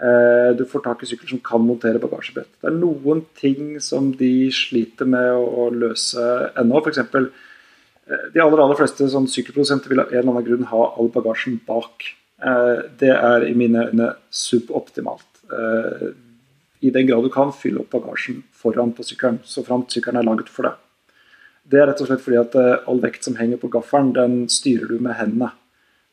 Uh, 0.01 0.51
du 0.57 0.65
får 0.67 0.83
tak 0.87 1.05
i 1.05 1.11
sykler 1.11 1.35
som 1.35 1.43
kan 1.45 1.63
montere 1.63 2.01
bagasjebrett. 2.03 2.51
Det 2.59 2.71
er 2.71 2.79
noen 2.79 3.23
ting 3.39 3.77
som 3.85 4.11
de 4.17 4.51
sliter 4.55 5.07
med 5.07 5.31
å, 5.37 5.45
å 5.45 5.69
løse 5.71 6.25
ennå. 6.59 6.81
F.eks. 6.81 7.03
Uh, 7.15 7.29
eh, 8.09 8.25
de 8.35 8.43
aller, 8.43 8.65
aller 8.65 8.81
fleste 8.81 9.07
sånn 9.13 9.29
sykkelprodusenter 9.31 9.93
vil 9.93 10.03
av 10.03 10.11
en 10.11 10.23
eller 10.23 10.33
annen 10.33 10.49
grunn 10.49 10.71
ha 10.73 10.89
all 10.97 11.13
bagasjen 11.15 11.61
bak. 11.67 12.15
Det 12.97 13.11
er 13.13 13.43
i 13.45 13.53
mine 13.53 13.83
øyne 13.91 14.07
suboptimalt. 14.33 15.27
I 16.81 16.93
den 16.95 17.09
grad 17.09 17.27
du 17.27 17.31
kan, 17.33 17.53
fylle 17.53 17.83
opp 17.83 17.93
bagasjen 17.93 18.43
foran 18.57 18.95
på 18.97 19.05
sykkelen, 19.05 19.41
så 19.45 19.65
framt 19.67 19.93
sykkelen 19.93 20.21
er 20.21 20.29
laget 20.29 20.49
for 20.53 20.69
det. 20.69 20.75
Det 21.71 21.81
er 21.81 21.91
rett 21.91 22.01
og 22.03 22.09
slett 22.09 22.23
fordi 22.25 22.39
at 22.41 22.57
eh, 22.59 22.87
all 22.89 23.03
vekt 23.03 23.27
som 23.27 23.37
henger 23.39 23.61
på 23.61 23.71
gaffelen, 23.73 24.15
den 24.17 24.39
styrer 24.51 24.89
du 24.89 25.03
med 25.03 25.19
hendene. 25.19 25.53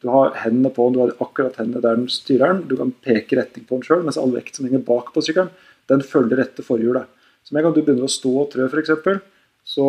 Du 0.04 0.12
har 0.14 0.36
hendene 0.44 0.70
på 0.74 0.90
du 0.94 1.00
har 1.02 1.16
akkurat 1.24 1.56
hendene 1.58 1.82
der 1.82 1.98
den 1.98 2.12
styrer 2.12 2.52
den. 2.52 2.68
Du 2.70 2.76
kan 2.78 2.92
peke 2.92 3.40
retning 3.40 3.66
på 3.66 3.80
den 3.80 3.88
sjøl, 3.88 4.04
mens 4.06 4.20
all 4.22 4.36
vekt 4.36 4.60
som 4.60 4.68
henger 4.68 4.84
bak 4.86 5.10
på 5.16 5.24
sykkelen, 5.26 5.50
den 5.90 6.04
følger 6.06 6.44
etter 6.44 6.68
forhjulet. 6.68 7.08
Så 7.42 7.56
med 7.56 7.64
en 7.64 7.70
gang 7.70 7.78
du 7.78 7.82
begynner 7.82 8.06
å 8.06 8.12
stå 8.12 8.34
og 8.44 8.52
trø, 8.54 8.68
f.eks., 8.68 9.24
så 9.68 9.88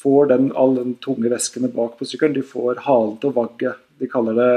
får 0.00 0.30
den, 0.30 0.52
all 0.56 0.76
den 0.76 0.94
tunge 1.04 1.32
væskene 1.32 1.72
bak 1.72 1.98
på 1.98 2.06
sykkelen, 2.08 2.36
de 2.36 2.44
får 2.46 2.84
halen 2.86 3.16
til 3.20 3.32
å 3.32 3.36
vagge. 3.40 3.74
De 4.00 4.08
kaller 4.08 4.38
det 4.38 4.52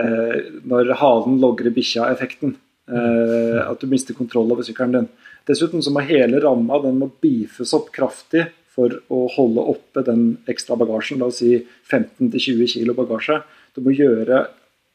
eh, 0.00 0.50
når 0.68 0.94
halen 1.00 1.38
logrer 1.40 1.72
bikkja-effekten. 1.76 2.56
Eh, 2.90 3.60
at 3.62 3.78
du 3.78 3.86
mister 3.86 4.16
kontroll 4.18 4.50
over 4.50 4.66
sykkelen 4.66 4.96
din. 4.96 5.10
Dessuten 5.46 5.82
så 5.82 5.92
må 5.94 6.02
hele 6.06 6.40
ramma 6.42 6.80
den 6.82 6.98
må 6.98 7.10
beefes 7.22 7.74
opp 7.76 7.92
kraftig 7.94 8.48
for 8.72 8.94
å 9.12 9.26
holde 9.36 9.62
oppe 9.74 10.02
den 10.06 10.24
ekstra 10.50 10.78
bagasjen, 10.80 11.20
la 11.20 11.28
oss 11.28 11.42
si 11.42 11.54
15-20 11.90 12.72
kg 12.72 12.96
bagasje. 12.96 13.38
Du 13.76 13.82
må 13.84 13.94
gjøre 13.94 14.46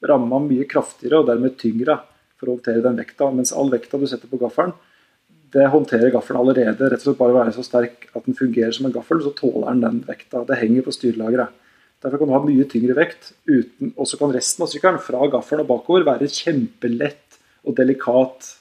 ramma 0.04 0.40
mye 0.42 0.66
kraftigere 0.68 1.22
og 1.22 1.30
dermed 1.30 1.56
tyngre 1.60 2.00
for 2.38 2.50
å 2.50 2.56
håndtere 2.56 2.84
den 2.84 2.98
vekta. 2.98 3.30
Mens 3.34 3.54
all 3.54 3.70
vekta 3.72 4.00
du 4.00 4.06
setter 4.10 4.30
på 4.30 4.40
gaffelen, 4.40 4.74
det 5.54 5.70
håndterer 5.72 6.12
gaffelen 6.12 6.42
allerede. 6.42 6.90
Rett 6.90 7.00
og 7.00 7.06
slett 7.06 7.20
bare 7.22 7.38
være 7.38 7.54
så 7.56 7.64
sterk 7.64 8.10
at 8.12 8.26
den 8.26 8.36
fungerer 8.36 8.74
som 8.74 8.88
en 8.88 8.94
gaffel, 8.94 9.22
så 9.24 9.32
tåler 9.36 9.70
den 9.70 9.86
den 9.86 10.02
vekta. 10.10 10.44
Det 10.44 10.58
henger 10.60 10.84
på 10.84 10.94
styrelageret. 10.94 11.54
Derfor 12.04 12.20
kan 12.20 12.30
du 12.30 12.34
ha 12.36 12.42
mye 12.44 12.66
tyngre 12.70 12.94
vekt, 12.94 13.32
og 13.96 14.04
så 14.06 14.18
kan 14.20 14.34
resten 14.34 14.62
av 14.62 14.70
sykkelen 14.70 15.00
fra 15.02 15.24
gaffelen 15.32 15.64
og 15.64 15.70
bakover 15.72 16.04
være 16.06 16.28
kjempelett 16.30 17.27
og 17.66 17.76
delikat 17.78 18.52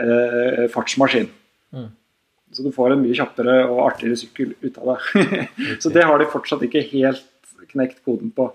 eh, 0.00 0.66
fartsmaskin. 0.72 1.28
Mm. 1.74 1.90
Så 2.52 2.64
du 2.66 2.72
får 2.74 2.94
en 2.94 3.04
mye 3.04 3.14
kjappere 3.14 3.60
og 3.68 3.84
artigere 3.86 4.18
sykkel 4.18 4.54
ut 4.62 4.80
av 4.80 4.94
det. 4.94 5.44
så 5.82 5.92
det 5.94 6.06
har 6.06 6.18
de 6.18 6.30
fortsatt 6.32 6.64
ikke 6.66 6.82
helt 6.90 7.26
knekt 7.70 8.00
koden 8.06 8.32
på. 8.34 8.48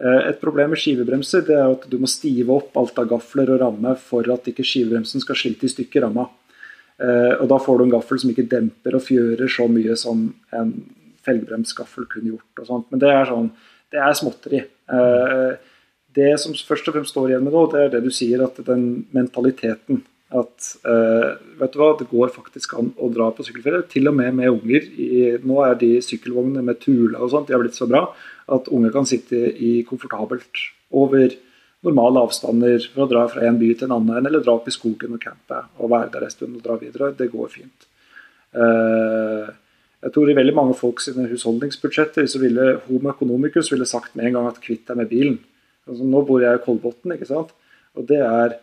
Eh, 0.00 0.28
et 0.30 0.40
problem 0.40 0.72
med 0.72 0.80
skivebremser 0.80 1.44
det 1.48 1.58
er 1.58 1.74
at 1.74 1.84
du 1.90 1.98
må 2.00 2.08
stive 2.10 2.54
opp 2.56 2.78
alt 2.80 2.96
av 3.02 3.10
gafler 3.10 3.52
og 3.52 3.60
ramme 3.62 3.96
for 4.00 4.28
at 4.32 4.48
ikke 4.48 4.64
skivebremsen 4.66 5.24
skal 5.24 5.38
slite 5.38 5.68
i 5.68 5.74
stykker 5.74 6.06
ramma. 6.06 6.28
Eh, 7.02 7.34
og 7.38 7.46
da 7.50 7.60
får 7.60 7.78
du 7.78 7.86
en 7.86 7.94
gaffel 7.98 8.22
som 8.22 8.32
ikke 8.32 8.48
demper 8.50 8.96
og 8.96 9.04
fjører 9.04 9.52
så 9.52 9.68
mye 9.70 9.98
som 10.00 10.30
en 10.56 10.72
felgbremsgaffel 11.26 12.08
kunne 12.10 12.32
gjort. 12.32 12.62
og 12.62 12.70
sånt. 12.70 12.88
Men 12.90 13.04
det 13.04 13.12
er 13.12 13.28
sånn, 13.28 13.52
det 13.92 14.00
er 14.00 14.16
småtteri. 14.16 14.62
Det 16.16 16.32
som 16.40 16.54
først 16.54 16.88
og 16.88 16.96
fremst 16.96 17.14
står 17.14 17.30
igjen 17.30 17.44
med 17.46 17.54
nå, 17.54 17.66
det 17.72 17.84
er 17.84 17.92
det 17.94 18.02
du 18.04 18.10
sier, 18.12 18.42
at 18.44 18.58
den 18.66 19.04
mentaliteten 19.16 20.02
at 20.32 20.68
uh, 20.88 21.36
vet 21.60 21.74
du 21.74 21.78
hva, 21.80 21.90
det 21.98 22.08
går 22.08 22.32
faktisk 22.32 22.74
an 22.80 22.90
å 22.96 23.10
dra 23.12 23.28
på 23.36 23.44
sykkelferie, 23.44 23.84
til 23.92 24.08
og 24.08 24.16
med 24.16 24.38
med 24.38 24.52
unger. 24.52 24.88
I, 24.96 25.08
nå 25.44 25.60
er 25.66 25.76
de 25.80 25.94
sykkelvognene 26.04 26.64
med 26.64 26.80
Tula 26.80 27.20
og 27.20 27.32
sånt, 27.34 27.48
de 27.48 27.56
har 27.56 27.62
blitt 27.62 27.76
så 27.76 27.88
bra 27.90 28.06
at 28.52 28.70
unger 28.72 28.94
kan 28.94 29.08
sitte 29.08 29.36
i 29.36 29.74
komfortabelt 29.88 30.64
over 30.98 31.36
normale 31.84 32.22
avstander 32.22 32.80
for 32.92 33.04
å 33.04 33.10
dra 33.10 33.26
fra 33.30 33.44
en 33.46 33.58
by 33.60 33.72
til 33.74 33.88
en 33.88 33.96
annen, 33.98 34.26
eller 34.26 34.42
dra 34.44 34.56
opp 34.56 34.68
i 34.70 34.74
skogen 34.74 35.16
og 35.16 35.22
campe 35.22 35.64
og 35.78 35.90
være 35.92 36.12
der 36.14 36.26
en 36.26 36.34
stund 36.34 36.58
og 36.58 36.64
dra 36.64 36.78
videre. 36.80 37.12
Det 37.18 37.30
går 37.32 37.52
fint. 37.52 37.88
Uh, 38.56 39.52
jeg 40.02 40.14
tror 40.14 40.30
i 40.30 40.36
veldig 40.36 40.54
mange 40.56 40.74
folk 40.78 41.00
sine 41.02 41.28
husholdningsbudsjetter 41.30 42.26
så 42.26 42.40
ville 42.42 42.76
Homo 42.88 43.12
economicus 43.12 43.70
ville 43.70 43.86
sagt 43.86 44.16
med 44.18 44.28
en 44.28 44.38
gang 44.38 44.48
at 44.50 44.62
kvitt 44.64 44.88
deg 44.88 44.98
med 44.98 45.10
bilen. 45.12 45.38
Altså, 45.88 46.04
nå 46.06 46.20
bor 46.26 46.42
jeg 46.42 46.58
i 46.58 46.62
Kolbotn, 46.62 47.16
ikke 47.16 47.30
sant. 47.30 47.54
Og 47.98 48.06
det 48.08 48.20
er 48.24 48.54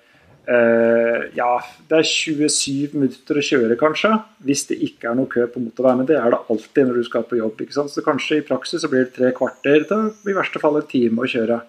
eh, 0.49 1.25
ja, 1.37 1.49
det 1.89 1.99
er 1.99 2.07
27 2.07 2.95
minutter 2.95 3.39
å 3.39 3.45
kjøre, 3.45 3.79
kanskje, 3.79 4.13
hvis 4.47 4.65
det 4.71 4.79
ikke 4.87 5.11
er 5.11 5.19
noe 5.19 5.31
kø 5.31 5.47
på 5.51 5.63
motorveien. 5.63 6.01
Men 6.01 6.09
det 6.09 6.19
er 6.19 6.31
det 6.33 6.43
alltid 6.53 6.87
når 6.89 7.01
du 7.01 7.09
skal 7.09 7.27
på 7.27 7.41
jobb. 7.41 7.59
ikke 7.65 7.77
sant? 7.77 7.93
Så 7.93 8.05
kanskje 8.05 8.39
i 8.39 8.47
praksis 8.47 8.85
så 8.85 8.91
blir 8.91 9.05
det 9.05 9.17
tre 9.17 9.33
kvarter. 9.35 9.83
Er 9.83 10.09
i 10.31 10.37
verste 10.37 10.61
fall 10.63 10.79
en 10.79 10.89
time 10.89 11.25
å 11.25 11.29
kjøre. 11.29 11.59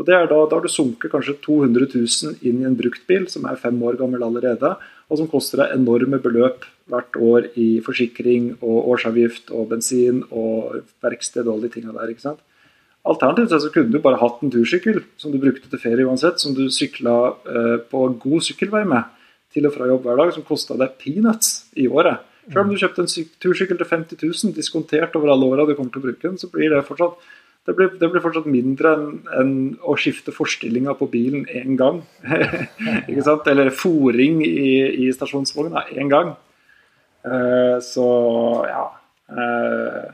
Og 0.00 0.06
det 0.08 0.14
er 0.16 0.28
da, 0.30 0.38
da 0.48 0.56
har 0.56 0.64
du 0.64 0.72
sunket 0.72 1.12
kanskje 1.12 1.36
200 1.44 1.90
000 1.92 2.46
inn 2.48 2.62
i 2.62 2.68
en 2.68 2.76
bruktbil 2.78 3.26
som 3.28 3.44
er 3.50 3.58
fem 3.60 3.76
år 3.84 3.98
gammel 4.00 4.22
allerede, 4.24 4.70
og 5.10 5.18
som 5.18 5.28
koster 5.28 5.60
deg 5.60 5.74
enorme 5.74 6.20
beløp 6.22 6.64
hvert 6.90 7.18
år 7.20 7.50
i 7.60 7.82
forsikring 7.84 8.54
og 8.60 8.94
årsavgift 8.94 9.52
og 9.52 9.68
bensin 9.74 10.22
og 10.30 10.86
verksted 11.04 11.44
og 11.44 11.58
alle 11.58 11.68
de 11.68 11.74
tinga 11.74 11.92
der. 11.98 12.14
ikke 12.14 12.24
sant? 12.24 12.40
Alternativt 13.08 13.54
så 13.54 13.70
kunne 13.72 13.92
du 13.94 14.02
bare 14.02 14.20
hatt 14.20 14.42
en 14.44 14.52
tursykkel 14.52 15.00
som 15.20 15.32
du 15.32 15.38
brukte 15.40 15.70
til 15.70 15.80
ferie 15.80 16.04
uansett, 16.04 16.40
som 16.42 16.52
du 16.56 16.66
sykla 16.72 17.16
eh, 17.48 17.76
på 17.88 18.02
god 18.20 18.44
sykkelvei 18.44 18.84
med 18.88 19.08
til 19.50 19.66
og 19.66 19.74
fra 19.74 19.88
jobb 19.88 20.04
hver 20.06 20.20
dag, 20.20 20.32
som 20.34 20.46
kosta 20.46 20.76
deg 20.78 20.98
peanuts 21.00 21.70
i 21.80 21.88
året. 21.88 22.20
Selv 22.46 22.64
om 22.64 22.72
du 22.72 22.78
kjøpte 22.80 23.04
en 23.04 23.28
tursykkel 23.42 23.78
til 23.78 23.88
50 23.88 24.20
000 24.20 24.54
diskontert 24.56 25.16
over 25.18 25.32
alle 25.32 25.48
åra 25.48 25.66
du 25.66 25.74
kommer 25.78 25.92
til 25.94 26.02
å 26.02 26.06
bruke 26.08 26.26
den, 26.28 26.38
så 26.40 26.50
blir 26.52 26.72
det 26.72 26.84
fortsatt 26.86 27.18
det 27.68 27.74
blir, 27.76 27.90
det 28.00 28.08
blir 28.08 28.22
fortsatt 28.24 28.46
mindre 28.48 28.94
enn 28.96 29.08
en 29.36 29.50
å 29.84 29.92
skifte 30.00 30.32
forstillinga 30.32 30.94
på 30.96 31.10
bilen 31.12 31.44
én 31.52 31.76
gang. 31.78 32.00
ikke 33.10 33.24
sant? 33.26 33.50
Eller 33.52 33.68
fòring 33.74 34.40
i, 34.46 34.70
i 35.04 35.10
stasjonsvogna 35.12 35.84
én 35.92 36.08
gang. 36.10 36.32
Eh, 37.28 37.76
så 37.84 38.06
ja. 38.64 38.86
Uh, 39.30 40.08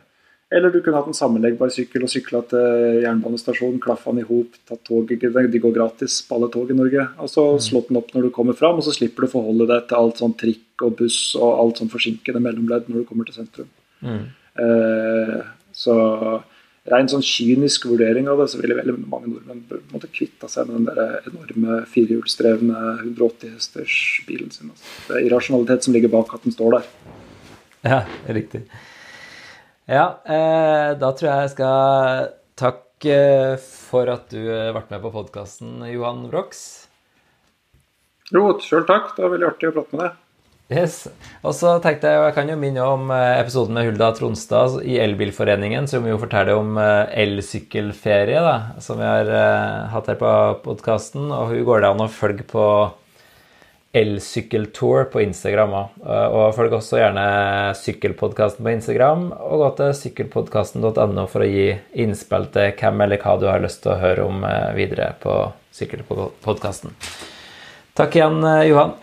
eller 0.55 0.71
du 0.71 0.79
kunne 0.79 1.01
hatt 1.01 1.09
en 1.11 1.17
sammenleggbar 1.17 1.73
sykkel 1.75 2.05
og 2.07 2.11
sykla 2.13 2.41
til 2.47 3.01
jernbanestasjonen, 3.03 3.81
klaffa 3.83 4.13
den 4.13 4.23
i 4.23 4.27
hop, 4.29 4.55
tatt 4.69 4.85
toget 4.87 5.25
De 5.27 5.63
går 5.63 5.75
gratis 5.75 6.21
på 6.23 6.37
alle 6.37 6.49
tog 6.55 6.71
i 6.71 6.77
Norge. 6.79 7.09
Og 7.19 7.31
så 7.33 7.47
mm. 7.57 7.63
slått 7.67 7.91
den 7.91 7.99
opp 7.99 8.13
når 8.15 8.29
du 8.29 8.31
kommer 8.37 8.55
fram, 8.55 8.79
og 8.79 8.87
så 8.87 8.95
slipper 8.95 9.27
du 9.27 9.31
å 9.31 9.35
forholde 9.35 9.67
deg 9.73 9.89
til 9.91 9.99
alt 9.99 10.23
sånn 10.23 10.37
trikk 10.39 10.87
og 10.87 10.95
buss 11.01 11.19
og 11.41 11.51
alt 11.51 11.83
sånn 11.83 11.91
forsinkede 11.91 12.43
mellomledd 12.45 12.87
når 12.87 13.03
du 13.03 13.09
kommer 13.09 13.27
til 13.27 13.41
sentrum. 13.41 13.73
Mm. 14.07 14.23
Eh, 14.63 15.37
så 15.75 15.99
ren 16.95 17.11
sånn 17.11 17.27
kynisk 17.27 17.89
vurdering 17.91 18.31
av 18.31 18.39
det, 18.39 18.51
så 18.53 18.63
ville 18.63 18.79
veldig 18.79 18.97
mange 19.03 19.33
nordmenn 19.33 19.65
måtte 19.91 20.15
kvitta 20.15 20.47
seg 20.51 20.71
med 20.71 20.79
den 20.79 20.91
der 20.93 21.31
enorme 21.33 21.83
firehjulsdrevne 21.91 22.83
180 23.03 23.57
hesters 23.57 24.01
bilen 24.29 24.55
sin. 24.55 24.71
Altså. 24.71 24.93
Det 25.09 25.17
er 25.19 25.27
irrasjonalitet 25.27 25.89
som 25.89 25.97
ligger 25.97 26.15
bak 26.15 26.39
at 26.39 26.47
den 26.47 26.55
står 26.55 26.79
der. 26.79 26.93
Ja, 27.83 28.05
riktig. 28.31 28.69
Ja, 29.87 30.19
eh, 30.27 30.97
da 30.99 31.13
tror 31.15 31.29
jeg 31.31 31.43
jeg 31.45 31.51
skal 31.53 32.31
takke 32.59 33.19
for 33.63 34.11
at 34.11 34.33
du 34.33 34.43
ble 34.43 34.83
med 34.83 35.03
på 35.05 35.13
podkasten, 35.15 35.79
Johan 35.93 36.25
Brox. 36.27 36.89
Jo, 38.35 38.49
sjøl 38.59 38.83
takk. 38.89 39.13
Det 39.15 39.23
var 39.23 39.37
veldig 39.37 39.47
artig 39.53 39.71
å 39.71 39.77
prate 39.77 39.95
med 39.95 40.03
deg. 40.03 40.23
Yes. 40.67 40.97
Og 41.47 41.55
så 41.55 41.77
tenkte 41.79 42.11
jeg, 42.11 42.19
og 42.19 42.27
jeg 42.27 42.35
kan 42.41 42.51
jo 42.51 42.59
minne 42.59 42.83
om 42.97 43.13
eh, 43.15 43.37
episoden 43.39 43.79
med 43.79 43.87
Hulda 43.87 44.11
Tronstad 44.19 44.81
i 44.83 44.99
Elbilforeningen, 45.05 45.87
som 45.87 46.09
jo 46.11 46.19
forteller 46.19 46.59
om 46.59 46.75
eh, 46.83 47.07
elsykkelferie, 47.23 48.43
da, 48.43 48.57
som 48.83 48.99
vi 48.99 49.07
har 49.07 49.31
hatt 49.95 50.11
her 50.11 50.19
på 50.19 50.33
podkasten. 50.67 51.31
Og 51.31 51.55
hun 51.55 51.67
går 51.71 51.87
det 51.87 51.93
an 51.95 52.09
å 52.09 52.11
følge 52.11 52.49
på 52.51 52.67
Elsykkeltour 53.97 55.07
på 55.13 55.23
Instagram 55.25 55.77
òg. 55.79 55.95
Og 56.07 56.55
følg 56.57 56.77
også 56.77 57.01
gjerne 57.01 57.27
Sykkelpodkasten 57.79 58.67
på 58.67 58.75
Instagram, 58.75 59.31
og 59.33 59.63
gå 59.63 59.71
til 59.79 59.95
sykkelpodkasten.no 60.03 61.27
for 61.33 61.45
å 61.45 61.49
gi 61.49 61.71
innspill 62.05 62.51
til 62.55 62.75
hvem 62.77 63.07
eller 63.07 63.23
hva 63.23 63.39
du 63.41 63.49
har 63.49 63.65
lyst 63.65 63.85
til 63.85 63.95
å 63.95 64.01
høre 64.03 64.29
om 64.29 64.45
eh, 64.49 64.75
videre 64.77 65.15
på 65.23 65.39
Sykkelpodkasten. 65.77 66.95
Takk 67.97 68.21
igjen, 68.21 68.43
eh, 68.45 68.69
Johan. 68.71 68.97